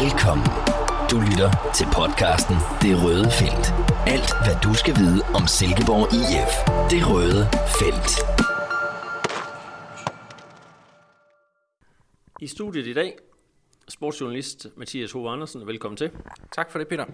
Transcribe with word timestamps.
Velkommen. 0.00 0.46
Du 1.10 1.16
lytter 1.28 1.50
til 1.78 1.86
podcasten 2.00 2.56
Det 2.84 2.94
Røde 3.04 3.28
Felt. 3.40 3.66
Alt, 4.14 4.30
hvad 4.44 4.56
du 4.66 4.74
skal 4.74 4.94
vide 5.02 5.20
om 5.38 5.44
Silkeborg 5.58 6.06
IF. 6.20 6.54
Det 6.92 7.02
Røde 7.10 7.42
Felt. 7.78 8.12
I 12.40 12.46
studiet 12.46 12.86
i 12.86 12.92
dag, 12.92 13.18
sportsjournalist 13.88 14.66
Mathias 14.76 15.12
Hove 15.12 15.30
Andersen. 15.30 15.66
Velkommen 15.66 15.96
til. 15.96 16.10
Tak 16.52 16.70
for 16.70 16.78
det, 16.78 16.88
Peter. 16.88 17.06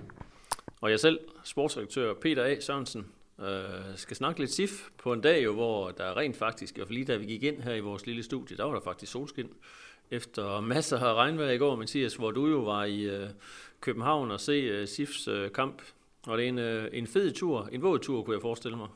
Og 0.81 0.91
jeg 0.91 1.01
selv, 1.01 1.19
sportsredaktør 1.45 2.15
Peter 2.15 2.45
A. 2.45 2.61
Sørensen, 2.61 3.07
øh, 3.41 3.97
skal 3.97 4.17
snakke 4.17 4.41
lidt 4.41 4.51
SIF 4.51 4.89
på 4.99 5.13
en 5.13 5.21
dag, 5.21 5.45
jo, 5.45 5.53
hvor 5.53 5.91
der 5.91 6.17
rent 6.17 6.37
faktisk, 6.37 6.75
fald 6.77 6.91
lige 6.91 7.05
da 7.05 7.17
vi 7.17 7.27
gik 7.27 7.43
ind 7.43 7.63
her 7.63 7.75
i 7.75 7.81
vores 7.81 8.07
lille 8.07 8.23
studie, 8.23 8.57
der 8.57 8.65
var 8.65 8.73
der 8.73 8.81
faktisk 8.81 9.13
solskin. 9.13 9.51
Efter 10.11 10.61
masser 10.61 10.99
af 10.99 11.15
regnvejr 11.15 11.51
i 11.51 11.59
går, 11.59 11.77
Mathias, 11.77 12.15
hvor 12.15 12.31
du 12.31 12.47
jo 12.47 12.59
var 12.59 12.85
i 12.85 13.03
øh, 13.03 13.29
København 13.81 14.31
og 14.31 14.41
se 14.41 14.53
øh, 14.53 14.89
SIFs 14.89 15.29
øh, 15.29 15.53
kamp. 15.53 15.83
Og 16.27 16.39
det 16.39 16.45
er 16.45 16.49
en, 16.49 16.59
øh, 16.59 16.89
en 16.93 17.07
fed 17.07 17.33
tur, 17.33 17.69
en 17.73 17.83
våd 17.83 17.99
tur, 17.99 18.23
kunne 18.23 18.35
jeg 18.35 18.43
forestille 18.43 18.77
mig. 18.77 18.89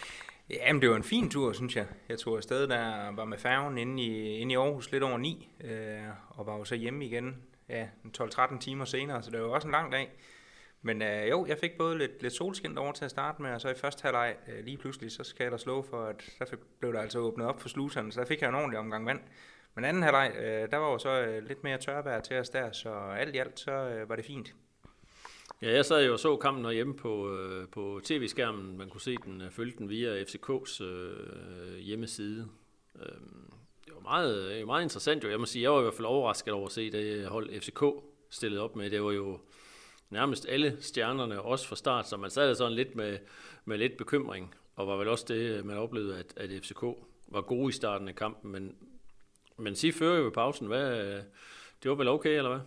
Jamen, 0.50 0.82
det 0.82 0.90
var 0.90 0.96
en 0.96 1.02
fin 1.02 1.30
tur, 1.30 1.52
synes 1.52 1.76
jeg. 1.76 1.86
Jeg 2.08 2.18
tog 2.18 2.36
afsted, 2.36 2.66
der 2.66 3.14
var 3.14 3.24
med 3.24 3.38
færgen 3.38 3.78
inde 3.78 4.02
i, 4.02 4.36
inde 4.36 4.52
i 4.52 4.56
Aarhus 4.56 4.92
lidt 4.92 5.02
over 5.02 5.18
9, 5.18 5.48
øh, 5.64 5.98
og 6.28 6.46
var 6.46 6.56
jo 6.56 6.64
så 6.64 6.74
hjemme 6.74 7.06
igen 7.06 7.36
ja, 7.68 7.88
12-13 8.22 8.58
timer 8.58 8.84
senere, 8.84 9.22
så 9.22 9.30
det 9.30 9.40
var 9.40 9.46
også 9.46 9.68
en 9.68 9.72
lang 9.72 9.92
dag. 9.92 10.10
Men 10.82 11.02
øh, 11.02 11.28
jo, 11.30 11.46
jeg 11.46 11.58
fik 11.58 11.78
både 11.78 11.98
lidt, 11.98 12.22
lidt 12.22 12.32
solskin 12.32 12.78
over 12.78 12.92
til 12.92 13.04
at 13.04 13.10
starte 13.10 13.42
med, 13.42 13.50
og 13.50 13.60
så 13.60 13.68
i 13.68 13.74
første 13.74 14.02
halvleg 14.02 14.36
øh, 14.48 14.64
lige 14.64 14.76
pludselig, 14.76 15.12
så 15.12 15.24
skal 15.24 15.44
jeg 15.44 15.52
da 15.52 15.56
slå 15.56 15.82
for, 15.82 16.04
at 16.04 16.30
der 16.38 16.44
fik, 16.44 16.58
blev 16.80 16.92
der 16.92 17.00
altså 17.00 17.18
åbnet 17.18 17.46
op 17.46 17.60
for 17.60 17.68
sluserne, 17.68 18.12
så 18.12 18.20
der 18.20 18.26
fik 18.26 18.40
jeg 18.40 18.48
en 18.48 18.54
ordentlig 18.54 18.78
omgang 18.78 19.06
vand. 19.06 19.20
Men 19.78 19.84
anden 19.84 20.02
halvleg, 20.02 20.32
øh, 20.38 20.70
der 20.70 20.76
var 20.76 20.92
jo 20.92 20.98
så 20.98 21.10
øh, 21.10 21.48
lidt 21.48 21.64
mere 21.64 21.78
tørvejr 21.78 22.20
til 22.20 22.36
os 22.36 22.48
der, 22.48 22.72
så 22.72 22.90
alt 22.90 23.34
i 23.34 23.38
alt, 23.38 23.60
så 23.60 23.70
øh, 23.70 24.08
var 24.08 24.16
det 24.16 24.24
fint. 24.24 24.54
Ja, 25.62 25.74
jeg 25.74 25.84
sad 25.84 26.06
jo 26.06 26.12
og 26.12 26.18
så 26.18 26.36
kampen 26.36 26.64
herhjemme 26.64 26.96
på, 26.96 27.34
øh, 27.36 27.68
på 27.68 28.00
tv-skærmen. 28.04 28.78
Man 28.78 28.88
kunne 28.88 29.00
se 29.00 29.16
den, 29.24 29.40
øh, 29.40 29.50
følge 29.50 29.74
den 29.78 29.88
via 29.88 30.22
FCK's 30.22 30.84
øh, 30.84 31.76
hjemmeside. 31.76 32.48
Øhm, 32.94 33.04
øh, 33.04 33.12
det 33.84 33.94
var 33.94 34.00
meget, 34.00 34.66
meget 34.66 34.82
interessant 34.82 35.24
jo. 35.24 35.30
Jeg 35.30 35.40
må 35.40 35.46
sige, 35.46 35.62
jeg 35.62 35.72
var 35.72 35.78
i 35.78 35.82
hvert 35.82 35.94
fald 35.94 36.06
overrasket 36.06 36.54
over 36.54 36.66
at 36.66 36.72
se 36.72 36.90
det 36.90 37.26
hold 37.26 37.60
FCK 37.60 37.82
stillet 38.30 38.60
op 38.60 38.76
med. 38.76 38.90
Det 38.90 39.02
var 39.02 39.12
jo 39.12 39.38
nærmest 40.10 40.46
alle 40.48 40.76
stjernerne, 40.80 41.42
også 41.42 41.68
fra 41.68 41.76
start, 41.76 42.08
så 42.08 42.16
man 42.16 42.30
sad 42.30 42.54
sådan 42.54 42.72
lidt 42.72 42.96
med, 42.96 43.18
med 43.64 43.78
lidt 43.78 43.96
bekymring. 43.96 44.54
Og 44.76 44.86
var 44.86 44.96
vel 44.96 45.08
også 45.08 45.24
det, 45.28 45.64
man 45.64 45.76
oplevede, 45.76 46.18
at, 46.18 46.34
at 46.36 46.50
FCK 46.62 46.82
var 47.28 47.40
gode 47.40 47.68
i 47.68 47.72
starten 47.72 48.08
af 48.08 48.14
kampen, 48.14 48.52
men, 48.52 48.76
men 49.58 49.76
sig 49.76 49.94
fører 49.94 50.18
jo 50.18 50.30
pausen. 50.30 50.66
Hvad, 50.66 51.22
det 51.82 51.90
var 51.90 51.94
vel 51.94 52.08
okay, 52.08 52.36
eller 52.36 52.50
hvad? 52.50 52.60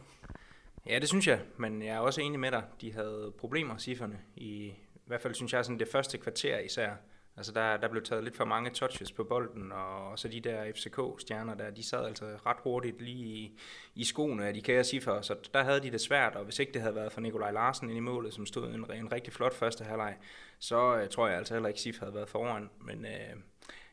Ja, 0.88 1.00
det 1.00 1.10
synes 1.10 1.28
jeg, 1.28 1.40
men 1.58 1.82
jeg 1.82 1.96
er 1.96 2.00
også 2.00 2.22
enig 2.22 2.40
med 2.40 2.52
dig. 2.52 2.64
De 2.82 2.94
havde 2.94 3.34
problemer, 3.38 3.78
cifrene. 3.78 4.20
I, 4.36 4.48
I 4.96 5.08
hvert 5.08 5.22
fald 5.22 5.34
synes 5.34 5.54
jeg, 5.54 5.66
sådan 5.66 5.80
det 5.80 5.88
første 5.88 6.18
kvarter 6.18 6.60
især. 6.60 6.92
Altså 7.38 7.52
der, 7.52 7.78
der 7.78 7.88
blev 7.88 8.04
taget 8.04 8.24
lidt 8.24 8.38
for 8.38 8.46
mange 8.46 8.70
touches 8.70 9.12
på 9.12 9.24
bolden, 9.24 9.72
og 9.72 10.20
så 10.20 10.28
de 10.28 10.40
der 10.40 10.72
FCK-stjerner 10.76 11.56
der, 11.56 11.70
de 11.70 11.84
sad 11.84 12.06
altså 12.06 12.26
ret 12.46 12.58
hurtigt 12.64 13.02
lige 13.02 13.26
i, 13.26 13.60
i 13.96 14.04
skoene 14.04 14.48
af 14.48 14.54
de 14.54 14.62
kære 14.62 14.84
cifre, 14.84 15.24
så 15.24 15.36
der 15.54 15.64
havde 15.64 15.80
de 15.80 15.92
det 15.92 16.02
svært, 16.02 16.36
og 16.36 16.44
hvis 16.44 16.60
ikke 16.60 16.74
det 16.74 16.82
havde 16.82 16.96
været 16.96 17.12
for 17.12 17.22
Nikolaj 17.22 17.52
Larsen 17.52 17.90
ind 17.90 17.98
i 17.98 18.02
målet, 18.02 18.34
som 18.34 18.46
stod 18.46 18.74
en, 18.74 18.86
en 18.94 19.12
rigtig 19.12 19.34
flot 19.34 19.54
første 19.54 19.84
halvleg, 19.84 20.18
så 20.60 21.02
uh, 21.02 21.10
tror 21.10 21.28
jeg 21.28 21.38
altså 21.38 21.54
heller 21.54 21.68
ikke, 21.68 21.82
Sif 21.82 22.00
havde 22.00 22.14
været 22.14 22.30
foran. 22.30 22.70
Men 22.82 23.06
uh, 23.06 23.42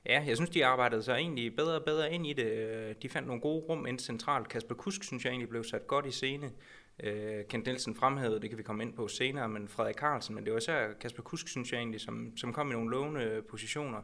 ja, 0.07 0.25
jeg 0.27 0.37
synes, 0.37 0.51
de 0.51 0.67
arbejdede 0.67 1.03
sig 1.03 1.15
egentlig 1.15 1.57
bedre 1.57 1.75
og 1.75 1.85
bedre 1.85 2.13
ind 2.13 2.27
i 2.27 2.33
det. 2.33 2.47
Øh, 2.47 2.95
de 3.03 3.09
fandt 3.09 3.29
nogle 3.29 3.43
gode 3.43 3.65
rum 3.69 3.87
ind 3.87 3.99
centralt. 3.99 4.49
Kasper 4.49 4.75
Kusk 4.75 5.05
synes 5.05 5.25
jeg 5.25 5.31
egentlig 5.31 5.49
blev 5.49 5.65
sat 5.65 5.87
godt 5.87 6.07
i 6.07 6.11
scene. 6.11 6.51
Øh, 7.03 7.45
Kent 7.49 7.67
Nielsen 7.67 7.95
fremhævede, 7.95 8.41
det 8.41 8.51
kan 8.51 8.59
vi 8.59 8.63
komme 8.63 8.83
ind 8.83 8.93
på 8.93 9.09
senere, 9.09 9.49
men 9.49 9.69
Frederik 9.69 9.97
Carlsen, 9.97 10.35
men 10.35 10.45
det 10.45 10.53
var 10.53 10.59
især 10.59 10.93
Kasper 11.01 11.23
Kusk, 11.23 11.49
synes 11.49 11.73
jeg 11.73 11.79
egentlig, 11.79 12.01
som, 12.01 12.37
som 12.37 12.53
kom 12.53 12.71
i 12.71 12.73
nogle 12.73 12.91
lovende 12.91 13.43
positioner. 13.49 14.03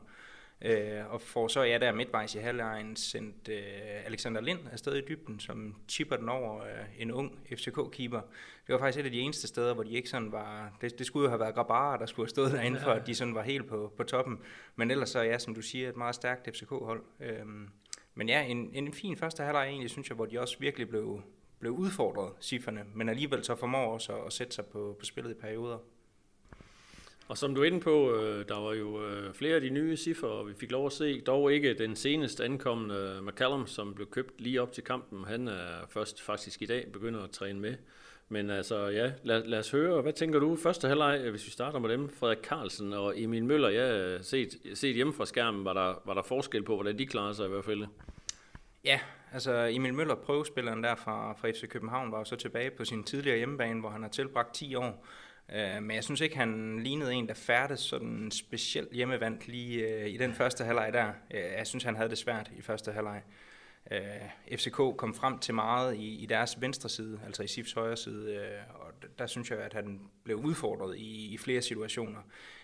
Øh, 0.62 1.12
og 1.12 1.20
får 1.20 1.48
så, 1.48 1.62
ja, 1.62 1.78
der 1.78 1.92
midtvejs 1.92 2.34
i 2.34 2.38
halvlejen 2.38 2.96
sendt 2.96 3.48
øh, 3.48 4.06
Alexander 4.06 4.40
Lind 4.40 4.58
afsted 4.72 4.94
i 4.96 5.00
dybden, 5.08 5.40
som 5.40 5.74
chipper 5.88 6.16
den 6.16 6.28
over 6.28 6.62
øh, 6.62 6.70
en 6.98 7.12
ung 7.12 7.38
FCK-keeper. 7.52 8.20
Det 8.66 8.72
var 8.72 8.78
faktisk 8.78 9.00
et 9.00 9.04
af 9.04 9.10
de 9.10 9.20
eneste 9.20 9.48
steder, 9.48 9.74
hvor 9.74 9.82
de 9.82 9.90
ikke 9.90 10.08
sådan 10.08 10.32
var... 10.32 10.76
Det, 10.80 10.98
det 10.98 11.06
skulle 11.06 11.24
jo 11.24 11.28
have 11.28 11.40
været 11.40 11.54
Grabara, 11.54 11.96
der 11.96 12.06
skulle 12.06 12.24
have 12.24 12.30
stået 12.30 12.52
derinde, 12.52 12.80
for 12.80 12.90
at 12.90 13.06
de 13.06 13.14
sådan 13.14 13.34
var 13.34 13.42
helt 13.42 13.68
på, 13.68 13.92
på 13.96 14.02
toppen. 14.02 14.38
Men 14.76 14.90
ellers 14.90 15.10
så, 15.10 15.20
ja, 15.20 15.38
som 15.38 15.54
du 15.54 15.62
siger, 15.62 15.88
et 15.88 15.96
meget 15.96 16.14
stærkt 16.14 16.56
FCK-hold. 16.56 17.02
Øh, 17.20 17.46
men 18.14 18.28
ja, 18.28 18.42
en, 18.42 18.70
en 18.74 18.92
fin 18.92 19.16
første 19.16 19.42
halvleg 19.42 19.66
egentlig, 19.66 19.90
synes 19.90 20.08
jeg, 20.08 20.14
hvor 20.16 20.26
de 20.26 20.40
også 20.40 20.56
virkelig 20.60 20.88
blev, 20.88 21.22
blev 21.58 21.72
udfordret, 21.72 22.32
cifrene, 22.40 22.84
men 22.94 23.08
alligevel 23.08 23.44
så 23.44 23.54
formår 23.54 23.92
også 23.92 24.12
at, 24.12 24.26
at 24.26 24.32
sætte 24.32 24.54
sig 24.54 24.66
på, 24.66 24.96
på 24.98 25.04
spillet 25.04 25.30
i 25.30 25.34
perioder. 25.34 25.78
Og 27.28 27.38
som 27.38 27.54
du 27.54 27.60
er 27.60 27.64
inde 27.64 27.80
på, 27.80 28.14
øh, 28.14 28.48
der 28.48 28.60
var 28.60 28.72
jo 28.72 29.06
øh, 29.06 29.34
flere 29.34 29.54
af 29.54 29.60
de 29.60 29.70
nye 29.70 29.96
cifre, 29.96 30.28
og 30.28 30.48
vi 30.48 30.54
fik 30.54 30.72
lov 30.72 30.86
at 30.86 30.92
se, 30.92 31.20
dog 31.20 31.52
ikke 31.52 31.74
den 31.74 31.96
senest 31.96 32.40
ankommende 32.40 33.20
McCallum, 33.22 33.66
som 33.66 33.94
blev 33.94 34.10
købt 34.10 34.40
lige 34.40 34.62
op 34.62 34.72
til 34.72 34.84
kampen. 34.84 35.24
Han 35.24 35.48
er 35.48 35.86
først 35.88 36.22
faktisk 36.22 36.62
i 36.62 36.66
dag 36.66 36.92
begynder 36.92 37.22
at 37.22 37.30
træne 37.30 37.60
med. 37.60 37.74
Men 38.28 38.50
altså, 38.50 38.86
ja, 38.86 39.12
lad, 39.22 39.44
lad 39.44 39.58
os 39.58 39.70
høre. 39.70 40.02
Hvad 40.02 40.12
tænker 40.12 40.38
du? 40.38 40.56
Første 40.56 40.88
halvleg, 40.88 41.20
øh, 41.24 41.30
hvis 41.30 41.46
vi 41.46 41.50
starter 41.50 41.78
med 41.78 41.90
dem. 41.90 42.08
Frederik 42.08 42.38
Carlsen 42.42 42.92
og 42.92 43.20
Emil 43.20 43.44
Møller, 43.44 43.68
ja, 43.68 44.22
set, 44.22 44.56
set 44.74 44.94
hjemme 44.94 45.12
fra 45.12 45.26
skærmen, 45.26 45.64
var 45.64 45.72
der, 45.72 46.02
var 46.04 46.14
der 46.14 46.22
forskel 46.22 46.62
på, 46.62 46.74
hvordan 46.74 46.98
de 46.98 47.06
klarede 47.06 47.34
sig 47.34 47.46
i 47.46 47.48
hvert 47.48 47.64
fald. 47.64 47.86
Ja, 48.84 49.00
altså 49.32 49.68
Emil 49.70 49.94
Møller, 49.94 50.14
prøvespilleren 50.14 50.82
der 50.82 50.94
fra, 50.94 51.32
fra 51.32 51.50
FC 51.50 51.68
København, 51.68 52.12
var 52.12 52.18
jo 52.18 52.24
så 52.24 52.36
tilbage 52.36 52.70
på 52.70 52.84
sin 52.84 53.04
tidligere 53.04 53.36
hjemmebane, 53.36 53.80
hvor 53.80 53.90
han 53.90 54.02
har 54.02 54.10
tilbragt 54.10 54.54
10 54.54 54.74
år. 54.74 55.06
Øh, 55.52 55.82
men 55.82 55.96
jeg 55.96 56.04
synes 56.04 56.20
ikke, 56.20 56.36
han 56.36 56.80
lignede 56.82 57.14
en, 57.14 57.28
der 57.28 57.34
færdes 57.34 57.80
sådan 57.80 58.30
specielt 58.30 58.92
hjemmevandt 58.92 59.48
lige 59.48 59.88
øh, 59.88 60.10
i 60.10 60.16
den 60.16 60.34
første 60.34 60.64
halvleg 60.64 60.92
der. 60.92 61.12
Øh, 61.30 61.40
jeg 61.58 61.66
synes, 61.66 61.84
han 61.84 61.96
havde 61.96 62.08
det 62.08 62.18
svært 62.18 62.50
i 62.56 62.62
første 62.62 62.92
halvleg. 62.92 63.22
Øh, 63.90 63.98
uh, 64.52 64.58
FCK 64.58 64.76
kom 64.76 65.14
frem 65.14 65.38
til 65.38 65.54
meget 65.54 65.96
i, 65.96 66.22
i 66.22 66.26
deres 66.26 66.60
venstre 66.60 66.88
side, 66.88 67.20
altså 67.26 67.42
i 67.42 67.46
Sifs 67.46 67.72
højre 67.72 67.96
side, 67.96 68.48
og 68.74 68.92
der 69.18 69.26
synes 69.26 69.50
jeg, 69.50 69.58
at 69.58 69.72
han 69.72 70.00
blev 70.24 70.36
udfordret 70.36 70.96
i, 70.96 71.34
i 71.34 71.38
flere 71.38 71.62
situationer. 71.62 72.20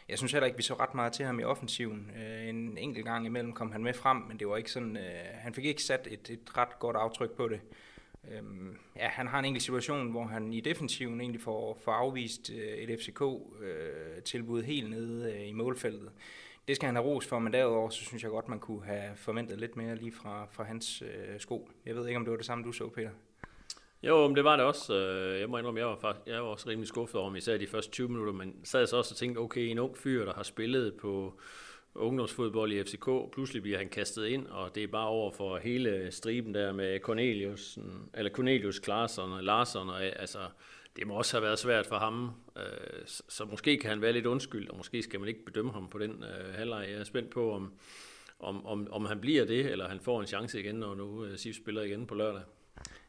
Jeg 0.09 0.19
synes 0.19 0.33
heller 0.33 0.47
ikke, 0.47 0.57
vi 0.57 0.63
så 0.63 0.75
ret 0.75 0.95
meget 0.95 1.13
til 1.13 1.27
ham 1.27 1.41
i 1.41 1.45
offensiven. 1.45 2.11
En 2.45 2.79
enkelt 2.79 3.05
gang 3.05 3.27
imellem 3.27 3.53
kom 3.53 3.73
han 3.73 3.83
med 3.83 3.95
frem, 3.95 4.17
men 4.17 4.39
det 4.39 4.49
var 4.49 4.57
ikke 4.57 4.71
sådan, 4.71 4.99
han 5.35 5.55
fik 5.55 5.65
ikke 5.65 5.83
sat 5.83 6.09
et, 6.11 6.31
et 6.31 6.57
ret 6.57 6.79
godt 6.79 6.97
aftryk 6.97 7.31
på 7.31 7.49
det. 7.49 7.61
Øhm, 8.31 8.77
ja, 8.97 9.09
han 9.09 9.27
har 9.27 9.39
en 9.39 9.45
enkelt 9.45 9.63
situation, 9.63 10.11
hvor 10.11 10.25
han 10.25 10.53
i 10.53 10.61
defensiven 10.61 11.21
egentlig 11.21 11.41
får, 11.41 11.79
får 11.85 11.93
afvist 11.93 12.51
øh, 12.51 12.57
et 12.59 13.01
FCK-tilbud 13.01 14.61
øh, 14.61 14.67
helt 14.67 14.91
nede 14.91 15.33
øh, 15.33 15.49
i 15.49 15.53
målfeltet. 15.53 16.11
Det 16.69 16.77
skal 16.77 16.87
han 16.87 16.97
have 16.97 17.07
ros 17.07 17.27
for, 17.27 17.39
men 17.39 17.53
derudover 17.53 17.91
så 17.91 18.05
synes 18.05 18.23
jeg 18.23 18.31
godt, 18.31 18.49
man 18.49 18.61
kunne 18.61 18.85
have 18.85 19.17
forventet 19.17 19.59
lidt 19.59 19.77
mere 19.77 19.97
lige 19.97 20.13
fra, 20.13 20.47
fra 20.51 20.65
hans 20.65 21.03
øh, 21.03 21.41
sko. 21.41 21.71
Jeg 21.87 21.97
ved 21.97 22.07
ikke, 22.07 22.17
om 22.17 22.25
det 22.25 22.31
var 22.31 22.37
det 22.37 22.47
samme, 22.47 22.65
du 22.65 22.73
så, 22.73 22.89
Peter? 22.89 23.11
Jo, 24.03 24.27
men 24.27 24.37
det 24.37 24.45
var 24.45 24.57
det 24.57 24.65
også. 24.65 24.95
Øh, 24.95 25.41
jeg 25.41 25.51
må 25.51 25.59
indrømme, 25.59 25.81
jeg 25.81 25.89
var, 25.89 25.97
faktisk, 25.97 26.27
jeg 26.27 26.43
var 26.43 26.49
også 26.49 26.69
rimelig 26.69 26.89
skuffet 26.89 27.21
over, 27.21 27.37
især 27.37 27.59
de 27.59 27.67
første 27.67 27.91
20 27.91 28.09
minutter, 28.09 28.33
men 28.33 28.55
sad 28.65 28.87
så 28.87 28.97
også 28.97 29.13
og 29.13 29.17
tænkte, 29.17 29.39
okay, 29.39 29.61
en 29.61 29.79
ung 29.79 29.99
fyr, 29.99 30.25
der 30.25 30.35
har 30.35 30.43
spillet 30.43 30.95
på 30.95 31.41
ungdomsfodbold 31.95 32.73
i 32.73 32.83
FCK. 32.83 33.09
Pludselig 33.33 33.63
bliver 33.63 33.79
han 33.79 33.89
kastet 33.89 34.27
ind, 34.27 34.47
og 34.47 34.75
det 34.75 34.83
er 34.83 34.89
bare 34.89 35.09
over 35.09 35.31
for 35.31 35.59
hele 35.59 36.11
striben 36.11 36.55
der 36.55 36.73
med 36.73 37.01
Cornelius, 37.01 37.79
eller 38.15 38.31
Cornelius 38.31 38.79
Klarsson 38.79 39.33
og 39.33 39.43
Larsson. 39.43 39.89
Og, 39.89 40.03
altså, 40.03 40.39
det 40.97 41.07
må 41.07 41.15
også 41.15 41.37
have 41.37 41.43
været 41.43 41.59
svært 41.59 41.87
for 41.87 41.97
ham, 41.97 42.31
øh, 42.57 42.63
så 43.07 43.45
måske 43.45 43.79
kan 43.79 43.91
han 43.91 44.03
være 44.03 44.13
lidt 44.13 44.27
undskyld, 44.27 44.69
og 44.69 44.77
måske 44.77 45.03
skal 45.03 45.21
man 45.21 45.29
ikke 45.29 45.45
bedømme 45.45 45.73
ham 45.73 45.89
på 45.89 45.99
den 45.99 46.25
øh, 46.25 46.55
halvleg. 46.55 46.87
Jeg 46.91 47.01
er 47.01 47.05
spændt 47.05 47.31
på, 47.31 47.53
om, 47.53 47.73
om, 48.39 48.67
om, 48.67 48.89
om 48.91 49.05
han 49.05 49.21
bliver 49.21 49.45
det, 49.45 49.67
eller 49.67 49.89
han 49.89 50.01
får 50.01 50.21
en 50.21 50.27
chance 50.27 50.61
igen, 50.61 50.75
når 50.75 50.95
nu 50.95 51.25
øh, 51.25 51.39
Sif 51.39 51.57
spiller 51.57 51.83
igen 51.83 52.07
på 52.07 52.15
lørdag. 52.15 52.43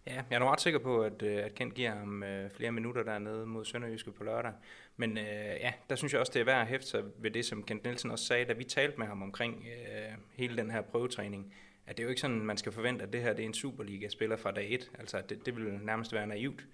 Ja, 0.07 0.13
jeg 0.13 0.35
er 0.35 0.39
nu 0.39 0.45
ret 0.45 0.61
sikker 0.61 0.79
på, 0.79 1.01
at, 1.01 1.23
at 1.23 1.55
Kent 1.55 1.73
giver 1.73 1.89
ham 1.89 2.23
flere 2.55 2.71
minutter 2.71 3.03
dernede 3.03 3.45
mod 3.45 3.65
Sønderjyske 3.65 4.11
på 4.11 4.23
lørdag. 4.23 4.51
Men 4.97 5.17
øh, 5.17 5.25
ja, 5.59 5.73
der 5.89 5.95
synes 5.95 6.13
jeg 6.13 6.19
også, 6.19 6.31
det 6.33 6.39
er 6.39 6.45
værd 6.45 6.61
at 6.61 6.67
hæfte 6.67 6.87
sig 6.87 7.03
ved 7.17 7.31
det, 7.31 7.45
som 7.45 7.63
Kent 7.63 7.83
Nielsen 7.83 8.11
også 8.11 8.25
sagde, 8.25 8.45
da 8.45 8.53
vi 8.53 8.63
talte 8.63 8.97
med 8.97 9.07
ham 9.07 9.21
omkring 9.21 9.65
øh, 9.67 10.17
hele 10.33 10.57
den 10.57 10.71
her 10.71 10.81
prøvetræning. 10.81 11.53
At 11.85 11.97
det 11.97 12.03
er 12.03 12.05
jo 12.05 12.09
ikke 12.09 12.21
sådan, 12.21 12.39
man 12.39 12.57
skal 12.57 12.71
forvente, 12.71 13.03
at 13.03 13.13
det 13.13 13.21
her 13.21 13.33
det 13.33 13.43
er 13.43 13.47
en 13.47 13.53
Superliga-spiller 13.53 14.37
fra 14.37 14.51
dag 14.51 14.73
1. 14.73 14.91
Altså, 14.99 15.21
det, 15.29 15.45
det 15.45 15.55
vil 15.55 15.73
nærmest 15.73 16.13
være 16.13 16.27
naivt. 16.27 16.65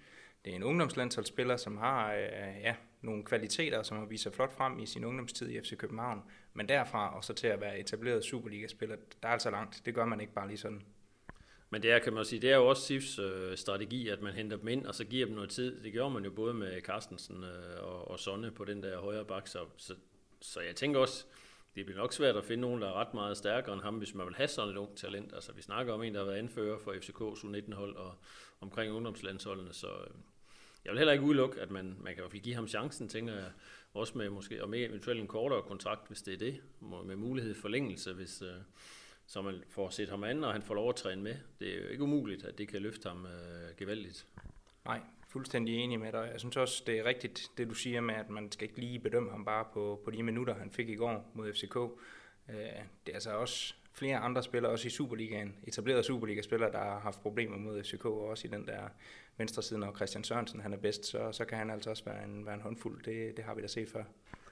Det 0.44 0.52
er 0.52 0.56
en 0.56 0.62
ungdomslandsholdsspiller, 0.62 1.56
som 1.56 1.76
har 1.76 2.12
øh, 2.14 2.60
ja, 2.62 2.74
nogle 3.02 3.24
kvaliteter, 3.24 3.82
som 3.82 3.98
har 3.98 4.04
vist 4.04 4.22
sig 4.22 4.32
flot 4.32 4.52
frem 4.52 4.78
i 4.78 4.86
sin 4.86 5.04
ungdomstid 5.04 5.50
i 5.50 5.60
FC 5.60 5.76
København. 5.76 6.22
Men 6.54 6.68
derfra 6.68 7.16
og 7.16 7.24
så 7.24 7.34
til 7.34 7.46
at 7.46 7.60
være 7.60 7.78
etableret 7.78 8.24
Superliga-spiller, 8.24 8.96
der 9.22 9.28
er 9.28 9.32
altså 9.32 9.50
langt. 9.50 9.82
Det 9.84 9.94
gør 9.94 10.04
man 10.04 10.20
ikke 10.20 10.32
bare 10.32 10.48
lige 10.48 10.58
sådan. 10.58 10.82
Men 11.70 11.82
det 11.82 11.92
er, 11.92 11.98
kan 11.98 12.12
man 12.12 12.24
sige, 12.24 12.40
det 12.40 12.50
er 12.50 12.56
jo 12.56 12.68
også 12.68 12.82
SIFs 12.82 13.18
øh, 13.18 13.56
strategi, 13.56 14.08
at 14.08 14.22
man 14.22 14.32
henter 14.32 14.56
dem 14.56 14.68
ind, 14.68 14.86
og 14.86 14.94
så 14.94 15.04
giver 15.04 15.26
dem 15.26 15.34
noget 15.34 15.50
tid. 15.50 15.82
Det 15.82 15.92
gjorde 15.92 16.14
man 16.14 16.24
jo 16.24 16.30
både 16.30 16.54
med 16.54 16.80
Carstensen 16.80 17.44
øh, 17.44 17.84
og, 17.84 18.10
og 18.10 18.18
Sonne 18.18 18.50
på 18.50 18.64
den 18.64 18.82
der 18.82 19.00
højre 19.00 19.24
bak, 19.24 19.48
så, 19.48 19.58
så, 19.76 19.94
så 20.40 20.60
jeg 20.60 20.76
tænker 20.76 21.00
også, 21.00 21.24
det 21.74 21.86
bliver 21.86 22.00
nok 22.00 22.12
svært 22.12 22.36
at 22.36 22.44
finde 22.44 22.60
nogen, 22.60 22.82
der 22.82 22.88
er 22.88 22.92
ret 22.92 23.14
meget 23.14 23.36
stærkere 23.36 23.74
end 23.74 23.82
ham, 23.82 23.94
hvis 23.94 24.14
man 24.14 24.26
vil 24.26 24.34
have 24.34 24.48
sådan 24.48 24.70
et 24.70 24.76
ung 24.76 24.96
talent. 24.96 25.34
Altså, 25.34 25.52
vi 25.52 25.62
snakker 25.62 25.92
om 25.92 26.02
en, 26.02 26.14
der 26.14 26.20
har 26.20 26.26
været 26.26 26.38
anfører 26.38 26.78
for 26.78 26.92
FCK's 26.92 27.44
U19-hold 27.44 27.96
og 27.96 28.14
omkring 28.60 28.92
ungdomslandsholdene, 28.92 29.72
så 29.72 29.86
øh, 29.86 30.10
jeg 30.84 30.92
vil 30.92 30.98
heller 30.98 31.12
ikke 31.12 31.24
udelukke, 31.24 31.60
at 31.60 31.70
man, 31.70 31.84
man 31.84 32.14
kan 32.14 32.14
i 32.14 32.20
hvert 32.20 32.30
fald 32.30 32.42
give 32.42 32.54
ham 32.54 32.68
chancen, 32.68 33.08
tænker 33.08 33.34
jeg, 33.34 33.50
også 33.94 34.18
med 34.18 34.30
måske, 34.30 34.62
og 34.62 34.68
med 34.68 34.84
eventuelt 34.84 35.20
en 35.20 35.26
kortere 35.26 35.62
kontrakt, 35.62 36.08
hvis 36.08 36.22
det 36.22 36.34
er 36.34 36.38
det, 36.38 36.60
med 37.04 37.16
mulighed 37.16 37.54
for 37.54 37.60
forlængelse, 37.60 38.12
hvis, 38.12 38.42
øh, 38.42 38.60
så 39.28 39.42
man 39.42 39.62
får 39.68 39.88
set 39.90 40.08
ham 40.08 40.24
an, 40.24 40.44
og 40.44 40.52
han 40.52 40.62
får 40.62 40.74
lov 40.74 40.88
at 40.88 40.96
træne 40.96 41.22
med. 41.22 41.34
Det 41.60 41.74
er 41.74 41.82
jo 41.82 41.88
ikke 41.88 42.02
umuligt, 42.02 42.44
at 42.44 42.58
det 42.58 42.68
kan 42.68 42.82
løfte 42.82 43.08
ham 43.08 43.26
øh, 43.26 43.76
gevaldigt. 43.76 44.26
Nej, 44.84 45.00
fuldstændig 45.28 45.74
enig 45.74 46.00
med 46.00 46.12
dig. 46.12 46.28
Jeg 46.32 46.40
synes 46.40 46.56
også, 46.56 46.82
det 46.86 46.98
er 46.98 47.04
rigtigt, 47.04 47.50
det 47.58 47.68
du 47.68 47.74
siger 47.74 48.00
med, 48.00 48.14
at 48.14 48.30
man 48.30 48.52
skal 48.52 48.68
ikke 48.68 48.80
lige 48.80 48.98
bedømme 48.98 49.30
ham 49.30 49.44
bare 49.44 49.64
på, 49.72 50.00
på 50.04 50.10
de 50.10 50.22
minutter, 50.22 50.54
han 50.54 50.70
fik 50.70 50.88
i 50.88 50.94
går 50.94 51.30
mod 51.34 51.52
FCK. 51.52 51.76
Øh, 51.76 52.56
det 53.06 53.10
er 53.10 53.14
altså 53.14 53.30
også 53.30 53.74
flere 53.92 54.18
andre 54.18 54.42
spillere, 54.42 54.72
også 54.72 54.86
i 54.86 54.90
Superligaen, 54.90 55.56
etablerede 55.64 56.02
Superliga-spillere, 56.02 56.72
der 56.72 56.78
har 56.78 57.00
haft 57.00 57.22
problemer 57.22 57.56
mod 57.56 57.82
FCK, 57.82 58.04
og 58.04 58.28
også 58.28 58.48
i 58.48 58.50
den 58.50 58.66
der 58.66 58.88
venstre 59.36 59.62
side, 59.62 59.80
når 59.80 59.96
Christian 59.96 60.24
Sørensen 60.24 60.60
han 60.60 60.72
er 60.72 60.76
bedst, 60.76 61.06
så, 61.06 61.32
så 61.32 61.44
kan 61.44 61.58
han 61.58 61.70
altså 61.70 61.90
også 61.90 62.04
være 62.04 62.24
en, 62.24 62.46
være 62.46 62.54
en 62.54 62.60
håndfuld. 62.60 63.04
Det, 63.04 63.36
det 63.36 63.44
har 63.44 63.54
vi 63.54 63.62
da 63.62 63.66
set 63.66 63.88
før. 63.88 64.04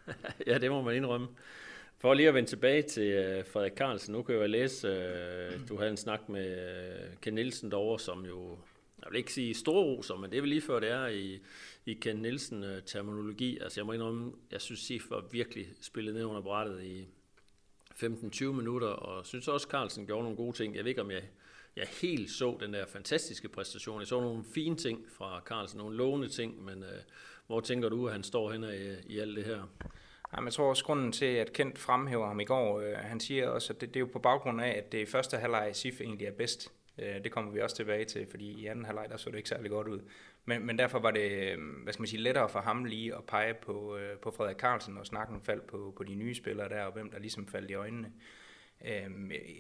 ja, 0.46 0.58
det 0.58 0.70
må 0.70 0.82
man 0.82 0.96
indrømme. 0.96 1.28
For 2.06 2.14
lige 2.14 2.28
at 2.28 2.34
vende 2.34 2.48
tilbage 2.48 2.82
til 2.82 3.02
øh, 3.02 3.46
Frederik 3.46 3.72
Carlsen, 3.72 4.12
nu 4.12 4.22
kan 4.22 4.34
jeg 4.34 4.42
jo 4.42 4.46
læse, 4.46 4.88
øh, 4.88 5.68
du 5.68 5.76
havde 5.76 5.90
en 5.90 5.96
snak 5.96 6.28
med 6.28 6.58
øh, 6.58 7.16
Ken 7.22 7.34
Nielsen 7.34 7.70
derovre, 7.70 8.00
som 8.00 8.24
jo, 8.24 8.58
jeg 8.98 9.08
vil 9.10 9.18
ikke 9.18 9.32
sige 9.32 9.54
store 9.54 9.82
roser, 9.82 10.16
men 10.16 10.30
det 10.30 10.36
er 10.36 10.40
vel 10.40 10.48
lige 10.48 10.60
før 10.60 10.80
det 10.80 10.90
er 10.90 11.06
i, 11.06 11.40
i 11.86 11.94
Ken 11.94 12.16
Nielsen-terminologi. 12.16 13.58
Altså 13.58 13.80
jeg 13.80 13.86
må 13.86 13.92
indrømme, 13.92 14.32
jeg 14.50 14.60
synes 14.60 14.80
Sif 14.80 15.10
var 15.10 15.24
virkelig 15.30 15.66
spillet 15.80 16.14
ned 16.14 16.24
under 16.24 16.40
brættet 16.40 16.82
i 16.82 17.06
15-20 17.94 18.44
minutter, 18.44 18.88
og 18.88 19.26
synes 19.26 19.48
også 19.48 19.68
Carlsen 19.70 20.06
gjorde 20.06 20.22
nogle 20.22 20.36
gode 20.36 20.56
ting. 20.56 20.76
Jeg 20.76 20.84
ved 20.84 20.88
ikke, 20.88 21.02
om 21.02 21.10
jeg, 21.10 21.22
jeg 21.76 21.86
helt 22.00 22.30
så 22.30 22.56
den 22.60 22.72
der 22.72 22.86
fantastiske 22.86 23.48
præstation. 23.48 24.00
Jeg 24.00 24.06
så 24.06 24.20
nogle 24.20 24.44
fine 24.54 24.76
ting 24.76 25.04
fra 25.08 25.42
Carlsen, 25.46 25.78
nogle 25.78 25.96
lovende 25.96 26.28
ting, 26.28 26.64
men 26.64 26.82
øh, 26.82 27.00
hvor 27.46 27.60
tænker 27.60 27.88
du, 27.88 28.06
at 28.06 28.12
han 28.12 28.22
står 28.22 28.52
henne 28.52 28.76
i, 28.76 29.14
i 29.14 29.18
alt 29.18 29.36
det 29.36 29.44
her? 29.44 29.62
Jamen, 30.32 30.46
jeg 30.46 30.52
tror 30.52 30.68
også, 30.68 30.84
grunden 30.84 31.12
til, 31.12 31.26
at 31.26 31.52
Kent 31.52 31.78
fremhæver 31.78 32.26
ham 32.26 32.40
i 32.40 32.44
går, 32.44 32.80
øh, 32.80 32.94
han 32.96 33.20
siger 33.20 33.48
også, 33.48 33.72
at 33.72 33.80
det, 33.80 33.88
det 33.88 33.96
er 33.96 34.00
jo 34.00 34.10
på 34.12 34.18
baggrund 34.18 34.60
af, 34.60 34.68
at 34.68 34.92
det 34.92 34.98
i 34.98 35.06
første 35.06 35.36
halvleg 35.36 35.70
SIF 35.76 36.00
egentlig 36.00 36.26
er 36.26 36.32
bedst. 36.32 36.72
Øh, 36.98 37.24
det 37.24 37.32
kommer 37.32 37.52
vi 37.52 37.60
også 37.60 37.76
tilbage 37.76 38.04
til, 38.04 38.26
fordi 38.30 38.62
i 38.62 38.66
anden 38.66 38.84
halvleg 38.84 39.06
der 39.10 39.16
så 39.16 39.30
det 39.30 39.36
ikke 39.36 39.48
særlig 39.48 39.70
godt 39.70 39.88
ud. 39.88 40.00
Men, 40.44 40.66
men 40.66 40.78
derfor 40.78 40.98
var 40.98 41.10
det 41.10 41.30
øh, 41.30 41.58
hvad 41.82 41.92
skal 41.92 42.00
man 42.00 42.08
sige, 42.08 42.22
lettere 42.22 42.48
for 42.48 42.60
ham 42.60 42.84
lige 42.84 43.14
at 43.14 43.24
pege 43.24 43.54
på, 43.54 43.96
øh, 43.96 44.18
på 44.18 44.30
Frederik 44.30 44.56
Carlsen 44.56 44.98
og 44.98 45.06
snakken 45.06 45.40
faldt 45.40 45.66
på, 45.66 45.94
på 45.96 46.04
de 46.04 46.14
nye 46.14 46.34
spillere 46.34 46.68
der, 46.68 46.82
og 46.82 46.92
hvem 46.92 47.10
der 47.10 47.18
ligesom 47.18 47.46
faldt 47.46 47.70
i 47.70 47.74
øjnene. 47.74 48.06
Øh, 48.06 48.45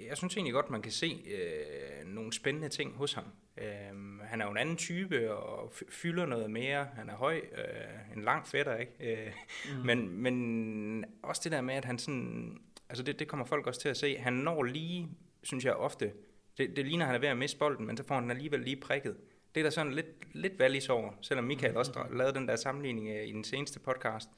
jeg 0.08 0.16
synes 0.16 0.36
egentlig 0.36 0.54
godt, 0.54 0.70
man 0.70 0.82
kan 0.82 0.92
se 0.92 1.24
øh, 1.26 2.06
nogle 2.06 2.32
spændende 2.32 2.68
ting 2.68 2.92
hos 2.94 3.12
ham. 3.12 3.24
Øh, 3.58 4.20
han 4.22 4.40
er 4.40 4.44
jo 4.44 4.50
en 4.50 4.56
anden 4.56 4.76
type 4.76 5.34
og 5.34 5.72
fylder 5.88 6.26
noget 6.26 6.50
mere. 6.50 6.88
Han 6.94 7.08
er 7.08 7.14
høj, 7.14 7.36
øh, 7.36 8.16
en 8.16 8.22
lang 8.22 8.46
fætter, 8.46 8.76
ikke? 8.76 8.92
Øh, 9.00 9.32
mm. 9.64 9.86
men, 9.86 10.08
men 10.22 11.04
også 11.22 11.40
det 11.44 11.52
der 11.52 11.60
med, 11.60 11.74
at 11.74 11.84
han 11.84 11.98
sådan... 11.98 12.58
Altså 12.88 13.02
det, 13.02 13.18
det 13.18 13.28
kommer 13.28 13.46
folk 13.46 13.66
også 13.66 13.80
til 13.80 13.88
at 13.88 13.96
se. 13.96 14.18
Han 14.18 14.32
når 14.32 14.62
lige, 14.62 15.08
synes 15.42 15.64
jeg 15.64 15.74
ofte, 15.74 16.12
det, 16.58 16.76
det 16.76 16.86
ligner, 16.86 17.04
at 17.04 17.06
han 17.06 17.14
er 17.14 17.20
ved 17.20 17.28
at 17.28 17.36
miste 17.36 17.58
bolden, 17.58 17.86
men 17.86 17.96
så 17.96 18.04
får 18.04 18.14
han 18.14 18.30
alligevel 18.30 18.60
lige 18.60 18.76
prikket. 18.76 19.16
Det 19.54 19.60
er 19.60 19.64
der 19.64 19.70
sådan 19.70 19.92
lidt, 19.92 20.06
lidt 20.32 20.58
valgis 20.58 20.88
over, 20.88 21.12
selvom 21.20 21.44
Michael 21.44 21.72
mm. 21.72 21.78
også 21.78 22.06
lavede 22.10 22.34
den 22.34 22.48
der 22.48 22.56
sammenligning 22.56 23.08
øh, 23.08 23.28
i 23.28 23.32
den 23.32 23.44
seneste 23.44 23.80
podcast. 23.80 24.28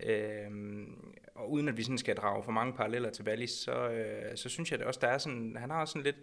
Øhm, 0.00 1.14
og 1.34 1.50
uden 1.50 1.68
at 1.68 1.76
vi 1.76 1.82
sådan 1.82 1.98
skal 1.98 2.16
drage 2.16 2.44
for 2.44 2.52
mange 2.52 2.72
paralleller 2.72 3.10
til 3.10 3.24
Wallis, 3.24 3.50
så, 3.50 3.90
øh, 3.90 4.36
så 4.36 4.48
synes 4.48 4.70
jeg 4.70 4.78
det 4.78 4.86
også, 4.86 5.00
der 5.00 5.08
er 5.08 5.18
sådan, 5.18 5.56
han 5.56 5.70
har 5.70 5.84
sådan 5.84 6.02
lidt 6.02 6.16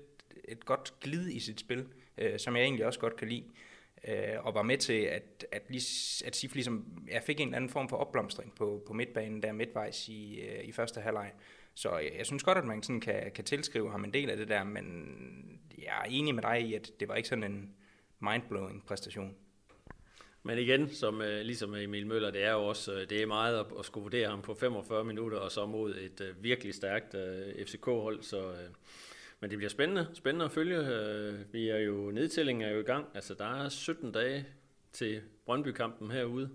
et 0.45 0.65
godt 0.65 0.93
glid 0.99 1.29
i 1.29 1.39
sit 1.39 1.59
spil, 1.59 1.87
øh, 2.17 2.39
som 2.39 2.55
jeg 2.55 2.63
egentlig 2.63 2.85
også 2.85 2.99
godt 2.99 3.15
kan 3.15 3.27
lide. 3.27 3.45
Øh, 4.07 4.45
og 4.45 4.53
var 4.53 4.61
med 4.61 4.77
til, 4.77 4.93
at, 4.93 5.45
at, 5.51 5.61
lige, 5.69 6.25
at 6.25 6.35
Sif 6.35 6.53
ligesom, 6.53 7.03
jeg 7.11 7.23
fik 7.23 7.39
en 7.39 7.47
eller 7.47 7.55
anden 7.55 7.69
form 7.69 7.89
for 7.89 7.97
opblomstring 7.97 8.55
på, 8.55 8.83
på 8.87 8.93
midtbanen, 8.93 9.43
der 9.43 9.51
midtvejs 9.51 10.07
i, 10.07 10.39
øh, 10.39 10.63
i 10.63 10.71
første 10.71 11.01
halvleg. 11.01 11.31
Så 11.73 11.97
jeg, 11.97 12.11
jeg 12.17 12.25
synes 12.25 12.43
godt, 12.43 12.57
at 12.57 12.65
man 12.65 12.83
sådan 12.83 13.01
kan, 13.01 13.31
kan 13.35 13.43
tilskrive 13.43 13.91
ham 13.91 14.03
en 14.03 14.13
del 14.13 14.29
af 14.29 14.37
det 14.37 14.47
der, 14.47 14.63
men 14.63 14.85
jeg 15.77 16.01
er 16.05 16.09
enig 16.09 16.35
med 16.35 16.43
dig 16.43 16.61
i, 16.61 16.73
at 16.73 16.91
det 16.99 17.07
var 17.07 17.15
ikke 17.15 17.29
sådan 17.29 17.43
en 17.43 17.75
mindblowing 18.19 18.85
præstation. 18.85 19.35
Men 20.43 20.57
igen, 20.57 20.89
som 20.89 21.21
øh, 21.21 21.41
ligesom 21.41 21.75
Emil 21.75 22.07
Møller, 22.07 22.31
det 22.31 22.43
er 22.43 22.51
jo 22.51 22.65
også 22.65 22.93
øh, 22.93 23.09
det 23.09 23.21
er 23.21 23.25
meget 23.25 23.59
at, 23.59 23.65
at 23.79 23.85
skulle 23.85 24.01
vurdere 24.01 24.29
ham 24.29 24.41
på 24.41 24.53
45 24.53 25.03
minutter, 25.03 25.37
og 25.37 25.51
så 25.51 25.65
mod 25.65 25.95
et 25.95 26.21
øh, 26.21 26.43
virkelig 26.43 26.73
stærkt 26.73 27.15
FCK-hold, 27.65 28.23
så... 28.23 28.53
Men 29.39 29.49
det 29.49 29.57
bliver 29.57 29.69
spændende, 29.69 30.07
spændende 30.13 30.45
at 30.45 30.51
følge. 30.51 30.77
Vi 31.51 31.69
er 31.69 31.77
jo, 31.77 32.11
nedtællingen 32.11 32.69
er 32.69 32.73
jo 32.73 32.79
i 32.79 32.83
gang. 32.83 33.05
Altså, 33.13 33.33
der 33.33 33.63
er 33.63 33.69
17 33.69 34.11
dage 34.11 34.45
til 34.91 35.21
Brøndby-kampen 35.45 36.11
herude. 36.11 36.49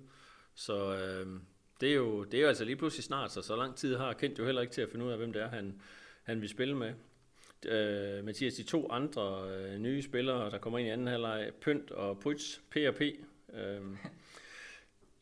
Så 0.55 0.95
øh, 0.95 1.41
det, 1.81 1.91
er 1.91 1.95
jo, 1.95 2.25
det 2.25 2.39
er 2.39 2.43
jo 2.43 2.49
altså 2.49 2.65
lige 2.65 2.77
pludselig 2.77 3.05
snart, 3.05 3.33
så 3.33 3.43
så 3.43 3.57
lang 3.57 3.77
tid 3.77 3.97
har 3.97 4.13
Kendt 4.13 4.39
jo 4.39 4.45
heller 4.45 4.63
ikke 4.63 4.75
til 4.75 4.83
at 4.83 4.89
finde 4.89 5.05
ud 5.05 5.11
af, 5.11 5.19
hvem 5.19 5.33
det 5.33 5.43
er, 5.43 5.49
han, 5.49 5.81
han 6.23 6.41
vil 6.41 6.49
spille 6.49 6.77
med. 6.77 6.93
Øh, 7.67 8.25
Mathias, 8.25 8.55
de 8.55 8.63
to 8.63 8.91
andre 8.91 9.51
øh, 9.51 9.79
nye 9.79 10.03
spillere, 10.03 10.51
der 10.51 10.59
kommer 10.59 10.79
ind 10.79 10.89
i 10.89 10.91
anden 10.91 11.07
halvleg, 11.07 11.51
Pynt 11.61 11.91
og 11.91 12.21
Prytz, 12.21 12.59
P&P, 12.71 13.03
Øhm, 13.57 13.97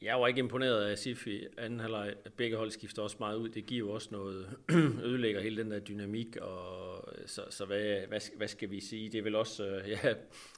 jeg 0.02 0.20
var 0.20 0.26
ikke 0.26 0.38
imponeret 0.38 0.84
af 0.84 0.98
Sif 0.98 1.26
i 1.26 1.46
anden 1.58 1.80
halvleg. 1.80 2.14
Begge 2.36 2.56
hold 2.56 2.70
skifter 2.70 3.02
også 3.02 3.16
meget 3.20 3.36
ud. 3.36 3.48
Det 3.48 3.66
giver 3.66 3.78
jo 3.78 3.92
også 3.92 4.08
noget, 4.12 4.56
ødelægger 5.06 5.40
hele 5.40 5.62
den 5.62 5.70
der 5.70 5.78
dynamik. 5.78 6.36
Og 6.36 7.08
så, 7.26 7.42
så 7.50 7.64
hvad, 7.64 8.06
hvad, 8.08 8.36
hvad, 8.36 8.48
skal 8.48 8.70
vi 8.70 8.80
sige? 8.80 9.12
Det 9.12 9.18
er 9.18 9.22
vel 9.22 9.34
også, 9.34 9.66
øh, 9.66 9.90
ja, 10.04 10.14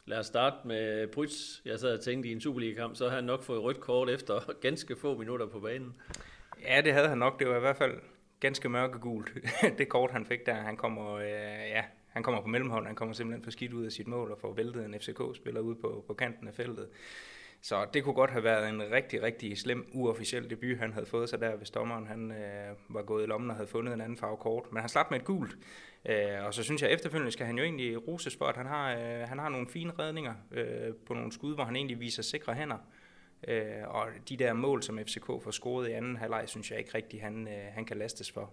lad 0.07 0.19
os 0.19 0.27
starte 0.27 0.57
med 0.69 1.07
Bryts. 1.07 1.63
Jeg 1.65 1.81
sad 1.81 1.93
og 1.93 2.01
tænkte 2.01 2.29
i 2.29 2.33
en 2.33 2.41
Superliga-kamp, 2.41 2.97
så 2.97 3.09
har 3.09 3.15
han 3.15 3.25
nok 3.25 3.43
fået 3.43 3.63
rødt 3.63 3.81
kort 3.81 4.11
efter 4.11 4.53
ganske 4.61 4.97
få 4.97 5.19
minutter 5.19 5.47
på 5.47 5.61
banen. 5.61 5.95
Ja, 6.63 6.81
det 6.81 6.93
havde 6.93 7.09
han 7.09 7.19
nok. 7.19 7.39
Det 7.39 7.49
var 7.49 7.57
i 7.57 7.61
hvert 7.61 7.77
fald 7.77 7.95
ganske 8.41 8.69
mørkegult, 8.69 9.31
det 9.79 9.89
kort 9.89 10.11
han 10.11 10.27
fik 10.27 10.47
der. 10.47 10.55
Han 10.55 10.77
kommer, 10.77 11.15
øh, 11.15 11.29
ja, 11.71 11.85
han 12.09 12.23
kommer 12.23 12.41
på 12.41 12.49
mellemhold, 12.49 12.87
han 12.87 12.95
kommer 12.95 13.15
simpelthen 13.15 13.45
for 13.45 13.51
skidt 13.51 13.73
ud 13.73 13.85
af 13.85 13.93
sit 13.93 14.07
mål 14.07 14.31
og 14.33 14.39
får 14.39 14.53
væltet 14.53 14.85
en 14.85 14.95
FCK-spiller 15.01 15.61
ud 15.61 15.75
på, 15.75 16.05
på 16.07 16.15
kanten 16.15 16.49
af 16.49 16.55
feltet. 16.55 16.89
Så 17.63 17.87
det 17.95 18.05
kunne 18.05 18.15
godt 18.15 18.31
have 18.31 18.45
været 18.45 18.69
en 18.69 18.83
rigtig, 18.93 19.23
rigtig 19.23 19.59
slem 19.59 19.91
uofficiel 19.93 20.51
debut, 20.51 20.79
han 20.79 20.93
havde 20.93 21.07
fået 21.07 21.29
sig 21.29 21.41
der, 21.41 21.57
hvis 21.57 21.71
dommeren 21.71 22.07
han, 22.07 22.33
øh, 22.33 22.77
var 22.89 23.03
gået 23.03 23.23
i 23.23 23.27
lommen 23.27 23.51
og 23.51 23.57
havde 23.57 23.69
fundet 23.69 23.95
en 23.95 24.01
anden 24.01 24.19
farve 24.19 24.37
kort. 24.37 24.73
Men 24.73 24.81
han 24.81 24.89
slap 24.89 25.11
med 25.11 25.19
et 25.19 25.25
gult. 25.25 25.57
Øh, 26.09 26.45
og 26.47 26.55
så 26.55 26.63
synes 26.63 26.83
jeg 26.83 26.91
efterfølgende 26.91 27.33
skal 27.33 27.47
han 27.47 27.59
jo 27.59 27.65
egentlig 27.65 28.09
roses 28.09 28.37
for, 28.37 28.45
at 28.45 28.57
han 28.57 28.67
har, 28.67 28.93
øh, 28.93 29.29
han 29.29 29.39
har 29.39 29.49
nogle 29.49 29.69
fine 29.69 29.93
redninger 29.99 30.35
øh, 30.53 30.95
på 31.07 31.15
nogle 31.15 31.33
skud, 31.33 31.55
hvor 31.55 31.65
han 31.65 31.77
egentlig 31.77 32.01
viser 32.01 32.23
sikre 32.23 32.55
hænder. 32.55 32.79
Øh, 33.49 33.89
og 33.89 34.07
de 34.29 34.37
der 34.37 34.53
mål, 34.53 34.83
som 34.83 34.99
FCK 34.99 35.27
får 35.27 35.51
scoret 35.51 35.89
i 35.89 35.93
anden 35.93 36.17
halvleg, 36.17 36.45
synes 36.47 36.71
jeg 36.71 36.79
ikke 36.79 36.95
rigtig, 36.95 37.23
han, 37.23 37.49
øh, 37.49 37.73
han 37.73 37.85
kan 37.85 37.97
lastes 37.97 38.31
for. 38.31 38.53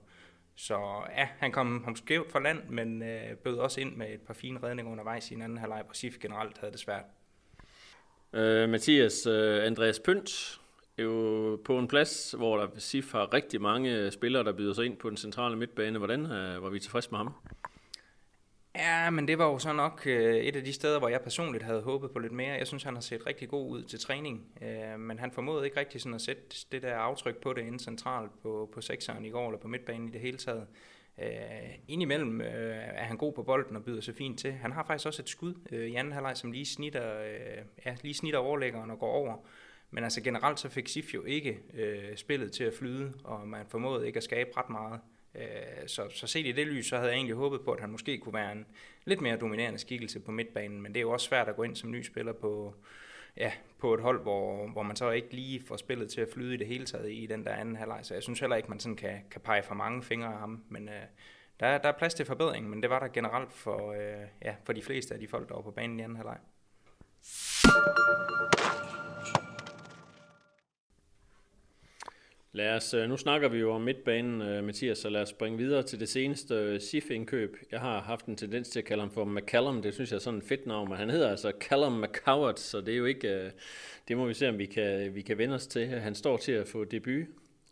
Så 0.55 1.01
ja, 1.17 1.27
han 1.37 1.51
kom, 1.51 1.83
ham 1.83 1.95
skævt 1.95 2.31
for 2.31 2.39
land, 2.39 2.69
men 2.69 3.03
øh, 3.03 3.37
bød 3.37 3.57
også 3.57 3.81
ind 3.81 3.95
med 3.95 4.13
et 4.13 4.21
par 4.21 4.33
fine 4.33 4.63
redninger 4.63 4.91
undervejs 4.91 5.31
i 5.31 5.33
en 5.33 5.41
anden 5.41 5.57
halvleg, 5.57 5.83
Præcis 5.87 6.17
generelt 6.17 6.57
havde 6.57 6.71
det 6.71 6.79
svært. 6.79 7.05
Øh, 8.33 8.69
Mathias 8.69 9.25
øh, 9.25 9.65
Andreas 9.65 9.99
Pønt 9.99 10.59
er 10.97 11.03
jo 11.03 11.55
på 11.65 11.79
en 11.79 11.87
plads, 11.87 12.31
hvor 12.37 12.57
der 12.57 12.67
SIF 12.77 13.11
har 13.11 13.33
rigtig 13.33 13.61
mange 13.61 14.11
spillere, 14.11 14.43
der 14.43 14.53
byder 14.53 14.73
sig 14.73 14.85
ind 14.85 14.97
på 14.97 15.09
den 15.09 15.17
centrale 15.17 15.55
midtbane. 15.55 15.97
Hvordan 15.97 16.25
øh, 16.25 16.63
var 16.63 16.69
vi 16.69 16.79
tilfredse 16.79 17.11
med 17.11 17.17
ham? 17.17 17.33
Ja, 18.75 19.09
men 19.09 19.27
det 19.27 19.37
var 19.37 19.45
jo 19.45 19.59
så 19.59 19.73
nok 19.73 20.01
øh, 20.05 20.35
et 20.35 20.55
af 20.55 20.63
de 20.63 20.73
steder, 20.73 20.99
hvor 20.99 21.09
jeg 21.09 21.21
personligt 21.21 21.63
havde 21.63 21.81
håbet 21.81 22.11
på 22.11 22.19
lidt 22.19 22.33
mere. 22.33 22.57
Jeg 22.57 22.67
synes, 22.67 22.83
han 22.83 22.93
har 22.93 23.01
set 23.01 23.27
rigtig 23.27 23.49
god 23.49 23.69
ud 23.69 23.83
til 23.83 23.99
træning, 23.99 24.45
øh, 24.61 24.99
men 24.99 25.19
han 25.19 25.31
formåede 25.31 25.65
ikke 25.65 25.79
rigtig 25.79 26.01
sådan 26.01 26.15
at 26.15 26.21
sætte 26.21 26.43
det 26.71 26.81
der 26.81 26.95
aftryk 26.95 27.37
på 27.37 27.53
det 27.53 27.61
inde 27.61 27.79
centralt 27.79 28.31
på, 28.41 28.69
på 28.73 28.81
sekseren 28.81 29.25
i 29.25 29.29
går, 29.29 29.47
eller 29.47 29.59
på 29.59 29.67
midtbanen 29.67 30.07
i 30.07 30.11
det 30.11 30.21
hele 30.21 30.37
taget. 30.37 30.67
Øh, 31.21 31.27
indimellem 31.87 32.41
øh, 32.41 32.77
er 32.77 33.03
han 33.03 33.17
god 33.17 33.33
på 33.33 33.43
bolden 33.43 33.75
og 33.75 33.83
byder 33.83 34.01
sig 34.01 34.15
fint 34.15 34.39
til. 34.39 34.51
Han 34.51 34.71
har 34.71 34.83
faktisk 34.83 35.07
også 35.07 35.21
et 35.21 35.29
skud 35.29 35.53
øh, 35.71 35.87
i 35.87 35.95
anden 35.95 36.13
halvleg, 36.13 36.37
som 36.37 36.51
lige 36.51 36.65
snitter, 36.65 37.19
øh, 37.21 37.65
ja, 37.85 37.95
lige 38.01 38.13
snitter 38.13 38.39
overlæggeren 38.39 38.91
og 38.91 38.99
går 38.99 39.11
over. 39.11 39.37
Men 39.91 40.03
altså 40.03 40.21
generelt 40.21 40.59
så 40.59 40.69
fik 40.69 40.87
Sif 40.87 41.13
jo 41.13 41.23
ikke 41.23 41.59
øh, 41.73 42.15
spillet 42.15 42.51
til 42.51 42.63
at 42.63 42.73
flyde, 42.73 43.13
og 43.23 43.47
man 43.47 43.65
formåede 43.69 44.07
ikke 44.07 44.17
at 44.17 44.23
skabe 44.23 44.49
ret 44.57 44.69
meget. 44.69 44.99
Øh, 45.35 45.87
så, 45.87 46.09
så 46.09 46.27
set 46.27 46.45
i 46.45 46.51
det 46.51 46.67
lys, 46.67 46.85
så 46.85 46.95
havde 46.95 47.09
jeg 47.09 47.15
egentlig 47.15 47.35
håbet 47.35 47.61
på, 47.61 47.71
at 47.71 47.81
han 47.81 47.89
måske 47.89 48.17
kunne 48.17 48.33
være 48.33 48.51
en 48.51 48.65
lidt 49.05 49.21
mere 49.21 49.37
dominerende 49.37 49.79
skikkelse 49.79 50.19
på 50.19 50.31
midtbanen, 50.31 50.81
men 50.81 50.93
det 50.93 50.99
er 50.99 51.01
jo 51.01 51.11
også 51.11 51.27
svært 51.27 51.49
at 51.49 51.55
gå 51.55 51.63
ind 51.63 51.75
som 51.75 51.91
ny 51.91 52.01
spiller 52.01 52.33
på, 52.33 52.75
ja, 53.37 53.51
på 53.79 53.93
et 53.93 54.01
hold, 54.01 54.21
hvor, 54.21 54.67
hvor 54.67 54.83
man 54.83 54.95
så 54.95 55.11
ikke 55.11 55.33
lige 55.33 55.63
får 55.67 55.77
spillet 55.77 56.09
til 56.09 56.21
at 56.21 56.27
flyde 56.33 56.53
i 56.53 56.57
det 56.57 56.67
hele 56.67 56.85
taget 56.85 57.11
i 57.11 57.25
den 57.25 57.45
der 57.45 57.53
anden 57.53 57.75
halvleg. 57.75 57.99
Så 58.03 58.13
jeg 58.13 58.23
synes 58.23 58.39
heller 58.39 58.55
ikke, 58.55 58.69
man 58.69 58.79
sådan 58.79 58.95
kan, 58.95 59.19
kan 59.31 59.41
pege 59.41 59.63
for 59.63 59.75
mange 59.75 60.03
fingre 60.03 60.33
af 60.33 60.39
ham. 60.39 60.63
Men 60.69 60.89
øh, 60.89 61.03
der, 61.59 61.77
der 61.77 61.89
er 61.89 61.97
plads 61.97 62.13
til 62.13 62.25
forbedring, 62.25 62.69
men 62.69 62.81
det 62.81 62.89
var 62.89 62.99
der 62.99 63.07
generelt 63.07 63.53
for, 63.53 63.91
øh, 63.91 64.27
ja, 64.41 64.55
for 64.63 64.73
de 64.73 64.81
fleste 64.81 65.13
af 65.13 65.19
de 65.19 65.27
folk, 65.27 65.49
der 65.49 65.55
var 65.55 65.61
på 65.61 65.71
banen 65.71 65.99
i 65.99 66.03
anden 66.03 66.15
halvleg. 66.15 66.37
Lad 72.55 72.75
os, 72.75 72.93
øh, 72.93 73.09
nu 73.09 73.17
snakker 73.17 73.47
vi 73.47 73.57
jo 73.57 73.73
om 73.73 73.81
midtbanen, 73.81 74.41
øh, 74.41 74.63
Mathias, 74.63 74.97
så 74.97 75.09
lad 75.09 75.21
os 75.21 75.29
springe 75.29 75.57
videre 75.57 75.83
til 75.83 75.99
det 75.99 76.09
seneste 76.09 76.55
øh, 76.55 76.81
SIF-indkøb. 76.81 77.57
Jeg 77.71 77.79
har 77.79 78.01
haft 78.01 78.25
en 78.25 78.35
tendens 78.35 78.69
til 78.69 78.79
at 78.79 78.85
kalde 78.85 79.01
ham 79.01 79.11
for 79.11 79.25
McCallum, 79.25 79.81
det 79.81 79.93
synes 79.93 80.11
jeg 80.11 80.15
er 80.15 80.21
sådan 80.21 80.39
et 80.39 80.45
fedt 80.45 80.65
navn, 80.65 80.89
men 80.89 80.97
han 80.97 81.09
hedder 81.09 81.29
altså 81.29 81.51
Callum 81.59 81.91
McCoward, 81.93 82.55
så 82.55 82.81
det 82.81 82.93
er 82.93 82.97
jo 82.97 83.05
ikke, 83.05 83.51
det 84.07 84.17
må 84.17 84.25
vi 84.25 84.33
se, 84.33 84.49
om 84.49 84.57
vi 84.57 84.65
kan, 84.65 85.15
vi 85.15 85.21
kan 85.21 85.37
vende 85.37 85.55
os 85.55 85.67
til. 85.67 85.87
Han 85.87 86.15
står 86.15 86.37
til 86.37 86.51
at 86.51 86.67
få 86.67 86.83
debut, 86.83 87.25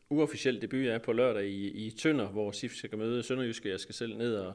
uofficiel 0.10 0.62
debut 0.62 0.88
er 0.88 0.98
på 0.98 1.14
lørdag 1.14 1.46
i, 1.48 1.68
i 1.68 1.92
Tønder, 1.92 2.28
hvor 2.28 2.52
SIF 2.52 2.76
skal 2.76 2.98
møde 2.98 3.24
Sønderjyske. 3.24 3.70
Jeg 3.70 3.80
skal 3.80 3.96
selv 3.96 4.18
ned 4.18 4.36
og, 4.36 4.54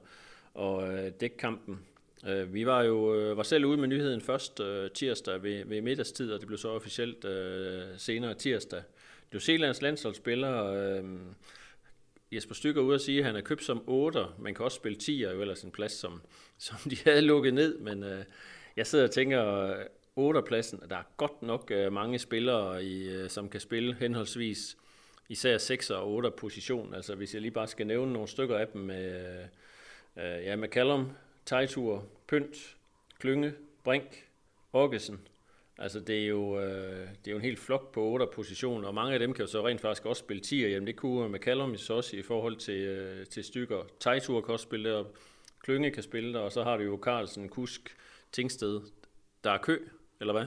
og 0.54 0.88
dække 1.20 1.36
kampen. 1.36 1.80
Øh, 2.28 2.54
vi 2.54 2.66
var 2.66 2.82
jo 2.82 3.14
øh, 3.14 3.36
var 3.36 3.42
selv 3.42 3.64
ude 3.64 3.76
med 3.76 3.88
nyheden 3.88 4.20
først 4.20 4.60
øh, 4.60 4.90
tirsdag 4.90 5.42
ved, 5.42 5.64
ved 5.64 5.80
middagstid, 5.80 6.32
og 6.32 6.40
det 6.40 6.46
blev 6.46 6.58
så 6.58 6.68
officielt 6.68 7.24
øh, 7.24 7.82
senere 7.96 8.34
tirsdag. 8.34 8.82
New 9.32 9.40
Zealands 9.40 9.82
landsholdsspiller 9.82 10.64
øh, 10.64 11.04
Jesper 12.32 12.54
Stykker 12.54 12.82
ude 12.82 12.94
at 12.94 13.00
sige, 13.00 13.18
at 13.18 13.24
han 13.24 13.36
er 13.36 13.40
købt 13.40 13.64
som 13.64 13.82
8. 13.86 14.26
Man 14.38 14.54
kan 14.54 14.64
også 14.64 14.76
spille 14.76 14.98
10, 14.98 15.22
jo 15.22 15.40
ellers 15.40 15.62
en 15.62 15.70
plads, 15.70 15.92
som, 15.92 16.22
som 16.58 16.90
de 16.90 16.96
havde 17.04 17.20
lukket 17.20 17.54
ned, 17.54 17.78
men 17.78 18.02
øh, 18.02 18.24
jeg 18.76 18.86
sidder 18.86 19.04
og 19.04 19.10
tænker, 19.10 19.46
øh, 19.46 19.84
8. 20.16 20.42
pladsen, 20.42 20.80
der 20.90 20.96
er 20.96 21.02
godt 21.16 21.42
nok 21.42 21.70
øh, 21.70 21.92
mange 21.92 22.18
spillere, 22.18 22.84
i, 22.84 23.08
øh, 23.08 23.30
som 23.30 23.48
kan 23.48 23.60
spille 23.60 23.94
henholdsvis 23.94 24.76
især 25.28 25.58
6 25.58 25.90
og 25.90 26.12
8 26.12 26.30
position. 26.30 26.94
Altså 26.94 27.14
hvis 27.14 27.34
jeg 27.34 27.42
lige 27.42 27.50
bare 27.50 27.68
skal 27.68 27.86
nævne 27.86 28.12
nogle 28.12 28.28
stykker 28.28 28.58
af 28.58 28.68
dem 28.68 28.80
med, 28.80 29.04
øh, 30.16 30.36
øh 30.38 30.44
ja, 30.44 30.56
med 30.56 30.68
Callum, 30.68 31.10
Tejtur, 31.46 32.04
Pynt, 32.28 32.76
Klynge, 33.18 33.52
Brink, 33.84 34.24
Orgesen, 34.72 35.20
Altså 35.78 36.00
det 36.00 36.22
er, 36.22 36.26
jo, 36.26 36.60
øh, 36.60 37.08
det 37.08 37.26
er 37.26 37.30
jo 37.30 37.36
en 37.36 37.42
helt 37.42 37.58
flok 37.58 37.92
på 37.92 38.02
otte 38.02 38.26
positioner, 38.34 38.88
og 38.88 38.94
mange 38.94 39.12
af 39.12 39.18
dem 39.18 39.32
kan 39.32 39.42
jo 39.42 39.46
så 39.46 39.66
rent 39.66 39.80
faktisk 39.80 40.06
også 40.06 40.20
spille 40.20 40.42
10'er. 40.46 40.68
Jamen 40.68 40.86
det 40.86 40.96
kunne 40.96 41.24
øh, 41.24 41.32
McCallum 41.32 41.70
også 41.70 42.16
i 42.16 42.22
forhold 42.22 42.56
til, 42.56 42.80
øh, 42.80 43.26
til 43.26 43.44
stykker. 43.44 43.82
Tejtur 44.00 44.40
kan 44.40 44.52
også 44.52 44.62
spille 44.62 44.90
der, 44.90 45.04
Klynge 45.62 45.90
kan 45.90 46.02
spille 46.02 46.32
der, 46.32 46.40
og 46.40 46.52
så 46.52 46.64
har 46.64 46.76
du 46.76 46.82
jo 46.82 46.98
Carlsen, 47.02 47.48
Kusk, 47.48 47.96
Tingsted. 48.32 48.80
Der 49.44 49.50
er 49.50 49.58
kø, 49.58 49.78
eller 50.20 50.32
hvad? 50.32 50.46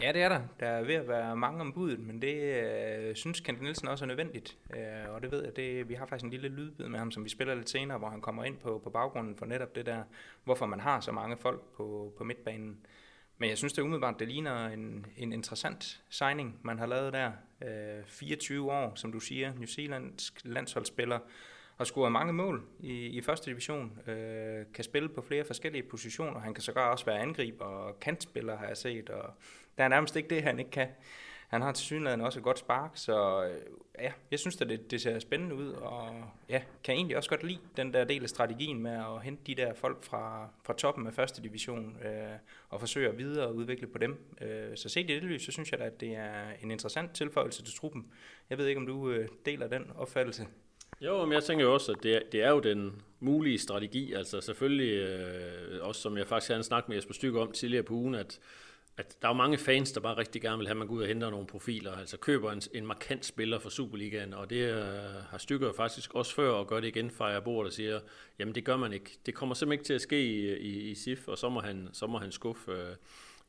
Ja, 0.00 0.12
det 0.12 0.22
er 0.22 0.28
der. 0.28 0.40
Der 0.60 0.66
er 0.66 0.82
ved 0.82 0.94
at 0.94 1.08
være 1.08 1.36
mange 1.36 1.60
om 1.60 1.72
budet, 1.72 1.98
men 1.98 2.22
det 2.22 2.34
øh, 2.34 3.14
synes 3.14 3.40
Kent 3.40 3.62
Nielsen 3.62 3.88
også 3.88 4.04
er 4.04 4.06
nødvendigt. 4.06 4.58
Øh, 4.76 5.14
og 5.14 5.22
det 5.22 5.32
ved 5.32 5.44
jeg, 5.44 5.56
det, 5.56 5.88
vi 5.88 5.94
har 5.94 6.06
faktisk 6.06 6.24
en 6.24 6.30
lille 6.30 6.48
lydbid 6.48 6.86
med 6.86 6.98
ham, 6.98 7.10
som 7.10 7.24
vi 7.24 7.28
spiller 7.28 7.54
lidt 7.54 7.70
senere, 7.70 7.98
hvor 7.98 8.08
han 8.08 8.20
kommer 8.20 8.44
ind 8.44 8.58
på, 8.58 8.80
på 8.84 8.90
baggrunden 8.90 9.36
for 9.36 9.46
netop 9.46 9.74
det 9.74 9.86
der, 9.86 10.02
hvorfor 10.44 10.66
man 10.66 10.80
har 10.80 11.00
så 11.00 11.12
mange 11.12 11.36
folk 11.36 11.60
på, 11.76 12.14
på 12.18 12.24
midtbanen. 12.24 12.86
Men 13.42 13.50
jeg 13.50 13.58
synes 13.58 13.72
det 13.72 13.82
umiddelbart, 13.82 14.18
det 14.18 14.28
ligner 14.28 14.66
en, 14.66 15.06
en 15.16 15.32
interessant 15.32 16.00
signing, 16.10 16.60
man 16.62 16.78
har 16.78 16.86
lavet 16.86 17.12
der. 17.12 17.32
Øh, 17.62 18.04
24 18.06 18.72
år, 18.72 18.92
som 18.94 19.12
du 19.12 19.20
siger, 19.20 19.54
New 19.54 19.66
Zealandsk 19.66 20.40
landsholdsspiller, 20.44 21.18
har 21.76 21.84
scoret 21.84 22.12
mange 22.12 22.32
mål 22.32 22.62
i, 22.80 23.06
i 23.06 23.20
første 23.20 23.50
division, 23.50 23.98
øh, 24.06 24.66
kan 24.74 24.84
spille 24.84 25.08
på 25.08 25.22
flere 25.22 25.44
forskellige 25.44 25.82
positioner. 25.82 26.40
Han 26.40 26.54
kan 26.54 26.62
sågar 26.62 26.90
også 26.90 27.04
være 27.04 27.18
angriber 27.18 27.64
og 27.64 28.00
kantspiller, 28.00 28.56
har 28.56 28.66
jeg 28.66 28.76
set, 28.76 29.10
og 29.10 29.34
der 29.78 29.84
er 29.84 29.88
nærmest 29.88 30.16
ikke 30.16 30.34
det, 30.34 30.42
han 30.42 30.58
ikke 30.58 30.70
kan. 30.70 30.88
Han 31.52 31.62
har 31.62 31.72
til 31.72 31.84
synligheden 31.84 32.20
også 32.20 32.38
et 32.38 32.42
godt 32.42 32.58
spark, 32.58 32.90
så 32.94 33.44
øh, 33.44 33.60
ja, 33.98 34.12
jeg 34.30 34.38
synes 34.38 34.60
at 34.60 34.68
det, 34.68 34.90
det 34.90 35.00
ser 35.00 35.18
spændende 35.18 35.54
ud, 35.54 35.68
og 35.72 36.24
ja, 36.48 36.62
kan 36.84 36.94
egentlig 36.94 37.16
også 37.16 37.30
godt 37.30 37.42
lide 37.42 37.58
den 37.76 37.94
der 37.94 38.04
del 38.04 38.22
af 38.22 38.28
strategien 38.28 38.82
med 38.82 38.90
at 38.90 39.22
hente 39.22 39.42
de 39.46 39.54
der 39.54 39.74
folk 39.74 40.02
fra, 40.02 40.48
fra 40.64 40.74
toppen 40.74 41.06
af 41.06 41.14
første 41.14 41.42
division, 41.42 41.96
øh, 42.04 42.38
og 42.68 42.80
forsøge 42.80 43.08
at 43.08 43.18
videre 43.18 43.46
og 43.46 43.54
udvikle 43.54 43.86
på 43.86 43.98
dem. 43.98 44.24
Øh, 44.40 44.76
så 44.76 44.88
set 44.88 45.10
i 45.10 45.14
det 45.14 45.22
lys, 45.22 45.44
så 45.44 45.52
synes 45.52 45.70
jeg 45.70 45.80
da, 45.80 45.84
at 45.84 46.00
det 46.00 46.16
er 46.16 46.50
en 46.62 46.70
interessant 46.70 47.14
tilføjelse 47.14 47.64
til 47.64 47.74
truppen. 47.74 48.06
Jeg 48.50 48.58
ved 48.58 48.66
ikke, 48.66 48.80
om 48.80 48.86
du 48.86 49.10
øh, 49.10 49.28
deler 49.46 49.68
den 49.68 49.90
opfattelse. 49.96 50.46
Jo, 51.00 51.24
men 51.24 51.32
jeg 51.32 51.44
tænker 51.44 51.64
jo 51.64 51.74
også, 51.74 51.92
at 51.92 52.02
det 52.02 52.16
er, 52.16 52.20
det 52.32 52.42
er 52.42 52.50
jo 52.50 52.60
den 52.60 53.02
mulige 53.20 53.58
strategi. 53.58 54.12
Altså 54.12 54.40
selvfølgelig, 54.40 54.92
øh, 54.92 55.86
også 55.86 56.00
som 56.00 56.16
jeg 56.16 56.26
faktisk 56.26 56.50
havde 56.50 56.62
snakket 56.62 56.88
med 56.88 56.96
Jesper 56.96 57.14
Stykke 57.14 57.40
om 57.40 57.52
tidligere 57.52 57.82
på 57.82 57.94
ugen, 57.94 58.14
at 58.14 58.40
at 58.96 59.22
der 59.22 59.28
er 59.28 59.32
mange 59.32 59.58
fans, 59.58 59.92
der 59.92 60.00
bare 60.00 60.16
rigtig 60.16 60.42
gerne 60.42 60.58
vil 60.58 60.66
have, 60.66 60.70
at 60.70 60.76
man 60.76 60.86
går 60.86 60.94
ud 60.94 61.02
og 61.02 61.08
henter 61.08 61.30
nogle 61.30 61.46
profiler, 61.46 61.92
altså 61.92 62.16
køber 62.16 62.52
en, 62.52 62.62
en 62.74 62.86
markant 62.86 63.24
spiller 63.24 63.58
for 63.58 63.70
Superligaen, 63.70 64.34
og 64.34 64.50
det 64.50 64.56
øh, 64.56 64.84
har 65.30 65.38
Stykker 65.38 65.72
faktisk 65.72 66.14
også 66.14 66.34
før, 66.34 66.50
og 66.50 66.66
gør 66.66 66.80
det 66.80 66.88
igen, 66.88 67.10
fejrer 67.10 67.40
bor 67.40 67.64
og 67.64 67.72
siger, 67.72 68.00
jamen 68.38 68.54
det 68.54 68.64
gør 68.64 68.76
man 68.76 68.92
ikke. 68.92 69.18
Det 69.26 69.34
kommer 69.34 69.54
simpelthen 69.54 69.72
ikke 69.72 69.86
til 69.86 69.94
at 69.94 70.00
ske 70.00 70.24
i, 70.24 70.56
i, 70.56 70.90
i 70.90 70.94
SIF, 70.94 71.28
og 71.28 71.38
så 71.38 71.48
må 71.48 71.60
han, 71.60 71.88
så 71.92 72.06
må 72.06 72.18
han 72.18 72.32
skuffe 72.32 72.72
øh, 72.72 72.96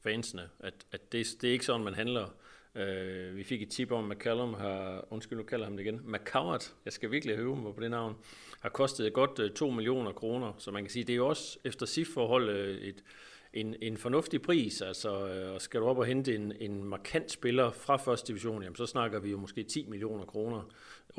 fansene, 0.03 0.49
at, 0.59 0.73
at 0.91 1.11
det, 1.11 1.27
det 1.41 1.47
er 1.47 1.51
ikke 1.51 1.65
sådan, 1.65 1.83
man 1.83 1.93
handler. 1.93 2.27
Øh, 2.75 3.35
vi 3.35 3.43
fik 3.43 3.61
et 3.61 3.69
tip 3.69 3.91
om, 3.91 4.11
at 4.11 4.17
McCallum 4.17 4.53
har, 4.53 5.05
undskyld, 5.09 5.37
nu 5.37 5.43
kalder 5.43 5.65
ham 5.65 5.77
det 5.77 5.83
igen, 5.83 6.01
McCowart, 6.03 6.73
jeg 6.85 6.93
skal 6.93 7.11
virkelig 7.11 7.35
høve 7.35 7.55
mig 7.55 7.75
på 7.75 7.81
det 7.81 7.91
navn, 7.91 8.15
har 8.59 8.69
kostet 8.69 9.13
godt 9.13 9.39
øh, 9.39 9.51
2 9.51 9.69
millioner 9.69 10.11
kroner, 10.11 10.53
så 10.57 10.71
man 10.71 10.83
kan 10.83 10.91
sige, 10.91 11.03
det 11.03 11.13
er 11.13 11.17
jo 11.17 11.27
også 11.27 11.59
efter 11.63 11.85
SIF-forhold 11.85 12.49
øh, 12.49 12.81
et, 12.81 13.03
en, 13.53 13.75
en 13.81 13.97
fornuftig 13.97 14.41
pris, 14.41 14.81
altså 14.81 15.27
øh, 15.27 15.61
skal 15.61 15.79
du 15.79 15.85
op 15.85 15.97
og 15.97 16.05
hente 16.05 16.35
en, 16.35 16.53
en 16.59 16.83
markant 16.83 17.31
spiller 17.31 17.71
fra 17.71 17.97
første 17.97 18.27
division, 18.27 18.63
jamen, 18.63 18.75
så 18.75 18.85
snakker 18.85 19.19
vi 19.19 19.31
jo 19.31 19.37
måske 19.37 19.63
10 19.63 19.85
millioner 19.89 20.25
kroner, 20.25 20.61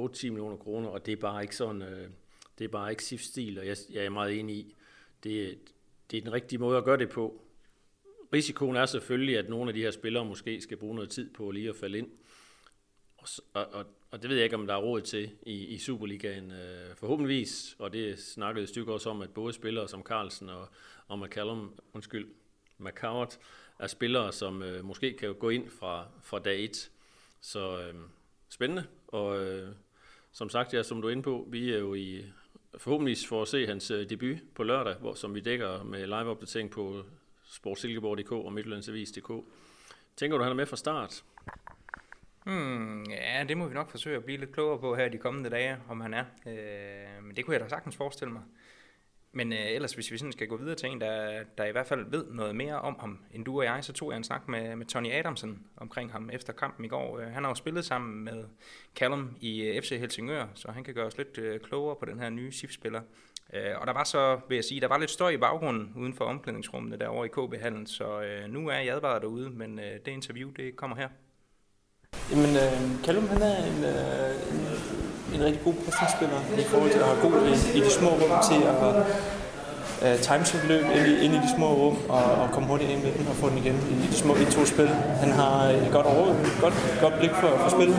8-10 0.00 0.22
millioner 0.22 0.56
kroner, 0.56 0.88
og 0.88 1.06
det 1.06 1.12
er 1.12 1.16
bare 1.16 1.42
ikke 1.42 1.56
sådan, 1.56 1.82
øh, 1.82 2.08
det 2.58 2.64
er 2.64 2.68
bare 2.68 2.90
ikke 2.90 3.04
SIF-stil, 3.04 3.58
og 3.58 3.66
jeg, 3.66 3.76
jeg 3.90 4.04
er 4.04 4.10
meget 4.10 4.38
enig 4.40 4.56
i, 4.56 4.74
det, 5.24 5.58
det 6.10 6.16
er 6.16 6.20
den 6.22 6.32
rigtige 6.32 6.58
måde 6.58 6.78
at 6.78 6.84
gøre 6.84 6.98
det 6.98 7.08
på. 7.08 7.40
Risikoen 8.32 8.76
er 8.76 8.86
selvfølgelig, 8.86 9.38
at 9.38 9.48
nogle 9.48 9.70
af 9.70 9.74
de 9.74 9.82
her 9.82 9.90
spillere 9.90 10.24
måske 10.24 10.60
skal 10.60 10.76
bruge 10.76 10.94
noget 10.94 11.10
tid 11.10 11.30
på 11.30 11.50
lige 11.50 11.68
at 11.68 11.76
falde 11.76 11.98
ind, 11.98 12.08
og, 13.54 13.66
og, 13.72 13.86
og, 14.10 14.22
det 14.22 14.30
ved 14.30 14.36
jeg 14.36 14.44
ikke, 14.44 14.56
om 14.56 14.66
der 14.66 14.74
er 14.74 14.78
råd 14.78 15.00
til 15.00 15.30
i, 15.42 15.66
i 15.66 15.78
Superligaen. 15.78 16.50
Øh, 16.50 16.96
forhåbentligvis, 16.96 17.76
og 17.78 17.92
det 17.92 18.18
snakkede 18.18 18.66
stykker 18.66 18.92
også 18.92 19.10
om, 19.10 19.22
at 19.22 19.30
både 19.30 19.52
spillere 19.52 19.88
som 19.88 20.02
Carlsen 20.02 20.48
og, 20.48 20.68
og 21.08 21.18
McCallum, 21.18 21.80
undskyld, 21.92 22.28
McCowart, 22.78 23.38
er 23.78 23.86
spillere, 23.86 24.32
som 24.32 24.62
øh, 24.62 24.84
måske 24.84 25.16
kan 25.16 25.34
gå 25.34 25.48
ind 25.48 25.70
fra, 25.70 26.06
fra 26.22 26.38
dag 26.38 26.64
1. 26.64 26.90
Så 27.40 27.80
øh, 27.80 27.94
spændende, 28.48 28.84
og 29.08 29.44
øh, 29.44 29.68
som 30.32 30.48
sagt, 30.48 30.74
ja, 30.74 30.82
som 30.82 31.02
du 31.02 31.08
er 31.08 31.12
inde 31.12 31.22
på, 31.22 31.48
vi 31.50 31.72
er 31.72 31.78
jo 31.78 31.94
i 31.94 32.24
forhåbentlig 32.78 33.16
for 33.28 33.42
at 33.42 33.48
se 33.48 33.66
hans 33.66 33.90
øh, 33.90 34.10
debut 34.10 34.36
på 34.54 34.62
lørdag, 34.62 34.94
hvor, 34.94 35.14
som 35.14 35.34
vi 35.34 35.40
dækker 35.40 35.82
med 35.82 36.06
live-opdatering 36.06 36.70
på 36.70 37.04
sportsilkeborg.dk 37.44 38.32
og 38.32 38.52
midtjyllandsavis.dk. 38.52 39.32
Tænker 40.16 40.36
du, 40.38 40.42
han 40.42 40.52
er 40.52 40.56
med 40.56 40.66
fra 40.66 40.76
start? 40.76 41.24
Hmm, 42.44 43.04
ja, 43.04 43.44
det 43.48 43.56
må 43.56 43.66
vi 43.66 43.74
nok 43.74 43.90
forsøge 43.90 44.16
at 44.16 44.24
blive 44.24 44.38
lidt 44.38 44.52
klogere 44.52 44.78
på 44.78 44.96
her 44.96 45.08
de 45.08 45.18
kommende 45.18 45.50
dage, 45.50 45.76
om 45.88 46.00
han 46.00 46.14
er. 46.14 46.24
Øh, 46.46 47.24
men 47.24 47.36
det 47.36 47.44
kunne 47.44 47.54
jeg 47.54 47.60
da 47.60 47.68
sagtens 47.68 47.96
forestille 47.96 48.32
mig. 48.32 48.42
Men 49.32 49.52
øh, 49.52 49.70
ellers, 49.70 49.92
hvis 49.92 50.12
vi 50.12 50.18
sådan 50.18 50.32
skal 50.32 50.48
gå 50.48 50.56
videre 50.56 50.74
til 50.74 50.88
en, 50.88 51.00
der, 51.00 51.44
der 51.58 51.64
i 51.64 51.72
hvert 51.72 51.86
fald 51.86 52.10
ved 52.10 52.26
noget 52.30 52.56
mere 52.56 52.80
om 52.80 52.96
ham, 53.00 53.18
end 53.32 53.44
du 53.44 53.58
og 53.58 53.64
jeg, 53.64 53.84
så 53.84 53.92
tog 53.92 54.10
jeg 54.10 54.16
en 54.16 54.24
snak 54.24 54.48
med, 54.48 54.76
med 54.76 54.86
Tony 54.86 55.12
Adamsen 55.12 55.66
omkring 55.76 56.12
ham 56.12 56.30
efter 56.32 56.52
kampen 56.52 56.84
i 56.84 56.88
går. 56.88 57.18
Øh, 57.18 57.26
han 57.26 57.44
har 57.44 57.50
jo 57.50 57.54
spillet 57.54 57.84
sammen 57.84 58.24
med 58.24 58.44
Callum 58.96 59.36
i 59.40 59.62
øh, 59.62 59.82
FC 59.82 59.90
Helsingør, 59.98 60.46
så 60.54 60.70
han 60.70 60.84
kan 60.84 60.94
gøre 60.94 61.06
os 61.06 61.18
lidt 61.18 61.38
øh, 61.38 61.60
klogere 61.60 61.96
på 61.96 62.04
den 62.04 62.20
her 62.20 62.30
nye 62.30 62.52
SIF-spiller. 62.52 63.00
Øh, 63.52 63.80
og 63.80 63.86
der 63.86 63.92
var 63.92 64.04
så, 64.04 64.40
vil 64.48 64.54
jeg 64.54 64.64
sige, 64.64 64.80
der 64.80 64.88
var 64.88 64.98
lidt 64.98 65.10
støj 65.10 65.30
i 65.30 65.36
baggrunden 65.36 65.92
uden 65.96 66.14
for 66.14 66.24
omklædningsrummene 66.24 66.96
derovre 66.96 67.26
i 67.26 67.28
KB-hallen, 67.28 67.86
så 67.86 68.22
øh, 68.22 68.48
nu 68.48 68.68
er 68.68 68.78
jeg 68.78 68.94
advaret 68.94 69.22
derude, 69.22 69.50
men 69.50 69.78
øh, 69.78 69.84
det 69.84 70.08
interview, 70.08 70.50
det 70.50 70.76
kommer 70.76 70.96
her. 70.96 71.08
Jamen, 72.30 72.56
øh, 72.56 73.04
Callum 73.04 73.28
han 73.28 73.42
er 73.42 73.56
en, 73.56 73.84
øh, 73.84 74.54
en 74.54 74.64
en 75.34 75.44
rigtig 75.44 75.62
god 75.64 75.74
pasningsspiller 75.86 76.40
i 76.58 76.62
forhold 76.62 76.90
til 76.90 76.98
at 76.98 77.06
have 77.06 77.20
god 77.26 77.34
i, 77.48 77.78
i 77.78 77.80
de 77.80 77.90
små 77.90 78.08
rum 78.08 78.32
til 78.50 78.60
at 78.72 78.76
uh, 80.04 80.20
time 80.20 80.44
sit 80.44 80.64
løb 80.68 80.84
ind 80.96 81.06
i, 81.06 81.24
ind 81.24 81.34
i 81.34 81.36
de 81.36 81.50
små 81.56 81.68
rum 81.74 81.96
og, 82.08 82.24
og 82.42 82.46
komme 82.52 82.68
hurtigt 82.68 82.90
ind 82.90 83.02
med 83.02 83.12
den 83.18 83.26
og 83.30 83.36
få 83.36 83.48
den 83.48 83.58
igen 83.58 83.76
i 84.04 84.06
de 84.12 84.14
små 84.14 84.32
1-2 84.34 84.66
spil. 84.66 84.88
Han 85.22 85.32
har 85.32 85.64
et 85.64 85.88
godt, 85.92 86.06
over, 86.06 86.26
godt, 86.60 86.74
godt 87.00 87.14
blik 87.18 87.30
for, 87.30 87.50
for 87.62 87.70
spillet, 87.70 87.96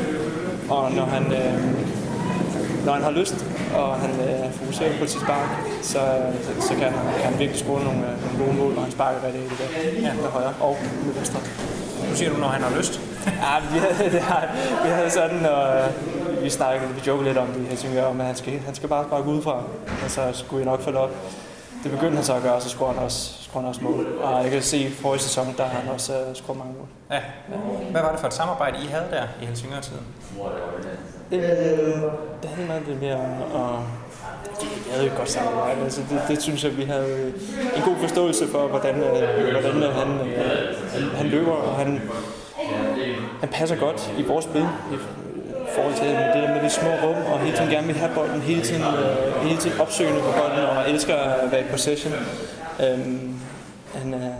og 0.70 0.91
når 0.91 1.05
han, 1.05 1.25
uh, 1.25 2.86
når 2.86 2.94
han 2.94 3.03
har 3.03 3.12
lyst, 3.12 3.46
og 3.75 3.96
han 3.96 4.12
uh, 4.25 4.53
fokuserer 4.53 5.00
på 5.00 5.08
sit 5.08 5.22
spark, 5.22 5.50
så, 5.82 6.01
så, 6.46 6.67
så 6.67 6.74
kan, 6.74 6.84
han, 6.84 7.13
kan 7.13 7.25
han 7.32 7.39
virkelig 7.39 7.60
score 7.60 7.84
nogle, 7.84 8.00
uh, 8.00 8.24
nogle 8.24 8.46
gode 8.46 8.58
mål, 8.58 8.77
og 8.77 8.84
han 8.84 8.91
sparker 8.91 9.20
rigtig 9.25 9.41
det 9.41 9.58
der 9.60 10.01
ja. 10.08 10.13
med 10.13 10.24
højre 10.24 10.53
og 10.60 10.77
med 11.05 11.13
venstre. 11.13 11.39
Nu 12.10 12.15
siger 12.15 12.29
du, 12.34 12.38
når 12.38 12.48
han 12.48 12.62
har 12.62 12.77
lyst? 12.77 13.01
Ja, 13.25 13.60
vi 13.74 13.77
havde, 13.79 14.12
det 14.12 14.22
har, 14.22 14.48
vi 14.84 14.89
havde 14.89 15.10
sådan, 15.10 15.46
og, 15.46 15.91
vi 16.46 16.50
snakkede, 16.50 16.94
vi 16.94 17.01
jokede 17.08 17.27
lidt 17.27 17.38
om 17.38 17.48
det 17.48 17.62
i 17.62 17.65
Helsingør, 17.65 18.12
men 18.12 18.25
han 18.25 18.36
skal, 18.36 18.60
han 18.60 18.75
skal 18.75 18.89
bare 18.89 19.05
sparke 19.08 19.27
ud 19.27 19.41
fra, 19.41 19.53
og 20.03 20.10
så 20.10 20.22
skulle 20.34 20.65
jeg 20.65 20.72
nok 20.72 20.82
følge 20.82 21.00
op. 21.00 21.12
Det 21.84 21.91
begyndte 21.91 22.15
han 22.15 22.24
så 22.24 22.34
at 22.34 22.41
gøre, 22.41 22.62
så 22.62 22.70
scorede 22.70 22.96
han 22.96 23.03
også, 23.03 23.44
scorede 23.44 23.62
han 23.62 23.70
også 23.70 23.82
mål. 23.84 24.08
Og 24.24 24.44
jeg 24.44 24.51
kan 24.51 24.62
se, 24.62 24.77
at 24.77 24.91
forrige 24.91 25.22
sæson, 25.22 25.53
der 25.58 25.63
har 25.63 25.79
han 25.79 25.91
også 25.91 26.13
uh, 26.13 26.36
scoret 26.36 26.58
mange 26.58 26.74
mål. 26.74 26.88
Ja. 27.12 27.20
Hvad 27.91 28.01
var 28.01 28.12
det 28.12 28.20
for 28.20 28.27
et 28.27 28.34
samarbejde, 28.34 28.77
I 28.84 28.88
havde 28.88 29.05
der 29.12 29.24
i 29.41 29.46
Helsingør-tiden? 29.46 30.05
Øh, 31.32 31.39
det 31.39 32.67
meget 32.67 32.86
det 32.88 33.01
mere 33.01 33.20
og 33.53 33.84
vi 34.60 34.91
havde 34.91 35.05
et 35.05 35.17
godt 35.17 35.32
samarbejde. 35.32 35.82
Altså, 35.82 36.01
det, 36.10 36.22
det, 36.27 36.41
synes 36.41 36.63
jeg, 36.63 36.77
vi 36.77 36.84
havde 36.84 37.34
en 37.75 37.82
god 37.86 37.96
forståelse 37.96 38.48
for, 38.48 38.67
hvordan, 38.67 38.96
øh, 38.96 39.51
hvordan 39.51 39.82
han, 39.82 40.08
han, 40.94 41.03
han 41.15 41.25
løber, 41.25 41.51
og 41.51 41.75
han, 41.75 42.01
han 43.39 43.49
passer 43.49 43.75
godt 43.75 44.13
i 44.17 44.23
vores 44.23 44.45
spil 44.45 44.67
forhold 45.75 45.95
til 45.95 46.09
det 46.33 46.43
der 46.43 46.53
med 46.55 46.61
de 46.63 46.69
små 46.69 46.89
rum, 47.03 47.19
og 47.31 47.39
hele 47.39 47.55
tiden 47.57 47.71
gerne 47.71 47.87
vil 47.87 47.95
have 47.95 48.11
bolden, 48.15 48.41
hele 48.41 48.61
tiden, 48.61 48.83
øh, 48.83 49.43
hele 49.47 49.57
tiden 49.57 49.81
opsøgende 49.81 50.19
på 50.19 50.31
bolden, 50.39 50.65
og 50.65 50.89
elsker 50.89 51.15
at 51.15 51.51
være 51.51 51.61
i 51.61 51.69
possession. 51.71 52.13
Øhm, 52.83 53.39
han 53.95 54.13
er, 54.13 54.33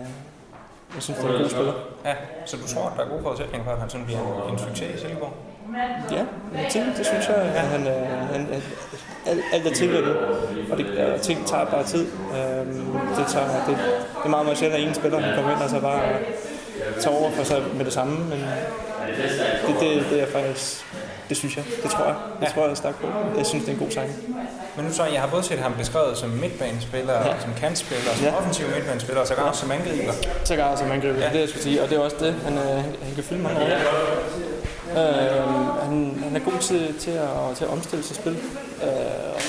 jeg 0.96 1.02
synes, 1.04 1.20
det 1.20 1.30
er 1.30 1.34
en 1.34 1.42
god 1.42 1.50
spiller. 1.50 1.74
Ja, 2.06 2.14
så 2.46 2.58
du 2.58 2.68
tror, 2.68 2.86
at 2.90 2.94
der 2.98 3.04
er 3.06 3.10
gode 3.10 3.22
forudsætninger 3.24 3.66
for, 3.66 3.72
at 3.72 3.80
han 3.80 3.90
sådan 3.90 4.06
bliver 4.06 4.20
en, 4.20 4.54
en 4.54 4.60
succes 4.60 4.96
i 4.96 5.00
Silkeborg? 5.00 5.34
Ja, 6.12 6.24
det, 6.74 6.94
det 6.98 7.06
synes 7.06 7.28
jeg, 7.28 7.36
at 7.36 7.68
han, 7.74 7.88
øh, 7.88 8.08
han, 8.32 8.48
han 8.54 8.62
alt, 9.26 9.42
alt 9.54 9.68
er 9.68 9.74
tilvændet, 9.74 10.18
og, 10.72 10.78
det, 10.78 10.98
og 11.14 11.22
ting 11.22 11.48
tager 11.48 11.66
bare 11.66 11.84
tid. 11.84 12.06
Øhm, 12.38 12.86
det, 13.18 13.28
tager, 13.28 13.48
det, 13.68 13.78
det 14.18 14.26
er 14.26 14.30
meget, 14.30 14.46
meget 14.46 14.58
sjældent, 14.58 14.82
at 14.82 14.88
en 14.88 14.94
spiller 14.94 15.20
kan 15.20 15.36
komme 15.36 15.52
ind 15.52 15.62
og 15.62 15.70
så 15.70 15.80
bare 15.80 16.02
tage 17.02 17.16
over 17.16 17.32
for 17.32 17.44
sig 17.44 17.64
med 17.76 17.86
det 17.86 17.94
samme, 17.94 18.18
men 18.20 18.40
det, 19.68 19.76
det, 19.80 20.06
det 20.10 20.22
er 20.22 20.28
faktisk, 20.28 20.86
det 21.30 21.38
synes 21.38 21.58
jeg, 21.58 21.66
det 21.84 21.92
tror 21.92 22.06
jeg. 22.06 22.16
Det 22.42 22.48
tror 22.54 22.62
jeg 22.62 22.72
er 22.72 22.76
stærkt 22.76 23.02
på. 23.02 23.08
Jeg 23.38 23.46
synes, 23.46 23.64
det 23.64 23.72
er 23.72 23.76
en 23.76 23.84
god 23.84 23.92
sang. 23.92 24.10
Men 24.76 24.86
nu 24.86 24.94
så, 24.94 25.06
jeg 25.06 25.22
har 25.22 25.28
både 25.28 25.44
set 25.44 25.60
ham 25.60 25.74
beskrevet 25.78 26.18
som 26.18 26.30
midtbanespiller, 26.30 27.14
ja. 27.14 27.40
som 27.42 27.54
kantspiller, 27.58 28.12
som 28.16 28.26
ja. 28.26 28.38
offensiv 28.38 28.66
midtbanespiller, 28.68 29.22
og 29.22 29.28
så 29.28 29.34
også 29.34 29.62
som 29.62 29.72
angriber. 29.72 30.14
Så 30.44 30.56
gør 30.56 30.76
som 30.76 30.92
angriber, 30.92 31.20
ja. 31.20 31.30
det 31.34 31.40
jeg 31.40 31.50
skulle 31.50 31.64
sige. 31.64 31.84
Og 31.84 31.90
det 31.90 31.98
er 31.98 32.02
også 32.02 32.18
det, 32.20 32.36
han, 32.44 32.58
øh, 32.58 32.84
han 32.84 33.16
kan 33.16 33.24
fylde 33.24 33.42
mange 33.42 33.60
roller. 33.60 33.78
Øh, 34.92 35.50
han, 35.84 36.20
han 36.24 36.36
er 36.36 36.40
god 36.40 36.60
til, 36.62 36.96
til, 37.00 37.12
at, 37.12 37.58
til 37.58 37.64
at 37.64 37.70
omstille 37.70 38.04
sit 38.04 38.16
spil. 38.16 38.38
Øh, 38.84 38.90
og 39.36 39.42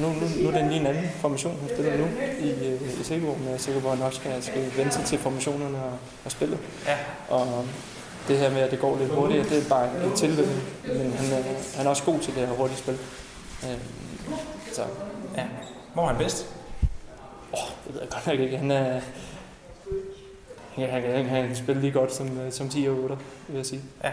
nu, 0.00 0.08
nu, 0.08 0.26
nu 0.42 0.48
er 0.48 0.52
det 0.52 0.66
lige 0.66 0.80
en 0.80 0.86
anden 0.86 1.10
formation, 1.20 1.58
han 1.60 1.68
spiller 1.68 1.96
nu 1.96 2.06
i, 2.40 2.50
øh, 2.50 3.00
i 3.00 3.04
Silkeborg, 3.04 3.38
men 3.38 3.46
jeg 3.46 3.54
er 3.54 3.58
sikker 3.58 3.80
på, 3.80 3.90
at 3.90 4.00
også 4.00 4.20
skal, 4.20 4.42
skal 4.42 4.70
vende 4.76 4.92
sig 4.92 5.04
til 5.04 5.18
formationerne 5.18 5.78
og, 5.78 5.92
og 6.24 6.30
spille. 6.30 6.58
Ja. 6.86 6.96
Og 7.28 7.64
det 8.28 8.38
her 8.38 8.50
med, 8.50 8.60
at 8.60 8.70
det 8.70 8.80
går 8.80 8.98
lidt 8.98 9.10
hurtigere, 9.10 9.44
det 9.44 9.64
er 9.64 9.68
bare 9.68 10.06
et 10.06 10.12
tilvæld. 10.16 10.48
Men 10.84 11.12
han, 11.12 11.38
er, 11.38 11.42
han 11.76 11.86
er 11.86 11.90
også 11.90 12.04
god 12.04 12.18
til 12.18 12.34
det 12.34 12.46
her 12.46 12.54
hurtige 12.54 12.78
spil. 12.78 12.98
Øh, 13.64 13.78
så. 14.72 14.82
Ja. 15.36 15.44
Hvor 15.94 16.02
er 16.02 16.06
han 16.06 16.16
bedst? 16.16 16.46
Åh, 17.52 17.58
oh, 17.62 17.70
det 17.86 17.94
ved 17.94 18.00
jeg 18.00 18.10
godt 18.10 18.26
nok 18.26 18.38
ikke. 18.38 18.58
Han 18.58 18.70
er, 18.70 19.00
Ja, 20.78 20.86
han, 20.86 21.26
han, 21.26 21.26
han 21.26 21.80
lige 21.80 21.92
godt 21.92 22.14
som, 22.14 22.38
øh, 22.38 22.52
som 22.52 22.68
10 22.68 22.88
og 22.88 22.96
8, 22.96 23.16
vil 23.48 23.56
jeg 23.56 23.66
sige. 23.66 23.82
Ja. 24.04 24.10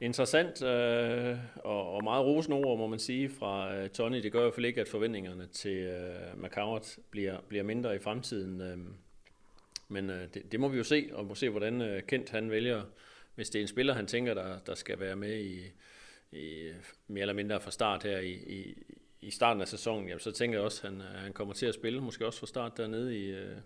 Interessant 0.00 0.62
øh, 0.62 1.38
og, 1.56 1.94
og 1.94 2.04
meget 2.04 2.24
rosende 2.24 2.56
ord, 2.56 2.78
må 2.78 2.86
man 2.86 2.98
sige, 2.98 3.28
fra 3.28 3.74
øh, 3.74 3.90
Tony. 3.90 4.22
Det 4.22 4.32
gør 4.32 4.38
i 4.38 4.42
hvert 4.42 4.54
fald 4.54 4.66
ikke, 4.66 4.80
at 4.80 4.88
forventningerne 4.88 5.46
til 5.46 5.76
øh, 5.76 6.42
McCowart 6.42 6.98
bliver, 7.10 7.40
bliver 7.48 7.64
mindre 7.64 7.96
i 7.96 7.98
fremtiden. 7.98 8.60
Øh, 8.60 8.78
men 9.88 10.10
øh, 10.10 10.28
det, 10.34 10.52
det 10.52 10.60
må 10.60 10.68
vi 10.68 10.76
jo 10.76 10.84
se, 10.84 11.08
og 11.12 11.26
må 11.26 11.34
se, 11.34 11.48
hvordan 11.48 11.82
øh, 11.82 12.02
Kent 12.02 12.30
han 12.30 12.50
vælger, 12.50 12.82
hvis 13.34 13.50
det 13.50 13.58
er 13.58 13.62
en 13.62 13.68
spiller, 13.68 13.94
han 13.94 14.06
tænker, 14.06 14.34
der, 14.34 14.58
der 14.58 14.74
skal 14.74 15.00
være 15.00 15.16
med 15.16 15.38
i, 15.40 15.60
i 16.32 16.72
mere 17.08 17.22
eller 17.22 17.34
mindre 17.34 17.60
fra 17.60 17.70
start 17.70 18.02
her 18.02 18.18
i, 18.18 18.32
i, 18.32 18.82
i 19.20 19.30
starten 19.30 19.60
af 19.60 19.68
sæsonen, 19.68 20.08
jamen, 20.08 20.20
så 20.20 20.32
tænker 20.32 20.58
jeg 20.58 20.64
også, 20.64 20.86
at 20.86 20.92
han, 20.92 21.00
øh, 21.00 21.06
han 21.06 21.32
kommer 21.32 21.54
til 21.54 21.66
at 21.66 21.74
spille, 21.74 22.00
måske 22.00 22.26
også 22.26 22.38
fra 22.38 22.46
start 22.46 22.76
dernede 22.76 23.18
i, 23.18 23.30
øh, 23.30 23.56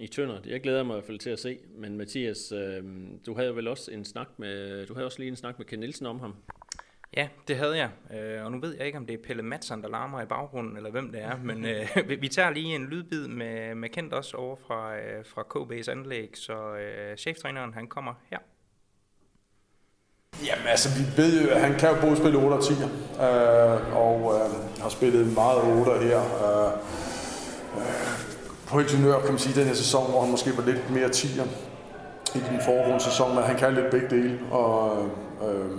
i 0.00 0.06
Tønder. 0.06 0.38
Jeg 0.46 0.60
glæder 0.60 0.82
mig 0.82 0.92
i 0.92 0.96
hvert 0.96 1.06
fald 1.06 1.18
til 1.18 1.30
at 1.30 1.38
se. 1.38 1.58
Men 1.76 1.96
Mathias, 1.96 2.52
øh, 2.52 2.82
du 3.26 3.34
havde 3.34 3.56
vel 3.56 3.68
også 3.68 3.90
en 3.90 4.04
snak 4.04 4.28
med, 4.36 4.86
du 4.86 4.94
havde 4.94 5.06
også 5.06 5.18
lige 5.18 5.28
en 5.28 5.36
snak 5.36 5.58
med 5.58 5.66
Ken 5.66 5.78
Nielsen 5.78 6.06
om 6.06 6.20
ham. 6.20 6.34
Ja, 7.16 7.28
det 7.48 7.56
havde 7.56 7.76
jeg. 7.76 7.90
Øh, 8.14 8.44
og 8.44 8.52
nu 8.52 8.60
ved 8.60 8.76
jeg 8.76 8.86
ikke, 8.86 8.98
om 8.98 9.06
det 9.06 9.14
er 9.14 9.22
Pelle 9.26 9.42
Madsen, 9.42 9.82
der 9.82 9.88
larmer 9.88 10.22
i 10.22 10.26
baggrunden, 10.26 10.76
eller 10.76 10.90
hvem 10.90 11.12
det 11.12 11.22
er. 11.22 11.36
Men 11.48 11.64
øh, 11.64 12.20
vi 12.20 12.28
tager 12.28 12.50
lige 12.50 12.74
en 12.74 12.86
lydbid 12.86 13.28
med, 13.28 13.74
med 13.74 13.88
Kent 13.88 14.12
også 14.12 14.36
over 14.36 14.56
fra, 14.66 14.96
øh, 14.96 15.24
fra 15.24 15.42
KB's 15.42 15.90
anlæg. 15.90 16.30
Så 16.34 16.76
øh, 16.76 17.16
cheftræneren, 17.16 17.74
han 17.74 17.86
kommer 17.86 18.14
her. 18.30 18.38
Jamen 20.46 20.66
altså, 20.66 20.88
vi 20.98 21.22
ved 21.22 21.42
jo, 21.42 21.50
at 21.50 21.60
han 21.60 21.78
kan 21.78 21.88
jo 21.88 22.00
både 22.00 22.16
spille 22.16 22.38
8 22.38 22.54
og 22.54 22.64
10, 22.64 22.72
øh, 22.72 23.96
og 23.96 24.34
øh, 24.34 24.80
har 24.82 24.88
spillet 24.88 25.34
meget 25.34 25.62
8 25.62 26.06
her. 26.06 26.20
Øh, 26.20 26.72
øh, 27.76 28.29
på 28.70 28.80
ingeniør 28.80 29.20
kan 29.20 29.30
man 29.30 29.38
sige, 29.38 29.60
den 29.60 29.66
her 29.66 29.74
sæson, 29.74 30.10
hvor 30.10 30.20
han 30.20 30.30
måske 30.30 30.56
var 30.56 30.64
lidt 30.64 30.90
mere 30.90 31.08
10'er 31.08 31.46
i 32.34 32.38
den 32.50 32.60
foregående 32.64 33.04
sæson, 33.04 33.34
men 33.34 33.44
han 33.44 33.56
kan 33.56 33.74
lidt 33.74 33.90
begge 33.90 34.10
dele, 34.10 34.38
og, 34.50 34.96
øh, 35.42 35.78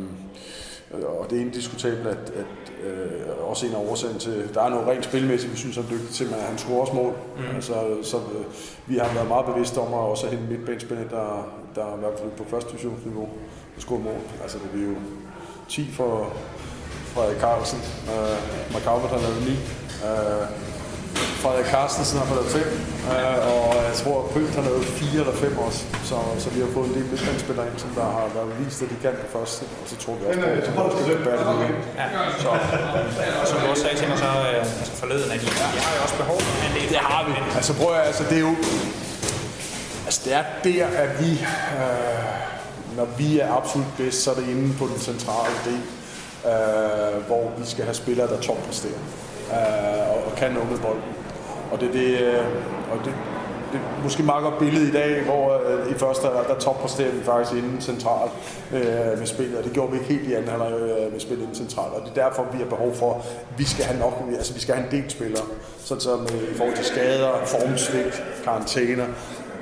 og 1.19 1.27
det 1.29 1.37
er 1.37 1.41
indiskutabelt, 1.41 2.07
at, 2.07 2.33
at 2.35 2.85
øh, 2.87 3.49
også 3.49 3.65
en 3.65 3.73
af 3.73 3.77
årsagen 3.77 4.19
til, 4.19 4.49
der 4.53 4.61
er 4.61 4.69
noget 4.69 4.87
rent 4.87 5.05
spilmæssigt, 5.05 5.53
vi 5.53 5.57
synes, 5.57 5.75
han 5.75 5.85
er 5.85 5.89
dygtig 5.89 6.09
til, 6.09 6.25
men 6.25 6.39
han 6.39 6.57
scorer 6.57 6.81
også 6.81 6.93
mål. 6.93 7.13
Mm. 7.37 7.55
Altså, 7.55 7.73
så 8.03 8.17
øh, 8.17 8.45
vi 8.87 8.97
har 8.97 9.13
været 9.13 9.27
meget 9.27 9.45
bevidste 9.45 9.77
om 9.77 9.93
at 9.93 9.99
også 9.99 10.27
have 10.27 10.41
en 10.41 10.49
midtbanespiller, 10.49 11.07
der, 11.07 11.47
der 11.75 11.85
er 11.85 11.95
i 11.95 11.99
hvert 11.99 12.19
fald 12.19 12.31
på 12.37 12.43
første 12.49 12.71
divisionsniveau 12.71 13.29
score 13.77 13.99
mål. 13.99 14.21
Altså 14.43 14.57
det 14.73 14.81
er 14.81 14.87
jo 14.87 14.95
10 15.69 15.91
for 15.91 16.33
Frederik 17.13 17.39
Carlsen. 17.39 17.79
Uh, 18.07 18.75
McCowan 18.75 19.09
har 19.09 19.17
lavet 19.17 19.41
9. 19.41 19.51
Uh, 19.51 20.70
Frederik 21.43 21.69
Carstensen 21.73 22.17
har 22.19 22.27
lavet 22.35 22.51
5. 22.51 22.61
Uh, 22.61 23.39
og 23.53 23.67
jeg 23.89 23.95
tror, 24.01 24.15
at 24.23 24.27
Pønt 24.33 24.53
har 24.59 24.63
lavet 24.69 24.85
4 24.85 25.19
eller 25.23 25.35
5 25.45 25.57
også. 25.67 25.81
Så, 26.09 26.17
så 26.43 26.47
vi 26.55 26.59
har 26.63 26.69
fået 26.77 26.87
en 26.89 26.95
del 26.97 27.05
midtbanespillere 27.11 27.65
ind, 27.69 27.77
som 27.83 27.89
der 27.99 28.07
har 28.17 28.27
været 28.37 28.51
vist, 28.61 28.79
at 28.83 28.89
de 28.93 28.97
kan 29.05 29.13
det 29.21 29.29
første. 29.35 29.61
Og 29.81 29.85
så 29.91 29.95
tror 30.03 30.13
vi 30.17 30.23
også 30.25 30.39
at 30.39 30.91
de 30.97 31.03
skal 31.07 31.19
bære 31.27 31.37
det 31.41 31.47
igen. 31.59 31.77
Ja. 32.01 32.07
Så, 32.43 32.49
og 33.41 33.45
som 33.49 33.57
du 33.61 33.65
også 33.71 33.83
sagde 33.85 33.97
til 34.01 34.07
mig 34.11 34.17
så 34.25 34.31
øh, 34.49 34.81
altså 34.81 34.93
forleden, 35.03 35.29
at 35.35 35.39
de, 35.41 35.47
de 35.75 35.81
har 35.85 35.93
jo 35.97 36.01
også 36.05 36.17
behov 36.23 36.37
for 36.45 36.53
en 36.67 36.73
del. 36.77 36.87
Det 36.95 37.01
har 37.11 37.21
vi. 37.27 37.33
Altså 37.59 37.71
prøv 37.79 37.89
at, 37.99 38.03
altså 38.09 38.23
det 38.29 38.37
er 38.41 38.45
jo, 38.49 38.55
altså 40.07 40.19
det 40.25 40.33
er 40.39 40.45
der, 40.67 40.85
at 41.03 41.11
vi, 41.23 41.31
øh, 41.81 42.97
når 42.97 43.07
vi 43.21 43.29
er 43.39 43.49
absolut 43.59 43.91
bedst, 43.99 44.17
så 44.23 44.27
er 44.31 44.35
det 44.41 44.47
inde 44.53 44.67
på 44.81 44.85
den 44.91 44.99
centrale 45.09 45.55
del, 45.69 45.83
øh, 46.51 47.15
hvor 47.27 47.43
vi 47.59 47.65
skal 47.73 47.83
have 47.89 47.97
spillere, 48.03 48.27
der 48.33 48.39
toppræsterer 48.47 49.01
øh, 49.55 50.09
og, 50.11 50.17
og 50.27 50.31
kan 50.37 50.51
noget 50.51 50.71
med 50.71 50.79
bolden. 50.87 51.20
Og 51.71 51.81
det, 51.81 51.93
det, 51.93 52.21
øh, 52.21 52.45
og 52.91 52.97
det, 53.05 53.13
det 53.71 53.79
er 53.79 54.03
måske 54.03 54.23
meget 54.23 54.43
godt 54.43 54.59
billede 54.59 54.87
i 54.87 54.91
dag, 54.91 55.23
hvor 55.23 55.61
øh, 55.67 55.91
i 55.91 55.93
første 55.93 56.23
halvleg 56.27 56.45
der 56.47 56.59
toppræsterer 56.59 57.11
vi 57.11 57.23
faktisk 57.23 57.63
inden 57.63 57.81
centralt 57.81 58.31
øh, 58.73 59.19
med 59.19 59.25
spillet, 59.25 59.57
og 59.57 59.63
det 59.63 59.73
gjorde 59.73 59.91
vi 59.91 59.97
ikke 59.97 60.13
helt 60.13 60.27
i 60.27 60.33
anden 60.33 60.49
halvleg 60.49 60.71
øh, 60.71 61.11
med 61.11 61.19
spillet 61.19 61.41
inden 61.41 61.55
centralt, 61.55 61.93
og 61.93 62.01
det 62.01 62.09
er 62.17 62.27
derfor, 62.27 62.47
vi 62.51 62.57
har 62.57 62.65
behov 62.65 62.95
for, 62.95 63.13
at 63.13 63.59
vi 63.59 63.65
skal 63.65 63.85
have 63.85 63.99
nok, 63.99 64.13
altså 64.37 64.53
vi 64.53 64.59
skal 64.59 64.75
have 64.75 64.85
en 64.85 65.01
del 65.01 65.11
spillere, 65.11 65.43
sådan 65.77 66.01
som 66.01 66.19
øh, 66.21 66.53
i 66.53 66.57
forhold 66.57 66.75
til 66.75 66.85
skader, 66.85 67.31
formsvigt, 67.45 68.23
karantæner, 68.43 69.05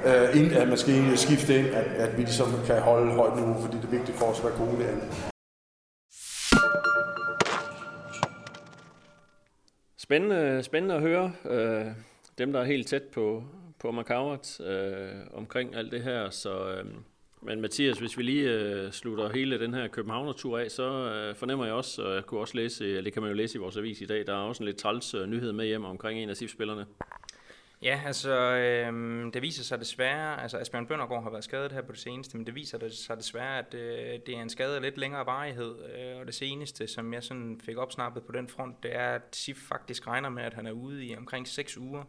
øh, 0.06 0.40
inden 0.40 0.54
at 0.54 0.68
man 0.68 0.78
skal 0.78 1.18
skifte 1.18 1.60
ind, 1.60 1.68
at, 1.68 1.86
at 1.98 2.18
vi 2.18 2.22
ligesom 2.22 2.48
kan 2.68 2.80
holde 2.80 3.12
højt 3.12 3.36
niveau, 3.36 3.56
fordi 3.62 3.78
det 3.78 3.84
er 3.84 3.98
vigtigt 3.98 4.18
for 4.18 4.26
os 4.26 4.38
at 4.40 4.44
være 4.44 4.54
gode 4.58 4.84
derinde. 4.84 5.06
Spændende, 10.10 10.64
spændende 10.64 10.96
at 10.96 11.02
høre 11.02 11.32
øh, 11.50 11.86
dem, 12.38 12.54
der 12.54 12.60
er 12.60 12.64
helt 12.64 12.88
tæt 12.88 13.04
på, 13.04 13.44
på 13.80 13.92
McCowart 13.92 14.60
øh, 14.60 15.10
omkring 15.34 15.76
alt 15.76 15.92
det 15.92 16.04
her. 16.04 16.30
Så, 16.30 16.70
øh, 16.70 16.86
men 17.42 17.62
Mathias, 17.62 18.00
hvis 18.00 18.18
vi 18.18 18.24
lige 18.24 18.50
øh, 18.50 18.92
slutter 18.92 19.30
hele 19.34 19.60
den 19.60 19.74
her 19.74 19.88
Københavner-tur 19.88 20.60
af, 20.60 20.72
så 20.72 21.14
øh, 21.14 21.36
fornemmer 21.36 21.66
jeg 21.66 21.74
også, 21.74 22.02
og 22.02 22.16
jeg 22.16 22.26
kunne 22.26 22.40
også 22.40 22.56
læse, 22.58 22.88
eller 22.88 23.02
det 23.02 23.14
kan 23.14 23.22
man 23.22 23.32
jo 23.32 23.38
læse 23.38 23.58
i 23.58 23.60
vores 23.60 23.78
avis 23.78 24.02
i 24.02 24.06
dag, 24.06 24.28
der 24.28 24.34
er 24.34 24.38
også 24.38 24.64
en 24.64 24.66
lidt 24.66 24.78
træls 24.78 25.14
øh, 25.14 25.28
nyhed 25.28 25.52
med 25.52 25.66
hjem 25.66 25.86
omkring 25.86 26.20
en 26.20 26.30
af 26.30 26.38
SIF-spillerne. 26.38 26.86
Ja, 27.82 28.02
altså 28.06 28.32
øh, 28.40 29.34
det 29.34 29.42
viser 29.42 29.64
sig 29.64 29.80
desværre, 29.80 30.42
altså 30.42 30.58
Asbjørn 30.58 30.88
Bøndergaard 30.88 31.24
har 31.24 31.30
været 31.30 31.44
skadet 31.44 31.72
her 31.72 31.82
på 31.82 31.92
det 31.92 32.00
seneste, 32.00 32.38
men 32.38 32.46
det 32.46 32.56
viser 32.56 32.90
sig 32.90 33.18
desværre, 33.18 33.58
at 33.58 33.74
øh, 33.74 34.20
det 34.26 34.30
er 34.30 34.42
en 34.42 34.50
skade 34.50 34.76
af 34.76 34.82
lidt 34.82 34.98
længere 34.98 35.26
varighed, 35.26 35.76
øh, 35.96 36.20
og 36.20 36.26
det 36.26 36.36
seneste, 36.36 36.88
som 36.88 37.14
jeg 37.14 37.24
sådan 37.24 37.62
fik 37.64 37.78
opsnappet 37.78 38.24
på 38.24 38.32
den 38.32 38.48
front, 38.48 38.84
det 38.84 38.96
er, 38.96 39.08
at 39.08 39.36
SIF 39.36 39.58
faktisk 39.58 40.08
regner 40.08 40.30
med, 40.30 40.44
at 40.44 40.54
han 40.54 40.68
er 40.68 40.72
ude 40.72 41.06
i 41.06 41.16
omkring 41.16 41.48
6 41.48 41.78
uger. 41.78 42.04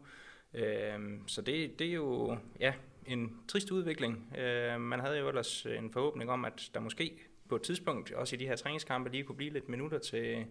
Øh, 0.54 0.98
så 1.26 1.42
det, 1.42 1.78
det 1.78 1.86
er 1.86 1.92
jo 1.92 2.36
ja, 2.60 2.72
en 3.06 3.36
trist 3.48 3.70
udvikling. 3.70 4.36
Øh, 4.38 4.80
man 4.80 5.00
havde 5.00 5.18
jo 5.18 5.28
ellers 5.28 5.66
en 5.66 5.92
forhåbning 5.92 6.30
om, 6.30 6.44
at 6.44 6.70
der 6.74 6.80
måske 6.80 7.29
på 7.50 7.56
et 7.56 7.62
tidspunkt, 7.62 8.12
også 8.12 8.36
i 8.36 8.38
de 8.38 8.46
her 8.46 8.56
træningskampe, 8.56 9.10
lige 9.10 9.24
kunne 9.24 9.36
blive 9.36 9.52
lidt 9.52 9.68
minutter 9.68 9.98
til, 9.98 10.46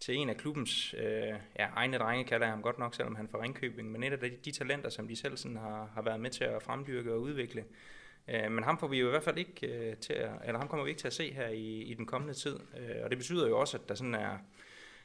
til 0.00 0.16
en 0.16 0.28
af 0.28 0.36
klubbens 0.36 0.94
øh, 0.98 1.34
ja, 1.58 1.68
egne 1.76 1.98
drenge, 1.98 2.24
kalder 2.24 2.46
jeg 2.46 2.52
ham 2.52 2.62
godt 2.62 2.78
nok, 2.78 2.94
selvom 2.94 3.16
han 3.16 3.28
får 3.28 3.42
Ringkøbing, 3.42 3.92
men 3.92 4.02
et 4.02 4.12
af 4.12 4.18
de, 4.18 4.30
de 4.44 4.50
talenter, 4.50 4.88
som 4.88 5.08
de 5.08 5.16
selv 5.16 5.36
sådan 5.36 5.56
har, 5.56 5.90
har 5.94 6.02
været 6.02 6.20
med 6.20 6.30
til 6.30 6.44
at 6.44 6.62
fremdyrke 6.62 7.12
og 7.12 7.20
udvikle. 7.20 7.64
Øh, 8.28 8.52
men 8.52 8.64
ham 8.64 8.78
får 8.78 8.86
vi 8.86 8.98
jo 9.00 9.06
i 9.06 9.10
hvert 9.10 9.22
fald 9.22 9.38
ikke 9.38 9.66
øh, 9.66 9.96
til 9.96 10.12
at, 10.12 10.30
eller 10.44 10.58
ham 10.58 10.68
kommer 10.68 10.84
vi 10.84 10.90
ikke 10.90 11.00
til 11.00 11.06
at 11.06 11.12
se 11.12 11.32
her 11.32 11.48
i, 11.48 11.82
i 11.82 11.94
den 11.94 12.06
kommende 12.06 12.34
tid, 12.34 12.56
øh, 12.78 13.04
og 13.04 13.10
det 13.10 13.18
betyder 13.18 13.48
jo 13.48 13.58
også, 13.58 13.76
at 13.76 13.88
der 13.88 13.94
sådan 13.94 14.14
er, 14.14 14.38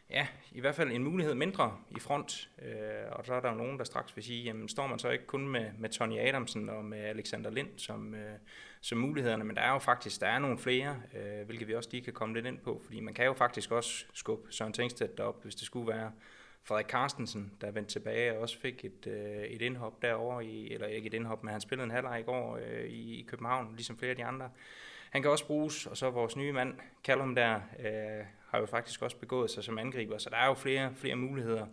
ja, 0.10 0.28
i 0.52 0.60
hvert 0.60 0.76
fald 0.76 0.91
en 0.91 1.04
mulighed 1.04 1.36
mindre 1.36 1.78
i 1.89 2.00
front. 2.00 2.50
Øh, 2.62 3.12
og 3.12 3.26
så 3.26 3.34
er 3.34 3.39
der 3.39 3.50
jo 3.50 3.56
nogen, 3.56 3.78
der 3.78 3.84
straks 3.84 4.15
vil 4.15 4.24
sige, 4.24 4.43
jamen 4.43 4.69
står 4.69 4.88
man 4.88 5.00
så 5.00 5.10
ikke 5.10 5.26
kun 5.26 5.48
med, 5.48 5.72
med 5.78 5.89
Tony 5.89 6.19
Adamsen 6.19 6.69
og 6.69 6.86
med 6.86 7.00
Alexander 7.00 7.50
Lind 7.50 7.69
som, 7.78 8.15
øh, 8.15 8.38
som 8.82 8.98
mulighederne, 8.98 9.43
men 9.43 9.56
der 9.56 9.62
er 9.62 9.72
jo 9.72 9.80
faktisk 9.80 10.22
der 10.22 10.28
er 10.28 10.39
nogle 10.39 10.58
flere, 10.58 11.02
øh, 11.13 11.45
hvilket 11.45 11.67
vi 11.67 11.76
også 11.76 11.89
lige 11.91 12.04
kan 12.04 12.13
komme 12.13 12.36
lidt 12.36 12.45
ind 12.45 12.60
på, 12.60 12.82
fordi 12.86 13.00
man 13.00 13.13
kan 13.13 13.26
jo 13.26 13.34
faktisk 13.34 13.72
også 13.72 14.06
skubbe 14.13 14.54
Søren 14.54 14.74
Tengstedt 14.74 15.19
op, 15.19 15.43
hvis 15.43 15.56
det 15.56 15.65
skulle 15.65 15.88
være. 15.88 16.12
Frederik 16.63 16.88
Carstensen, 16.88 17.52
der 17.62 17.72
vendte 17.72 17.91
tilbage 17.91 18.34
og 18.34 18.41
også 18.41 18.60
fik 18.60 18.86
et, 18.86 19.08
øh, 19.08 19.43
et 19.43 19.62
indhop 19.62 20.02
derovre, 20.02 20.45
i, 20.45 20.74
eller 20.74 20.88
ikke 20.88 21.08
et 21.08 21.13
indhop, 21.13 21.43
men 21.43 21.52
han 21.52 21.62
spillede 21.62 21.86
en 21.86 21.91
halvleg 21.91 22.19
i 22.19 22.24
går 22.24 22.60
øh, 22.65 22.86
i 22.86 23.26
København, 23.28 23.74
ligesom 23.76 23.98
flere 23.98 24.10
af 24.10 24.15
de 24.15 24.26
andre. 24.26 24.50
Han 25.10 25.22
kan 25.22 25.32
også 25.32 25.48
bruges, 25.48 25.86
og 25.86 25.98
så 25.98 26.10
vores 26.10 26.36
nye 26.36 26.52
mand, 26.52 26.74
Callum 27.04 27.36
der, 27.36 27.56
øh, 27.80 28.26
har 28.50 28.60
jo 28.60 28.66
faktisk 28.66 29.02
også 29.02 29.18
begået 29.18 29.52
sig 29.52 29.64
som 29.64 29.78
angriber, 29.78 30.18
så 30.18 30.30
der 30.30 30.38
er 30.38 30.48
jo 30.48 30.54
flere, 30.54 30.96
flere 30.96 31.16
muligheder. 31.16 31.66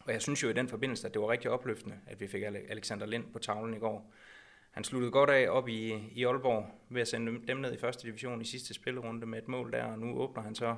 Og 0.00 0.12
jeg 0.12 0.22
synes 0.22 0.42
jo 0.42 0.48
i 0.48 0.52
den 0.52 0.68
forbindelse, 0.68 1.06
at 1.06 1.14
det 1.14 1.22
var 1.22 1.30
rigtig 1.30 1.50
opløftende, 1.50 2.00
at 2.06 2.20
vi 2.20 2.26
fik 2.26 2.42
Alexander 2.42 3.06
Lind 3.06 3.32
på 3.32 3.38
tavlen 3.38 3.74
i 3.74 3.78
går. 3.78 4.12
Han 4.70 4.84
sluttede 4.84 5.12
godt 5.12 5.30
af 5.30 5.48
op 5.48 5.68
i, 5.68 5.94
i 6.12 6.24
Aalborg 6.24 6.66
ved 6.88 7.00
at 7.00 7.08
sende 7.08 7.46
dem 7.46 7.56
ned 7.56 7.72
i 7.72 7.78
første 7.78 8.08
division 8.08 8.40
i 8.40 8.44
sidste 8.44 8.74
spillerunde 8.74 9.26
med 9.26 9.38
et 9.38 9.48
mål 9.48 9.72
der, 9.72 9.84
og 9.84 9.98
nu 9.98 10.18
åbner 10.18 10.42
han 10.42 10.54
så 10.54 10.76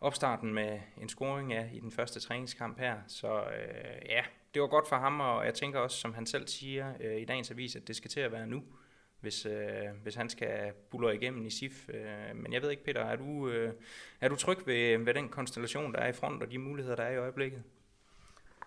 opstarten 0.00 0.54
med 0.54 0.80
en 1.00 1.08
scoring 1.08 1.52
ja, 1.52 1.68
i 1.72 1.80
den 1.80 1.90
første 1.90 2.20
træningskamp 2.20 2.78
her. 2.78 2.96
Så 3.06 3.28
øh, 3.28 4.08
ja, 4.08 4.22
det 4.54 4.62
var 4.62 4.68
godt 4.68 4.88
for 4.88 4.96
ham, 4.96 5.20
og 5.20 5.44
jeg 5.44 5.54
tænker 5.54 5.78
også, 5.78 5.96
som 5.98 6.14
han 6.14 6.26
selv 6.26 6.48
siger 6.48 6.92
øh, 7.00 7.20
i 7.20 7.24
dagens 7.24 7.50
avis, 7.50 7.76
at 7.76 7.88
det 7.88 7.96
skal 7.96 8.10
til 8.10 8.20
at 8.20 8.32
være 8.32 8.46
nu, 8.46 8.62
hvis, 9.24 9.46
øh, 9.46 9.52
hvis 10.02 10.14
han 10.14 10.28
skal 10.28 10.72
bulle 10.90 11.14
igennem 11.14 11.46
i 11.46 11.50
SIF. 11.50 11.88
Øh, 11.88 12.36
men 12.36 12.52
jeg 12.52 12.62
ved 12.62 12.70
ikke, 12.70 12.84
Peter, 12.84 13.00
er 13.00 13.16
du, 13.16 13.48
øh, 13.48 13.72
er 14.20 14.28
du 14.28 14.36
tryg 14.36 14.58
ved, 14.66 14.98
ved 14.98 15.14
den 15.14 15.28
konstellation, 15.28 15.92
der 15.92 15.98
er 15.98 16.08
i 16.08 16.12
front, 16.12 16.42
og 16.42 16.50
de 16.50 16.58
muligheder, 16.58 16.96
der 16.96 17.02
er 17.02 17.12
i 17.12 17.16
øjeblikket? 17.16 17.62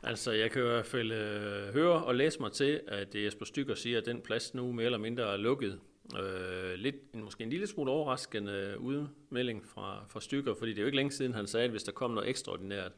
Altså, 0.03 0.31
jeg 0.31 0.51
kan 0.51 0.61
i 0.61 0.65
hvert 0.65 0.85
fald 0.85 1.11
øh, 1.11 1.73
høre 1.73 2.03
og 2.03 2.15
læse 2.15 2.39
mig 2.39 2.51
til, 2.51 2.81
at 2.87 3.15
Jesper 3.15 3.45
Stykker 3.45 3.75
siger, 3.75 3.97
at 3.97 4.05
den 4.05 4.21
plads 4.21 4.53
nu 4.53 4.71
mere 4.71 4.85
eller 4.85 4.97
mindre 4.97 5.33
er 5.33 5.37
lukket. 5.37 5.79
Øh, 6.19 6.73
lidt, 6.73 7.15
måske 7.15 7.43
en 7.43 7.49
lille 7.49 7.67
smule 7.67 7.91
overraskende 7.91 8.51
øh, 8.51 8.81
udmelding 8.81 9.65
fra, 9.65 10.05
fra 10.09 10.21
Stykker, 10.21 10.55
fordi 10.55 10.71
det 10.71 10.77
er 10.77 10.81
jo 10.81 10.87
ikke 10.87 10.95
længe 10.95 11.11
siden, 11.11 11.33
han 11.33 11.47
sagde, 11.47 11.63
at 11.63 11.71
hvis 11.71 11.83
der 11.83 11.91
kom 11.91 12.11
noget 12.11 12.29
ekstraordinært, 12.29 12.91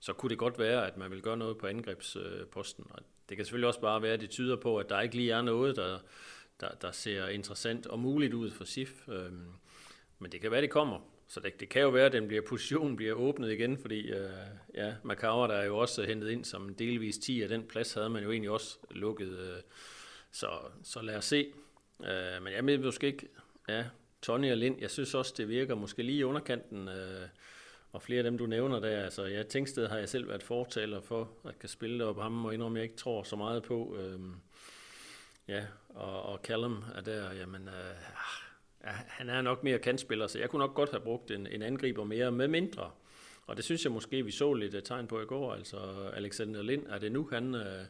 så 0.00 0.12
kunne 0.12 0.30
det 0.30 0.38
godt 0.38 0.58
være, 0.58 0.86
at 0.86 0.96
man 0.96 1.10
vil 1.10 1.22
gøre 1.22 1.36
noget 1.36 1.58
på 1.58 1.66
angrebsposten. 1.66 2.86
Og 2.90 3.02
det 3.28 3.36
kan 3.36 3.46
selvfølgelig 3.46 3.68
også 3.68 3.80
bare 3.80 4.02
være, 4.02 4.12
at 4.12 4.20
det 4.20 4.30
tyder 4.30 4.56
på, 4.56 4.78
at 4.78 4.88
der 4.88 5.00
ikke 5.00 5.16
lige 5.16 5.32
er 5.32 5.42
noget, 5.42 5.76
der, 5.76 5.98
der, 6.60 6.68
der 6.82 6.90
ser 6.90 7.28
interessant 7.28 7.86
og 7.86 7.98
muligt 7.98 8.34
ud 8.34 8.50
for 8.50 8.64
SIF. 8.64 9.08
Øh, 9.08 9.32
men 10.18 10.32
det 10.32 10.40
kan 10.40 10.50
være, 10.50 10.62
det 10.62 10.70
kommer. 10.70 11.00
Så 11.28 11.40
det, 11.40 11.60
det 11.60 11.68
kan 11.68 11.82
jo 11.82 11.88
være, 11.88 12.06
at 12.06 12.12
den 12.12 12.28
bliver, 12.28 12.42
positionen 12.48 12.96
bliver 12.96 13.14
åbnet 13.14 13.52
igen, 13.52 13.78
fordi 13.78 14.10
øh, 14.10 14.30
ja, 14.74 14.94
Macau 15.02 15.42
der 15.42 15.54
er 15.54 15.64
jo 15.64 15.78
også 15.78 16.02
hentet 16.02 16.30
ind 16.30 16.44
som 16.44 16.74
delvis 16.74 17.18
10, 17.18 17.42
af 17.42 17.48
den 17.48 17.62
plads 17.62 17.92
havde 17.92 18.10
man 18.10 18.22
jo 18.22 18.30
egentlig 18.30 18.50
også 18.50 18.78
lukket. 18.90 19.38
Øh, 19.38 19.62
så, 20.30 20.48
så 20.82 21.02
lad 21.02 21.16
os 21.16 21.24
se. 21.24 21.52
Øh, 22.00 22.42
men 22.42 22.52
jeg 22.52 22.66
ved 22.66 22.78
måske 22.78 23.06
ikke, 23.06 23.28
ja, 23.68 23.84
Tony 24.22 24.50
og 24.50 24.56
Lind, 24.56 24.80
jeg 24.80 24.90
synes 24.90 25.14
også, 25.14 25.34
det 25.36 25.48
virker 25.48 25.74
måske 25.74 26.02
lige 26.02 26.18
i 26.18 26.24
underkanten, 26.24 26.88
øh, 26.88 27.28
og 27.92 28.02
flere 28.02 28.18
af 28.18 28.24
dem, 28.24 28.38
du 28.38 28.46
nævner 28.46 28.80
der, 28.80 29.04
altså 29.04 29.24
ja, 29.24 29.42
Tænksted 29.42 29.88
har 29.88 29.98
jeg 29.98 30.08
selv 30.08 30.28
været 30.28 30.42
fortaler 30.42 31.00
for, 31.00 31.30
at 31.44 31.58
kan 31.58 31.68
spille 31.68 32.04
op 32.04 32.20
ham, 32.20 32.44
og 32.44 32.54
indrømme, 32.54 32.78
jeg 32.78 32.84
ikke 32.84 32.96
tror 32.96 33.22
så 33.22 33.36
meget 33.36 33.62
på. 33.62 33.96
Øh, 33.96 34.20
ja, 35.48 35.66
og, 35.96 36.22
og 36.22 36.40
Callum 36.44 36.84
er 36.94 37.00
der, 37.00 37.32
jamen, 37.32 37.68
øh, 37.68 37.94
ja, 38.84 38.90
han 38.90 39.28
er 39.28 39.42
nok 39.42 39.62
mere 39.64 39.78
kantspiller, 39.78 40.26
så 40.26 40.38
jeg 40.38 40.50
kunne 40.50 40.60
nok 40.60 40.74
godt 40.74 40.90
have 40.90 41.00
brugt 41.00 41.30
en, 41.30 41.46
en 41.46 41.62
angriber 41.62 42.04
mere 42.04 42.32
med 42.32 42.48
mindre. 42.48 42.90
Og 43.46 43.56
det 43.56 43.64
synes 43.64 43.84
jeg 43.84 43.92
måske, 43.92 44.24
vi 44.24 44.30
så 44.30 44.54
lidt 44.54 44.74
øh, 44.74 44.82
tegn 44.82 45.06
på 45.06 45.20
i 45.20 45.24
går. 45.24 45.54
Altså 45.54 45.76
Alexander 46.14 46.62
Lind, 46.62 46.86
er 46.86 46.98
det 46.98 47.12
nu, 47.12 47.28
han, 47.32 47.54
øh, 47.54 47.84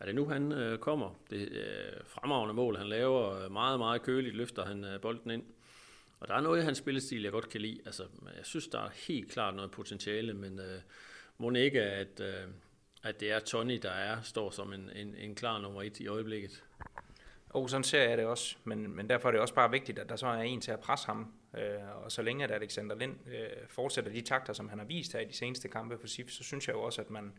er 0.00 0.04
det 0.06 0.14
nu, 0.14 0.28
han 0.28 0.52
øh, 0.52 0.78
kommer? 0.78 1.20
Det 1.30 1.48
øh, 1.48 2.04
fremragende 2.04 2.54
mål, 2.54 2.76
han 2.76 2.86
laver 2.86 3.48
meget, 3.48 3.78
meget 3.78 4.02
køligt, 4.02 4.36
løfter 4.36 4.64
han 4.64 4.84
øh, 4.84 5.00
bolden 5.00 5.30
ind. 5.30 5.44
Og 6.20 6.28
der 6.28 6.34
er 6.34 6.40
noget 6.40 6.60
i 6.60 6.64
hans 6.64 6.78
spillestil, 6.78 7.22
jeg 7.22 7.32
godt 7.32 7.48
kan 7.48 7.60
lide. 7.60 7.80
Altså, 7.86 8.02
jeg 8.36 8.46
synes, 8.46 8.68
der 8.68 8.78
er 8.78 8.90
helt 9.08 9.30
klart 9.30 9.54
noget 9.54 9.70
potentiale, 9.70 10.34
men 10.34 10.58
øh, 10.58 10.80
må 11.38 11.50
ikke, 11.50 11.82
at, 11.82 12.20
øh, 12.20 12.48
at 13.02 13.20
det 13.20 13.32
er 13.32 13.38
Tony, 13.38 13.78
der 13.82 13.90
er, 13.90 14.22
står 14.22 14.50
som 14.50 14.72
en, 14.72 14.90
en, 14.96 15.14
en 15.14 15.34
klar 15.34 15.60
nummer 15.60 15.82
et 15.82 16.00
i 16.00 16.06
øjeblikket. 16.06 16.64
Og 17.56 17.70
sådan 17.70 17.84
ser 17.84 18.08
jeg 18.08 18.18
det 18.18 18.26
også, 18.26 18.56
men, 18.64 18.96
men 18.96 19.08
derfor 19.08 19.28
er 19.28 19.32
det 19.32 19.40
også 19.40 19.54
bare 19.54 19.70
vigtigt, 19.70 19.98
at 19.98 20.08
der 20.08 20.16
så 20.16 20.26
er 20.26 20.42
en 20.42 20.60
til 20.60 20.70
at 20.70 20.80
presse 20.80 21.06
ham. 21.06 21.32
Øh, 21.58 22.04
og 22.04 22.12
så 22.12 22.22
længe 22.22 22.44
at 22.44 22.50
Alexander 22.50 22.96
Lind 22.96 23.16
øh, 23.26 23.68
fortsætter 23.68 24.12
de 24.12 24.20
takter, 24.20 24.52
som 24.52 24.68
han 24.68 24.78
har 24.78 24.86
vist 24.86 25.12
her 25.12 25.20
i 25.20 25.24
de 25.24 25.32
seneste 25.32 25.68
kampe 25.68 25.98
for 25.98 26.06
SIF, 26.06 26.30
så 26.30 26.44
synes 26.44 26.68
jeg 26.68 26.74
jo 26.74 26.82
også, 26.82 27.00
at 27.00 27.10
man 27.10 27.32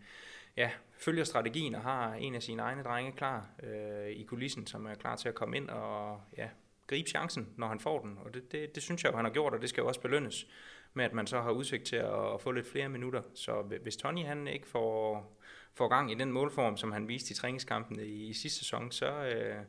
ja, 0.58 0.72
følger 1.00 1.24
strategien 1.24 1.76
og 1.76 1.82
har 1.82 2.14
en 2.14 2.36
af 2.36 2.44
sine 2.44 2.62
egne 2.62 2.84
drenge 2.84 3.12
klar 3.12 3.50
øh, 3.64 4.10
i 4.10 4.24
kulissen, 4.24 4.68
som 4.68 4.86
er 4.86 4.96
klar 4.96 5.16
til 5.16 5.30
at 5.30 5.36
komme 5.36 5.58
ind 5.58 5.70
og 5.70 6.22
ja, 6.38 6.50
gribe 6.88 7.10
chancen, 7.10 7.48
når 7.58 7.68
han 7.68 7.80
får 7.80 8.02
den. 8.02 8.18
Og 8.26 8.34
det, 8.34 8.52
det, 8.52 8.76
det 8.76 8.84
synes 8.84 9.04
jeg 9.04 9.12
jo, 9.12 9.16
han 9.16 9.26
har 9.26 9.32
gjort, 9.32 9.54
og 9.54 9.62
det 9.62 9.70
skal 9.70 9.82
jo 9.82 9.88
også 9.88 10.02
belønnes 10.02 10.48
med, 10.94 11.06
at 11.06 11.14
man 11.14 11.28
så 11.28 11.42
har 11.42 11.52
udsigt 11.52 11.84
til 11.84 11.96
at, 11.96 12.42
få 12.42 12.52
lidt 12.52 12.72
flere 12.72 12.90
minutter. 12.90 13.22
Så 13.34 13.62
hvis 13.82 13.98
Tony 13.98 14.26
han 14.26 14.48
ikke 14.48 14.68
får, 14.68 15.38
får 15.74 15.88
gang 15.88 16.12
i 16.12 16.16
den 16.16 16.32
målform, 16.32 16.78
som 16.78 16.92
han 16.92 17.08
viste 17.08 17.32
i 17.32 17.36
træningskampen 17.36 18.00
i, 18.00 18.30
i 18.30 18.34
sidste 18.34 18.60
sæson, 18.60 18.92
så, 18.92 19.12
øh, 19.12 19.62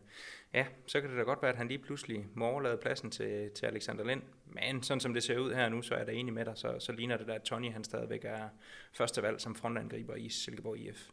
ja, 0.54 0.66
så 0.87 1.00
kan 1.00 1.11
det 1.11 1.18
da 1.18 1.22
godt 1.22 1.42
være, 1.42 1.50
at 1.50 1.56
han 1.56 1.68
lige 1.68 1.78
pludselig 1.78 2.26
må 2.34 2.46
overlade 2.46 2.76
pladsen 2.76 3.11
til, 3.11 3.50
til 3.50 3.66
Alexander 3.66 4.04
Lind. 4.04 4.22
Men 4.46 4.82
sådan 4.82 5.00
som 5.00 5.14
det 5.14 5.22
ser 5.22 5.38
ud 5.38 5.54
her 5.54 5.68
nu, 5.68 5.82
så 5.82 5.94
er 5.94 6.04
der 6.04 6.12
enig 6.12 6.34
med 6.34 6.44
dig, 6.44 6.52
så, 6.56 6.76
så 6.78 6.92
ligner 6.92 7.16
det 7.16 7.26
da, 7.26 7.32
at 7.32 7.42
Tony 7.42 7.72
han 7.72 7.84
stadigvæk 7.84 8.24
er 8.24 8.48
første 8.92 9.22
valg 9.22 9.40
som 9.40 9.54
frontangriber 9.54 10.14
i 10.14 10.28
Silkeborg 10.28 10.78
IF. 10.78 11.08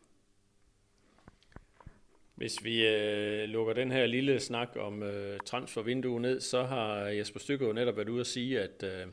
Hvis 2.35 2.63
vi 2.63 2.87
øh, 2.87 3.49
lukker 3.49 3.73
den 3.73 3.91
her 3.91 4.05
lille 4.05 4.39
snak 4.39 4.69
om 4.79 5.03
øh, 5.03 5.39
transfervinduet 5.45 6.21
ned, 6.21 6.41
så 6.41 6.63
har 6.63 6.95
Jesper 6.95 7.39
Stykke 7.39 7.65
jo 7.65 7.73
netop 7.73 7.95
været 7.95 8.09
ude 8.09 8.19
at 8.19 8.27
sige, 8.27 8.61
at 8.61 8.83
øh, 8.83 9.07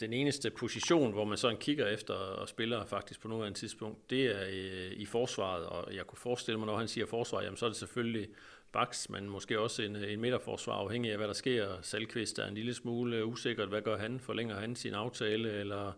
den 0.00 0.12
eneste 0.12 0.50
position, 0.50 1.12
hvor 1.12 1.24
man 1.24 1.38
sådan 1.38 1.56
kigger 1.56 1.86
efter 1.86 2.14
og 2.14 2.48
spiller 2.48 2.84
faktisk 2.86 3.20
på 3.20 3.28
nuværende 3.28 3.58
tidspunkt, 3.58 4.10
det 4.10 4.26
er 4.26 4.46
i, 4.46 4.92
i 4.94 5.06
forsvaret, 5.06 5.66
og 5.66 5.94
jeg 5.94 6.06
kunne 6.06 6.18
forestille 6.18 6.58
mig, 6.58 6.66
når 6.66 6.76
han 6.76 6.88
siger 6.88 7.06
forsvar, 7.06 7.42
jamen 7.42 7.56
så 7.56 7.64
er 7.66 7.70
det 7.70 7.76
selvfølgelig 7.76 8.28
baks, 8.72 9.10
men 9.10 9.28
måske 9.28 9.60
også 9.60 9.82
en, 9.82 9.96
en 9.96 10.20
midterforsvar, 10.20 10.74
afhængig 10.74 11.10
af 11.10 11.16
hvad 11.16 11.26
der 11.26 11.32
sker. 11.32 11.78
Salkvist 11.82 12.38
er 12.38 12.46
en 12.46 12.54
lille 12.54 12.74
smule 12.74 13.24
usikkert, 13.24 13.68
hvad 13.68 13.82
gør 13.82 13.96
han? 13.98 14.20
Forlænger 14.20 14.60
han 14.60 14.76
sin 14.76 14.94
aftale, 14.94 15.52
eller, 15.52 15.92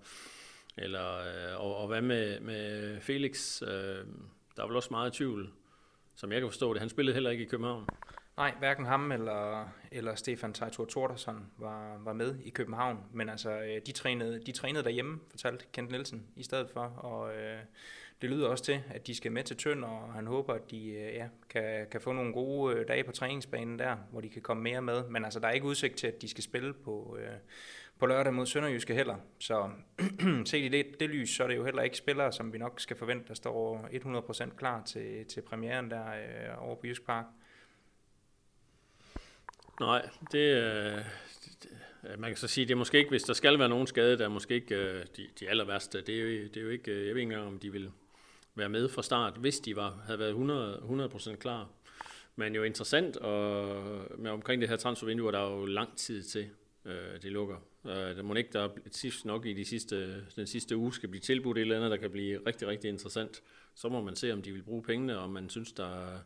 eller 0.76 1.18
øh, 1.18 1.60
og, 1.60 1.76
og 1.76 1.88
hvad 1.88 2.02
med, 2.02 2.40
med 2.40 3.00
Felix? 3.00 3.62
Øh, 3.62 4.06
der 4.56 4.62
er 4.62 4.66
vel 4.66 4.76
også 4.76 4.88
meget 4.90 5.12
tvivl, 5.12 5.50
som 6.14 6.32
jeg 6.32 6.40
kan 6.40 6.50
forstå 6.50 6.72
det. 6.72 6.80
Han 6.80 6.88
spillede 6.88 7.14
heller 7.14 7.30
ikke 7.30 7.44
i 7.44 7.48
København. 7.48 7.86
Nej, 8.36 8.54
hverken 8.58 8.86
ham 8.86 9.12
eller, 9.12 9.68
eller 9.92 10.14
Stefan 10.14 10.52
Teitur 10.52 10.84
Tordersson 10.84 11.46
var, 11.58 11.98
var 11.98 12.12
med 12.12 12.38
i 12.44 12.50
København, 12.50 12.98
men 13.12 13.28
altså, 13.28 13.50
øh, 13.50 13.80
de 13.86 13.92
trænede, 13.92 14.40
de 14.46 14.52
trænede 14.52 14.84
derhjemme, 14.84 15.20
fortalte 15.30 15.66
Kent 15.72 15.90
Nielsen 15.90 16.26
i 16.36 16.42
stedet 16.42 16.70
for, 16.70 16.80
og 16.80 17.36
øh, 17.36 17.58
det 18.24 18.32
lyder 18.32 18.48
også 18.48 18.64
til, 18.64 18.82
at 18.90 19.06
de 19.06 19.14
skal 19.14 19.32
med 19.32 19.44
til 19.44 19.56
Tønder, 19.56 19.88
og 19.88 20.12
han 20.12 20.26
håber, 20.26 20.54
at 20.54 20.70
de 20.70 20.88
øh, 20.88 21.14
ja, 21.14 21.26
kan, 21.50 21.86
kan 21.90 22.00
få 22.00 22.12
nogle 22.12 22.32
gode 22.32 22.76
øh, 22.76 22.88
dage 22.88 23.04
på 23.04 23.12
træningsbanen 23.12 23.78
der, 23.78 23.96
hvor 24.10 24.20
de 24.20 24.28
kan 24.28 24.42
komme 24.42 24.62
mere 24.62 24.82
med, 24.82 25.08
men 25.08 25.24
altså, 25.24 25.40
der 25.40 25.48
er 25.48 25.52
ikke 25.52 25.66
udsigt 25.66 25.96
til, 25.96 26.06
at 26.06 26.22
de 26.22 26.28
skal 26.28 26.44
spille 26.44 26.72
på, 26.72 27.16
øh, 27.20 27.36
på 27.98 28.06
lørdag 28.06 28.34
mod 28.34 28.46
Sønderjyske 28.46 28.94
heller, 28.94 29.16
så 29.38 29.70
set 30.44 30.64
i 30.64 30.68
det, 30.68 31.00
det 31.00 31.10
lys, 31.10 31.30
så 31.36 31.42
er 31.42 31.48
det 31.48 31.56
jo 31.56 31.64
heller 31.64 31.82
ikke 31.82 31.96
spillere, 31.96 32.32
som 32.32 32.52
vi 32.52 32.58
nok 32.58 32.80
skal 32.80 32.96
forvente, 32.96 33.28
der 33.28 33.34
står 33.34 33.88
100% 34.48 34.56
klar 34.56 34.82
til, 34.84 35.24
til 35.26 35.40
premieren 35.40 35.90
der 35.90 36.06
øh, 36.06 36.66
over 36.66 36.76
på 36.76 36.86
Jysk 36.86 37.06
Park. 37.06 37.24
Nej, 39.80 40.08
det, 40.32 40.62
øh, 40.62 40.98
det, 41.62 41.70
man 42.18 42.30
kan 42.30 42.36
så 42.36 42.48
sige, 42.48 42.66
det 42.66 42.72
er 42.72 42.76
måske 42.76 42.98
ikke, 42.98 43.10
hvis 43.10 43.22
der 43.22 43.32
skal 43.32 43.58
være 43.58 43.68
nogen 43.68 43.86
skade, 43.86 44.18
der 44.18 44.24
er 44.24 44.28
måske 44.28 44.54
ikke 44.54 44.74
øh, 44.74 45.04
de, 45.16 45.26
de 45.40 45.48
aller 45.48 45.64
værste. 45.64 46.00
Det 46.00 46.14
er, 46.14 46.20
jo, 46.20 46.26
det 46.28 46.56
er 46.56 46.60
jo 46.60 46.68
ikke, 46.68 46.90
øh, 46.90 47.06
jeg 47.06 47.14
ved 47.14 47.22
ikke 47.22 47.32
engang, 47.32 47.46
om 47.46 47.58
de 47.58 47.72
vil 47.72 47.90
være 48.54 48.68
med 48.68 48.88
fra 48.88 49.02
start, 49.02 49.36
hvis 49.36 49.60
de 49.60 49.76
var, 49.76 50.02
havde 50.06 50.18
været 50.18 50.30
100, 50.30 51.08
100% 51.14 51.36
klar. 51.36 51.68
Men 52.36 52.54
jo 52.54 52.62
interessant 52.62 53.16
og 53.16 54.18
med 54.18 54.30
omkring 54.30 54.60
det 54.60 54.68
her 54.68 54.76
transfervindue, 54.76 55.32
der 55.32 55.38
er 55.38 55.50
jo 55.50 55.64
lang 55.64 55.96
tid 55.96 56.22
til, 56.22 56.48
øh, 56.84 57.22
det 57.22 57.32
lukker. 57.32 57.56
Øh, 57.86 57.92
der 57.92 58.22
må 58.22 58.34
ikke, 58.34 58.50
der 58.52 58.68
sidst 58.90 59.24
nok 59.24 59.46
i 59.46 59.52
de 59.52 59.64
sidste, 59.64 60.24
den 60.36 60.46
sidste 60.46 60.76
uge 60.76 60.94
skal 60.94 61.08
blive 61.08 61.20
tilbudt 61.20 61.58
et 61.58 61.60
eller 61.60 61.76
andet, 61.76 61.90
der 61.90 61.96
kan 61.96 62.10
blive 62.10 62.40
rigtig, 62.46 62.68
rigtig 62.68 62.88
interessant. 62.88 63.42
Så 63.74 63.88
må 63.88 64.02
man 64.02 64.16
se, 64.16 64.32
om 64.32 64.42
de 64.42 64.52
vil 64.52 64.62
bruge 64.62 64.82
pengene, 64.82 65.18
og 65.18 65.30
man 65.30 65.50
synes, 65.50 65.72
der 65.72 66.18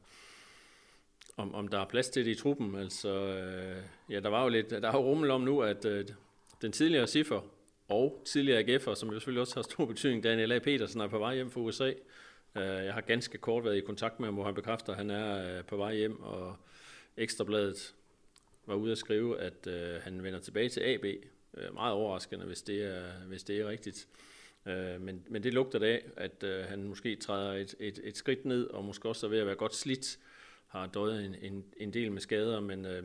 om, 1.37 1.55
om 1.55 1.69
der 1.69 1.79
er 1.79 1.85
plads 1.85 2.09
til 2.09 2.25
det 2.25 2.31
i 2.31 2.35
truppen. 2.35 2.75
Altså, 2.75 3.09
øh, 3.09 3.83
ja, 4.11 4.21
der 4.21 4.29
var 4.29 4.43
jo 4.43 4.49
lidt, 4.49 4.71
der 4.71 4.89
er 4.89 4.93
jo 4.93 5.05
rummel 5.05 5.31
om 5.31 5.41
nu, 5.41 5.61
at 5.61 5.85
øh, 5.85 6.05
den 6.63 6.73
tidligere 6.73 7.07
Siffer 7.07 7.41
og 7.89 8.23
tidligere 8.25 8.61
AGF'er, 8.61 8.95
som 8.95 9.09
jo 9.09 9.15
selvfølgelig 9.15 9.41
også 9.41 9.55
har 9.55 9.63
stor 9.63 9.87
betydning, 9.87 10.23
Daniel 10.23 10.53
A. 10.53 10.59
Petersen 10.59 11.01
er 11.01 11.09
på 11.09 11.19
vej 11.19 11.35
hjem 11.35 11.51
fra 11.51 11.61
USA. 11.61 11.93
Øh, 12.57 12.85
jeg 12.85 12.95
har 12.95 13.01
ganske 13.01 13.39
kort 13.39 13.65
været 13.65 13.77
i 13.77 13.81
kontakt 13.81 14.21
med 14.21 14.27
ham, 14.27 14.35
hvor 14.35 14.45
han 14.45 14.55
bekræfter, 14.55 14.93
at 14.93 14.99
han 14.99 15.11
er 15.11 15.59
øh, 15.59 15.65
på 15.65 15.77
vej 15.77 15.95
hjem, 15.95 16.23
og 16.23 16.57
Ekstrabladet 17.17 17.95
var 18.67 18.75
ude 18.75 18.93
at 18.93 18.99
skrive, 18.99 19.41
at 19.41 19.67
øh, 19.67 20.03
han 20.03 20.23
vender 20.23 20.41
tilbage 20.41 20.69
til 20.69 20.81
AB. 20.81 21.05
Meget 21.73 21.95
overraskende, 21.95 22.47
hvis 22.47 22.63
det 22.63 22.83
er, 22.83 23.11
hvis 23.27 23.43
det 23.43 23.61
er 23.61 23.69
rigtigt. 23.69 24.09
Men, 25.01 25.25
men 25.29 25.43
det 25.43 25.55
lugter 25.55 25.81
af, 25.83 26.03
at 26.17 26.69
han 26.69 26.85
måske 26.85 27.17
træder 27.17 27.53
et, 27.53 27.75
et, 27.81 28.01
et 28.05 28.17
skridt 28.17 28.45
ned, 28.45 28.67
og 28.67 28.85
måske 28.85 29.09
også 29.09 29.27
er 29.27 29.31
ved 29.31 29.39
at 29.39 29.47
være 29.47 29.55
godt 29.55 29.75
slidt 29.75 30.19
har 30.69 30.87
døjet 30.87 31.25
en, 31.25 31.35
en, 31.43 31.65
en 31.77 31.93
del 31.93 32.13
med 32.13 32.21
skader, 32.21 32.61
men 32.61 32.85
øh, 32.85 33.03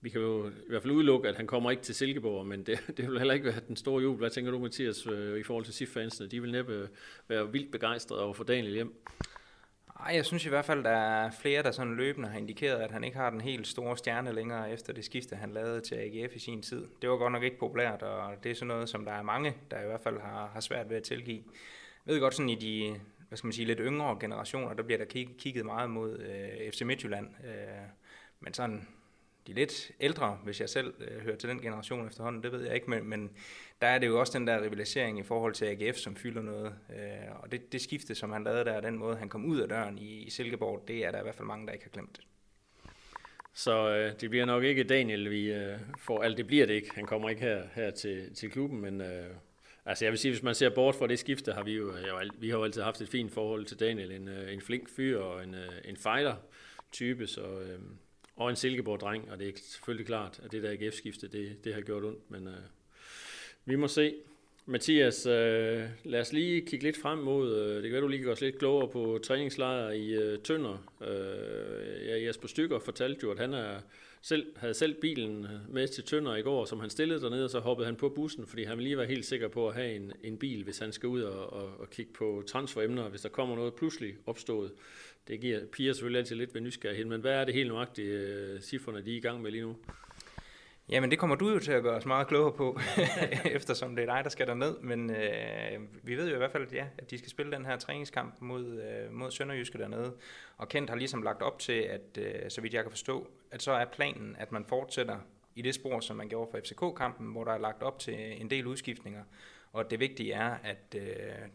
vi 0.00 0.10
kan 0.10 0.20
jo 0.20 0.48
i 0.48 0.68
hvert 0.68 0.82
fald 0.82 0.92
udelukke, 0.94 1.28
at 1.28 1.36
han 1.36 1.46
kommer 1.46 1.70
ikke 1.70 1.82
til 1.82 1.94
Silkeborg, 1.94 2.46
men 2.46 2.62
det, 2.66 2.80
det 2.96 3.10
vil 3.10 3.18
heller 3.18 3.34
ikke 3.34 3.46
være 3.46 3.60
den 3.68 3.76
store 3.76 4.02
jul. 4.02 4.16
Hvad 4.16 4.30
tænker 4.30 4.50
du, 4.50 4.58
Mathias, 4.58 5.06
øh, 5.06 5.40
i 5.40 5.42
forhold 5.42 5.64
til 5.64 5.74
SIF-fansene? 5.74 6.28
De 6.28 6.40
vil 6.40 6.52
næppe 6.52 6.88
være 7.28 7.52
vildt 7.52 7.72
begejstrede 7.72 8.22
over 8.22 8.34
for 8.34 8.44
Daniel 8.44 8.74
hjem. 8.74 9.04
Ej, 10.00 10.14
jeg 10.14 10.24
synes 10.24 10.46
i 10.46 10.48
hvert 10.48 10.64
fald, 10.64 10.84
der 10.84 10.90
er 10.90 11.30
flere, 11.30 11.62
der 11.62 11.70
sådan 11.70 11.96
løbende 11.96 12.28
har 12.28 12.38
indikeret, 12.38 12.76
at 12.76 12.90
han 12.90 13.04
ikke 13.04 13.16
har 13.16 13.30
den 13.30 13.40
helt 13.40 13.66
store 13.66 13.96
stjerne 13.96 14.32
længere 14.32 14.72
efter 14.72 14.92
det 14.92 15.04
skifte, 15.04 15.36
han 15.36 15.50
lavede 15.50 15.80
til 15.80 15.94
AGF 15.94 16.36
i 16.36 16.38
sin 16.38 16.62
tid. 16.62 16.86
Det 17.02 17.10
var 17.10 17.16
godt 17.16 17.32
nok 17.32 17.42
ikke 17.42 17.58
populært, 17.58 18.02
og 18.02 18.44
det 18.44 18.50
er 18.50 18.54
sådan 18.54 18.66
noget, 18.66 18.88
som 18.88 19.04
der 19.04 19.12
er 19.12 19.22
mange, 19.22 19.54
der 19.70 19.82
i 19.82 19.86
hvert 19.86 20.00
fald 20.00 20.20
har, 20.20 20.50
har 20.52 20.60
svært 20.60 20.90
ved 20.90 20.96
at 20.96 21.02
tilgive. 21.02 21.42
Jeg 22.06 22.14
ved 22.14 22.20
godt, 22.20 22.34
sådan 22.34 22.50
i 22.50 22.54
de 22.54 23.00
hvad 23.28 23.36
skal 23.36 23.46
man 23.46 23.52
sige, 23.52 23.66
lidt 23.66 23.78
yngre 23.82 24.16
generationer, 24.20 24.74
der 24.74 24.82
bliver 24.82 24.98
der 24.98 25.24
kigget 25.38 25.66
meget 25.66 25.90
mod 25.90 26.18
øh, 26.18 26.72
FC 26.72 26.82
Midtjylland. 26.82 27.26
Øh, 27.44 27.88
men 28.40 28.54
sådan 28.54 28.88
de 29.46 29.52
lidt 29.52 29.90
ældre, 30.00 30.38
hvis 30.44 30.60
jeg 30.60 30.68
selv 30.68 30.94
øh, 30.98 31.22
hører 31.22 31.36
til 31.36 31.48
den 31.48 31.60
generation 31.60 32.06
efterhånden, 32.06 32.42
det 32.42 32.52
ved 32.52 32.64
jeg 32.64 32.74
ikke, 32.74 32.90
men, 32.90 33.08
men 33.08 33.30
der 33.80 33.86
er 33.86 33.98
det 33.98 34.06
jo 34.06 34.20
også 34.20 34.38
den 34.38 34.46
der 34.46 34.62
rivalisering 34.62 35.18
i 35.18 35.22
forhold 35.22 35.54
til 35.54 35.64
AGF, 35.64 35.96
som 35.96 36.16
fylder 36.16 36.42
noget. 36.42 36.74
Øh, 36.90 37.42
og 37.42 37.52
det, 37.52 37.72
det 37.72 37.80
skifte, 37.80 38.14
som 38.14 38.32
han 38.32 38.44
lavede 38.44 38.64
der, 38.64 38.80
den 38.80 38.98
måde 38.98 39.16
han 39.16 39.28
kom 39.28 39.44
ud 39.44 39.60
af 39.60 39.68
døren 39.68 39.98
i, 39.98 40.22
i 40.22 40.30
Silkeborg, 40.30 40.84
det 40.88 41.04
er 41.04 41.10
der 41.10 41.18
i 41.18 41.22
hvert 41.22 41.34
fald 41.34 41.46
mange, 41.46 41.66
der 41.66 41.72
ikke 41.72 41.84
har 41.84 41.90
glemt. 41.90 42.20
Så 43.54 43.88
øh, 43.88 44.20
det 44.20 44.30
bliver 44.30 44.44
nok 44.44 44.64
ikke 44.64 44.84
Daniel, 44.84 45.30
vi 45.30 45.52
øh, 45.52 45.78
får, 45.98 46.22
altså 46.22 46.36
det 46.36 46.46
bliver 46.46 46.66
det 46.66 46.74
ikke. 46.74 46.94
Han 46.94 47.06
kommer 47.06 47.28
ikke 47.28 47.42
her, 47.42 47.62
her 47.74 47.90
til, 47.90 48.34
til 48.34 48.50
klubben, 48.50 48.80
men 48.80 49.00
øh, 49.00 49.26
altså 49.84 50.04
jeg 50.04 50.12
vil 50.12 50.18
sige, 50.18 50.32
hvis 50.32 50.42
man 50.42 50.54
ser 50.54 50.70
bort 50.74 50.94
fra 50.94 51.06
det 51.06 51.18
skifte, 51.18 51.52
har 51.52 51.62
vi 51.62 51.72
jo, 51.72 51.92
vi 52.38 52.50
har 52.50 52.58
jo 52.58 52.64
altid 52.64 52.82
haft 52.82 53.00
et 53.00 53.08
fint 53.08 53.32
forhold 53.32 53.64
til 53.64 53.80
Daniel. 53.80 54.12
En, 54.12 54.28
øh, 54.28 54.52
en 54.52 54.60
flink 54.60 54.88
fyr 54.88 55.18
og 55.18 55.44
en, 55.44 55.54
øh, 55.54 55.72
en 55.84 55.96
fighter-type, 55.96 57.26
så... 57.26 57.60
Øh, 57.60 57.78
og 58.36 58.50
en 58.50 58.56
Silkeborg-dreng, 58.56 59.30
og 59.30 59.38
det 59.38 59.48
er 59.48 59.52
selvfølgelig 59.56 60.06
klart, 60.06 60.40
at 60.44 60.52
det 60.52 60.62
der 60.62 60.70
AGF-skifte, 60.70 61.28
det, 61.28 61.64
det 61.64 61.74
har 61.74 61.80
gjort 61.80 62.04
ondt, 62.04 62.30
men 62.30 62.48
øh, 62.48 62.54
vi 63.64 63.76
må 63.76 63.88
se. 63.88 64.14
Mathias, 64.68 65.26
øh, 65.26 65.84
lad 66.04 66.20
os 66.20 66.32
lige 66.32 66.60
kigge 66.60 66.84
lidt 66.84 66.96
frem 66.96 67.18
mod, 67.18 67.56
øh, 67.56 67.74
det 67.74 67.82
kan 67.82 67.92
være, 67.92 68.00
du 68.00 68.08
lige 68.08 68.22
gør 68.22 68.32
os 68.32 68.40
lidt 68.40 68.58
klogere 68.58 68.88
på 68.88 69.18
træningslejr 69.22 69.90
i 69.90 70.14
øh, 70.14 70.38
Tønder. 70.38 70.92
Øh, 71.00 72.06
ja, 72.06 72.26
Jesper 72.26 72.48
Stykker 72.48 72.78
fortalte 72.78 73.20
jo, 73.22 73.30
at 73.30 73.38
han 73.38 73.54
er, 73.54 73.80
selv, 74.22 74.46
havde 74.56 74.74
selv 74.74 74.94
bilen 74.94 75.46
med 75.68 75.88
til 75.88 76.04
Tønder 76.04 76.36
i 76.36 76.42
går, 76.42 76.64
som 76.64 76.80
han 76.80 76.90
stillede 76.90 77.20
dernede, 77.20 77.44
og 77.44 77.50
så 77.50 77.60
hoppede 77.60 77.86
han 77.86 77.96
på 77.96 78.08
bussen, 78.08 78.46
fordi 78.46 78.64
han 78.64 78.76
ville 78.76 78.88
lige 78.88 78.98
være 78.98 79.06
helt 79.06 79.26
sikker 79.26 79.48
på 79.48 79.68
at 79.68 79.74
have 79.74 79.94
en, 79.94 80.12
en 80.24 80.38
bil, 80.38 80.64
hvis 80.64 80.78
han 80.78 80.92
skal 80.92 81.08
ud 81.08 81.22
og, 81.22 81.52
og, 81.52 81.80
og 81.80 81.90
kigge 81.90 82.12
på 82.12 82.42
transferemner, 82.46 83.08
hvis 83.08 83.20
der 83.20 83.28
kommer 83.28 83.56
noget 83.56 83.74
pludselig 83.74 84.14
opstået 84.26 84.72
det 85.28 85.40
giver 85.40 85.60
piger 85.72 85.92
selvfølgelig 85.92 86.18
altid 86.18 86.36
lidt 86.36 86.54
ved 86.54 86.60
nysgerrighed, 86.60 87.04
men 87.04 87.20
hvad 87.20 87.32
er 87.32 87.44
det 87.44 87.54
helt 87.54 87.68
nøjagtigt, 87.68 88.08
uh, 88.08 88.54
øh, 88.54 88.60
cifrene 88.60 89.04
de 89.04 89.12
er 89.12 89.16
i 89.16 89.20
gang 89.20 89.42
med 89.42 89.50
lige 89.50 89.62
nu? 89.62 89.76
Jamen 90.88 91.10
det 91.10 91.18
kommer 91.18 91.36
du 91.36 91.50
jo 91.50 91.58
til 91.58 91.72
at 91.72 91.82
gøre 91.82 91.96
os 91.96 92.06
meget 92.06 92.26
klogere 92.26 92.52
på, 92.52 92.80
eftersom 93.58 93.96
det 93.96 94.02
er 94.02 94.14
dig, 94.14 94.24
der 94.24 94.30
skal 94.30 94.46
derned. 94.46 94.78
Men 94.80 95.10
øh, 95.10 95.80
vi 96.02 96.16
ved 96.16 96.28
jo 96.28 96.34
i 96.34 96.38
hvert 96.38 96.52
fald, 96.52 96.72
ja, 96.72 96.86
at 96.98 97.10
de 97.10 97.18
skal 97.18 97.30
spille 97.30 97.52
den 97.52 97.66
her 97.66 97.76
træningskamp 97.76 98.34
mod, 98.40 98.82
øh, 98.82 99.12
mod 99.12 99.30
Sønderjyske 99.30 99.78
dernede. 99.78 100.14
Og 100.56 100.68
Kent 100.68 100.90
har 100.90 100.96
ligesom 100.96 101.22
lagt 101.22 101.42
op 101.42 101.58
til, 101.58 101.72
at 101.72 102.18
øh, 102.18 102.50
så 102.50 102.60
vidt 102.60 102.74
jeg 102.74 102.82
kan 102.82 102.90
forstå, 102.90 103.30
at 103.50 103.62
så 103.62 103.72
er 103.72 103.84
planen, 103.84 104.36
at 104.38 104.52
man 104.52 104.64
fortsætter 104.64 105.18
i 105.54 105.62
det 105.62 105.74
spor, 105.74 106.00
som 106.00 106.16
man 106.16 106.28
gjorde 106.28 106.50
for 106.50 106.58
FCK-kampen, 106.58 107.32
hvor 107.32 107.44
der 107.44 107.52
er 107.52 107.58
lagt 107.58 107.82
op 107.82 107.98
til 107.98 108.40
en 108.40 108.50
del 108.50 108.66
udskiftninger. 108.66 109.22
Og 109.76 109.90
det 109.90 110.00
vigtige 110.00 110.32
er, 110.32 110.56
at 110.62 110.94
øh, 110.96 111.02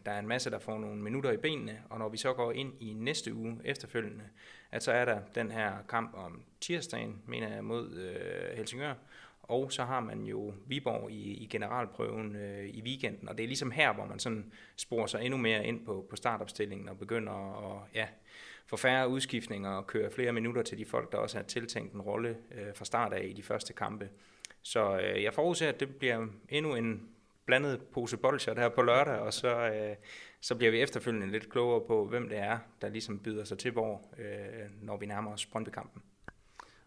der 0.06 0.12
er 0.12 0.18
en 0.18 0.28
masse, 0.28 0.50
der 0.50 0.58
får 0.58 0.78
nogle 0.78 1.02
minutter 1.02 1.30
i 1.30 1.36
benene, 1.36 1.82
og 1.90 1.98
når 1.98 2.08
vi 2.08 2.16
så 2.16 2.32
går 2.32 2.52
ind 2.52 2.72
i 2.80 2.92
næste 2.92 3.34
uge 3.34 3.60
efterfølgende, 3.64 4.24
at 4.72 4.82
så 4.82 4.92
er 4.92 5.04
der 5.04 5.20
den 5.34 5.50
her 5.50 5.72
kamp 5.88 6.14
om 6.14 6.42
tirsdagen, 6.60 7.22
mener 7.26 7.54
jeg, 7.54 7.64
mod 7.64 7.94
øh, 7.94 8.56
Helsingør, 8.56 8.94
og 9.42 9.72
så 9.72 9.84
har 9.84 10.00
man 10.00 10.24
jo 10.24 10.54
Viborg 10.66 11.10
i, 11.10 11.34
i 11.34 11.46
generalprøven 11.46 12.36
øh, 12.36 12.68
i 12.68 12.82
weekenden, 12.82 13.28
og 13.28 13.38
det 13.38 13.44
er 13.44 13.48
ligesom 13.48 13.70
her, 13.70 13.92
hvor 13.92 14.04
man 14.04 14.18
sådan 14.18 14.52
sporer 14.76 15.06
sig 15.06 15.22
endnu 15.22 15.38
mere 15.38 15.66
ind 15.66 15.86
på, 15.86 16.06
på 16.10 16.16
startopstillingen 16.16 16.88
og 16.88 16.98
begynder 16.98 17.32
at 17.72 17.88
ja, 17.94 18.06
få 18.66 18.76
færre 18.76 19.08
udskiftninger 19.08 19.70
og 19.70 19.86
køre 19.86 20.10
flere 20.10 20.32
minutter 20.32 20.62
til 20.62 20.78
de 20.78 20.84
folk, 20.84 21.12
der 21.12 21.18
også 21.18 21.36
har 21.36 21.44
tiltænkt 21.44 21.92
en 21.94 22.02
rolle 22.02 22.36
øh, 22.54 22.74
fra 22.74 22.84
start 22.84 23.12
af 23.12 23.24
i 23.24 23.32
de 23.32 23.42
første 23.42 23.72
kampe. 23.72 24.08
Så 24.62 25.00
øh, 25.00 25.22
jeg 25.22 25.34
forudser, 25.34 25.68
at 25.68 25.80
det 25.80 25.96
bliver 25.96 26.26
endnu 26.48 26.74
en 26.74 27.08
blandet 27.46 27.82
pose 27.92 28.16
bolcher 28.16 28.54
der 28.54 28.68
på 28.68 28.82
lørdag, 28.82 29.18
og 29.18 29.32
så, 29.32 29.48
øh, 29.48 29.96
så 30.40 30.54
bliver 30.54 30.70
vi 30.70 30.80
efterfølgende 30.80 31.30
lidt 31.30 31.50
klogere 31.50 31.86
på, 31.86 32.06
hvem 32.06 32.28
det 32.28 32.38
er, 32.38 32.58
der 32.80 32.88
ligesom 32.88 33.18
byder 33.18 33.44
sig 33.44 33.58
til 33.58 33.70
hvor, 33.70 34.00
øh, 34.18 34.70
når 34.82 34.96
vi 34.96 35.06
nærmer 35.06 35.32
os 35.32 35.46
Brøndby-kampen. 35.46 36.02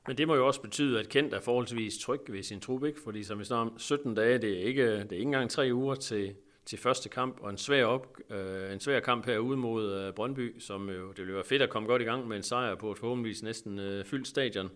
Men 0.07 0.17
det 0.17 0.27
må 0.27 0.35
jo 0.35 0.47
også 0.47 0.61
betyde, 0.61 0.99
at 0.99 1.09
Kent 1.09 1.33
er 1.33 1.39
forholdsvis 1.39 1.97
tryg 1.97 2.21
ved 2.27 2.43
sin 2.43 2.59
trup, 2.59 2.83
ikke? 2.83 2.99
fordi 3.03 3.23
som 3.23 3.39
vi 3.39 3.43
snakker 3.43 3.71
om 3.71 3.79
17 3.79 4.15
dage, 4.15 4.37
det 4.37 4.61
er 4.61 4.63
ikke, 4.63 4.83
det 4.83 5.11
er 5.11 5.15
ikke 5.15 5.21
engang 5.21 5.49
tre 5.49 5.69
uger 5.73 5.95
til, 5.95 6.35
til 6.65 6.79
første 6.79 7.09
kamp, 7.09 7.37
og 7.41 7.49
en 7.49 7.57
svær, 7.57 7.85
op, 7.85 8.17
øh, 8.29 8.73
en 8.73 8.79
svær 8.79 8.99
kamp 8.99 9.25
herude 9.25 9.57
mod 9.57 9.93
øh, 9.93 10.13
Brøndby, 10.13 10.59
som 10.59 10.89
jo, 10.89 11.09
det 11.09 11.17
ville 11.17 11.33
være 11.33 11.43
fedt 11.43 11.61
at 11.61 11.69
komme 11.69 11.89
godt 11.89 12.01
i 12.01 12.05
gang 12.05 12.27
med 12.27 12.37
en 12.37 12.43
sejr 12.43 12.75
på 12.75 12.91
et 12.91 12.97
forhåbentligvis 12.97 13.43
næsten 13.43 13.79
øh, 13.79 14.05
fyldt 14.05 14.27
stadion. 14.27 14.71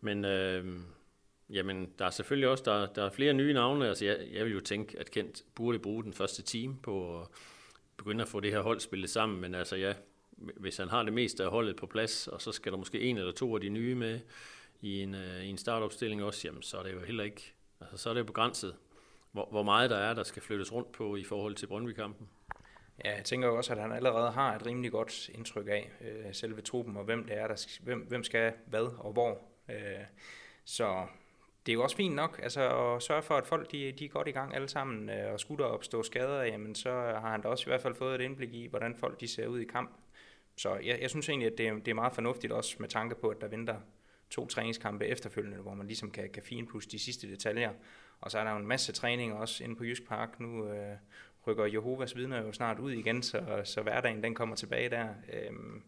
Men 0.00 0.24
øh, 0.24 0.64
Jamen, 1.50 1.92
der 1.98 2.06
er 2.06 2.10
selvfølgelig 2.10 2.48
også 2.48 2.64
der, 2.64 2.86
der 2.86 3.04
er 3.04 3.10
flere 3.10 3.32
nye 3.32 3.52
navne. 3.52 3.88
Altså, 3.88 4.04
jeg, 4.04 4.18
jeg 4.32 4.44
vil 4.44 4.52
jo 4.52 4.60
tænke, 4.60 4.98
at 4.98 5.10
Kent 5.10 5.44
burde 5.54 5.78
bruge 5.78 6.04
den 6.04 6.12
første 6.12 6.42
time 6.42 6.76
på 6.82 7.20
at 7.20 7.26
begynde 7.96 8.22
at 8.22 8.28
få 8.28 8.40
det 8.40 8.52
her 8.52 8.60
hold 8.60 8.80
spillet 8.80 9.10
sammen, 9.10 9.40
men 9.40 9.54
altså 9.54 9.76
ja, 9.76 9.94
hvis 10.36 10.76
han 10.76 10.88
har 10.88 11.02
det 11.02 11.12
meste 11.12 11.44
af 11.44 11.50
holdet 11.50 11.76
på 11.76 11.86
plads, 11.86 12.28
og 12.28 12.42
så 12.42 12.52
skal 12.52 12.72
der 12.72 12.78
måske 12.78 13.00
en 13.00 13.18
eller 13.18 13.32
to 13.32 13.54
af 13.54 13.60
de 13.60 13.68
nye 13.68 13.94
med 13.94 14.20
i 14.80 15.02
en, 15.02 15.14
uh, 15.14 15.44
i 15.44 15.48
en 15.48 15.58
startopstilling 15.58 16.24
også, 16.24 16.48
jamen 16.48 16.62
så 16.62 16.78
er 16.78 16.82
det 16.82 16.92
jo 16.92 17.00
heller 17.00 17.24
ikke, 17.24 17.54
altså 17.80 17.96
så 17.96 18.10
er 18.10 18.14
det 18.14 18.20
jo 18.20 18.24
begrænset, 18.24 18.74
hvor, 19.32 19.48
hvor 19.50 19.62
meget 19.62 19.90
der 19.90 19.96
er, 19.96 20.14
der 20.14 20.22
skal 20.22 20.42
flyttes 20.42 20.72
rundt 20.72 20.92
på 20.92 21.16
i 21.16 21.24
forhold 21.24 21.54
til 21.54 21.66
Brøndby-kampen. 21.66 22.28
Ja, 23.04 23.16
jeg 23.16 23.24
tænker 23.24 23.48
også, 23.48 23.72
at 23.72 23.78
han 23.78 23.92
allerede 23.92 24.30
har 24.30 24.56
et 24.56 24.66
rimelig 24.66 24.92
godt 24.92 25.28
indtryk 25.28 25.66
af 25.68 25.90
øh, 26.00 26.34
selve 26.34 26.60
truppen, 26.60 26.96
og 26.96 27.04
hvem 27.04 27.24
det 27.24 27.38
er, 27.38 27.46
der, 27.46 27.66
hvem, 27.82 27.98
hvem 27.98 28.24
skal 28.24 28.52
hvad 28.66 28.98
og 28.98 29.12
hvor. 29.12 29.38
Øh, 29.68 30.04
så 30.64 31.06
det 31.66 31.72
er 31.72 31.74
jo 31.74 31.82
også 31.82 31.96
fint 31.96 32.14
nok, 32.14 32.40
altså 32.42 32.94
at 32.94 33.02
sørge 33.02 33.22
for, 33.22 33.34
at 33.34 33.46
folk 33.46 33.72
de, 33.72 33.92
de 33.92 34.04
er 34.04 34.08
godt 34.08 34.28
i 34.28 34.30
gang 34.30 34.54
alle 34.54 34.68
sammen, 34.68 35.10
øh, 35.10 35.32
og 35.32 35.40
skulle 35.40 35.64
der 35.64 35.70
opstå 35.70 36.02
skader, 36.02 36.42
jamen 36.42 36.74
så 36.74 36.90
har 36.92 37.30
han 37.30 37.40
da 37.40 37.48
også 37.48 37.64
i 37.66 37.70
hvert 37.70 37.80
fald 37.80 37.94
fået 37.94 38.14
et 38.14 38.20
indblik 38.20 38.54
i, 38.54 38.66
hvordan 38.66 38.96
folk 38.96 39.20
de 39.20 39.28
ser 39.28 39.46
ud 39.46 39.60
i 39.60 39.64
kamp. 39.64 39.90
Så 40.56 40.74
jeg, 40.74 40.98
jeg 41.00 41.10
synes 41.10 41.28
egentlig, 41.28 41.52
at 41.52 41.58
det, 41.58 41.86
det 41.86 41.90
er 41.90 41.94
meget 41.94 42.12
fornuftigt 42.12 42.52
også 42.52 42.76
med 42.78 42.88
tanke 42.88 43.14
på, 43.14 43.28
at 43.28 43.40
der 43.40 43.48
venter 43.48 43.76
to 44.30 44.46
træningskampe 44.46 45.06
efterfølgende, 45.06 45.56
hvor 45.58 45.74
man 45.74 45.86
ligesom 45.86 46.10
kan, 46.10 46.30
kan 46.30 46.42
finpudse 46.42 46.88
de 46.88 46.98
sidste 46.98 47.30
detaljer. 47.30 47.72
Og 48.20 48.30
så 48.30 48.38
er 48.38 48.44
der 48.44 48.50
jo 48.50 48.56
en 48.56 48.66
masse 48.66 48.92
træning 48.92 49.34
også 49.34 49.64
inde 49.64 49.76
på 49.76 49.84
Jysk 49.84 50.08
Park. 50.08 50.40
Nu 50.40 50.66
øh, 50.68 50.96
rykker 51.46 51.64
Jehovas 51.64 52.16
vidner 52.16 52.42
jo 52.42 52.52
snart 52.52 52.78
ud 52.78 52.92
igen, 52.92 53.22
så, 53.22 53.60
så 53.64 53.82
hverdagen 53.82 54.22
den 54.22 54.34
kommer 54.34 54.56
tilbage 54.56 54.90
der. 54.90 55.08
Øhm, 55.32 55.82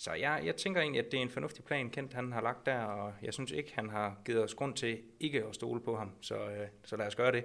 så 0.00 0.12
jeg, 0.12 0.42
jeg 0.44 0.56
tænker 0.56 0.80
egentlig, 0.80 1.04
at 1.04 1.12
det 1.12 1.18
er 1.18 1.22
en 1.22 1.30
fornuftig 1.30 1.64
plan, 1.64 1.90
Kent 1.90 2.12
han 2.12 2.32
har 2.32 2.40
lagt 2.40 2.66
der, 2.66 2.78
og 2.78 3.14
jeg 3.22 3.34
synes 3.34 3.50
ikke, 3.50 3.72
han 3.74 3.90
har 3.90 4.22
givet 4.24 4.42
os 4.42 4.54
grund 4.54 4.74
til 4.74 4.98
ikke 5.20 5.44
at 5.44 5.54
stole 5.54 5.80
på 5.80 5.96
ham. 5.96 6.12
Så, 6.20 6.34
øh, 6.34 6.68
så 6.84 6.96
lad 6.96 7.06
os 7.06 7.16
gøre 7.16 7.32
det. 7.32 7.44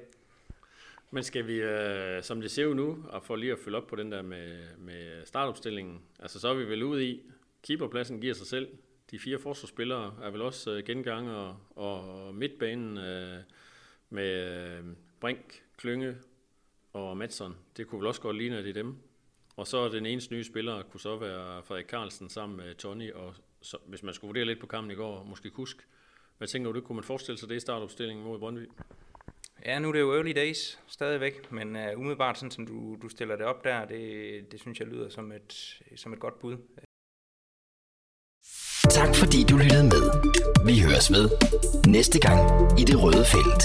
Men 1.12 1.24
skal 1.24 1.48
vi, 1.48 1.62
øh, 1.62 2.24
som 2.24 2.41
det 2.41 2.52
ser 2.52 2.65
ud 2.65 2.76
nu, 2.76 3.06
og 3.10 3.24
for 3.24 3.36
lige 3.36 3.52
at 3.52 3.60
følge 3.60 3.78
op 3.78 3.88
på 3.88 3.96
den 3.96 4.12
der 4.12 4.22
med, 4.22 4.78
med 4.78 5.26
startopstillingen, 5.26 6.02
altså 6.20 6.39
så 6.39 6.48
er 6.48 6.54
vi 6.54 6.63
vel 6.63 6.84
ude 6.84 7.06
i, 7.06 7.24
keeperpladsen 7.63 8.22
giver 8.22 8.34
sig 8.34 8.48
selv. 8.48 8.68
De 9.12 9.20
fire 9.20 9.39
forsvarsspillere 9.39 10.18
er 10.24 10.30
vel 10.30 10.41
også 10.41 10.84
øh, 10.88 11.08
og, 11.08 11.58
og 11.76 12.36
midtbanen 12.36 12.98
øh, 12.98 13.38
med 14.10 14.60
øh, 14.78 14.84
Brink, 15.20 15.63
Klynge 15.78 16.15
og 16.94 17.18
Madsen. 17.18 17.54
Det 17.78 17.88
kunne 17.88 18.00
vel 18.00 18.08
også 18.08 18.22
godt 18.22 18.38
ligne, 18.38 18.58
at 18.58 18.63
det 18.63 18.70
er 18.70 18.84
dem. 18.84 18.96
Og 19.58 19.68
så 19.68 19.89
den 19.89 20.06
eneste 20.06 20.34
nye 20.34 20.44
spiller 20.44 20.84
kunne 20.84 21.02
så 21.02 21.18
være 21.18 21.63
Frederik 21.63 21.88
Carlsen 21.88 22.30
sammen 22.30 22.58
med 22.58 22.76
Tony, 22.76 23.13
og 23.13 23.34
så, 23.62 23.78
hvis 23.86 24.04
man 24.04 24.13
skulle 24.13 24.30
vurdere 24.30 24.46
lidt 24.46 24.60
på 24.60 24.68
kampen 24.68 24.91
i 24.91 24.96
går, 24.96 25.24
måske 25.24 25.50
Kusk. 25.50 25.88
Hvad 26.38 26.48
tænker 26.48 26.72
du, 26.72 26.82
kunne 26.82 26.96
man 26.96 27.04
forestille 27.04 27.38
sig 27.38 27.50
det 27.50 27.56
i 27.56 27.60
startopstillingen 27.60 28.26
mod 28.26 28.39
Brøndby? 28.39 28.70
Ja, 29.65 29.80
nu 29.80 29.88
er 29.88 29.94
det 29.94 30.00
jo 30.00 30.13
early 30.13 30.32
days 30.32 30.80
stadigvæk, 30.88 31.52
men 31.52 31.76
uh, 31.76 32.00
umiddelbart 32.00 32.38
sådan 32.38 32.52
som 32.52 32.68
du, 32.68 32.98
du 33.02 33.10
stiller 33.10 33.36
det 33.36 33.46
op 33.46 33.63
der, 33.63 33.86
det, 33.86 34.52
det 34.52 34.60
synes 34.60 34.80
jeg 34.80 34.88
lyder 34.88 35.10
som 35.10 35.32
et, 35.32 35.80
som 35.96 36.13
et 36.13 36.20
godt 36.20 36.39
bud. 36.39 36.58
Tak 38.89 39.15
fordi 39.15 39.38
du 39.50 39.58
lyttede 39.58 39.84
med. 39.84 40.04
Vi 40.65 40.80
høres 40.80 41.10
med 41.10 41.26
næste 41.88 42.20
gang 42.20 42.39
i 42.80 42.84
det 42.84 43.04
røde 43.04 43.26
felt. 43.26 43.63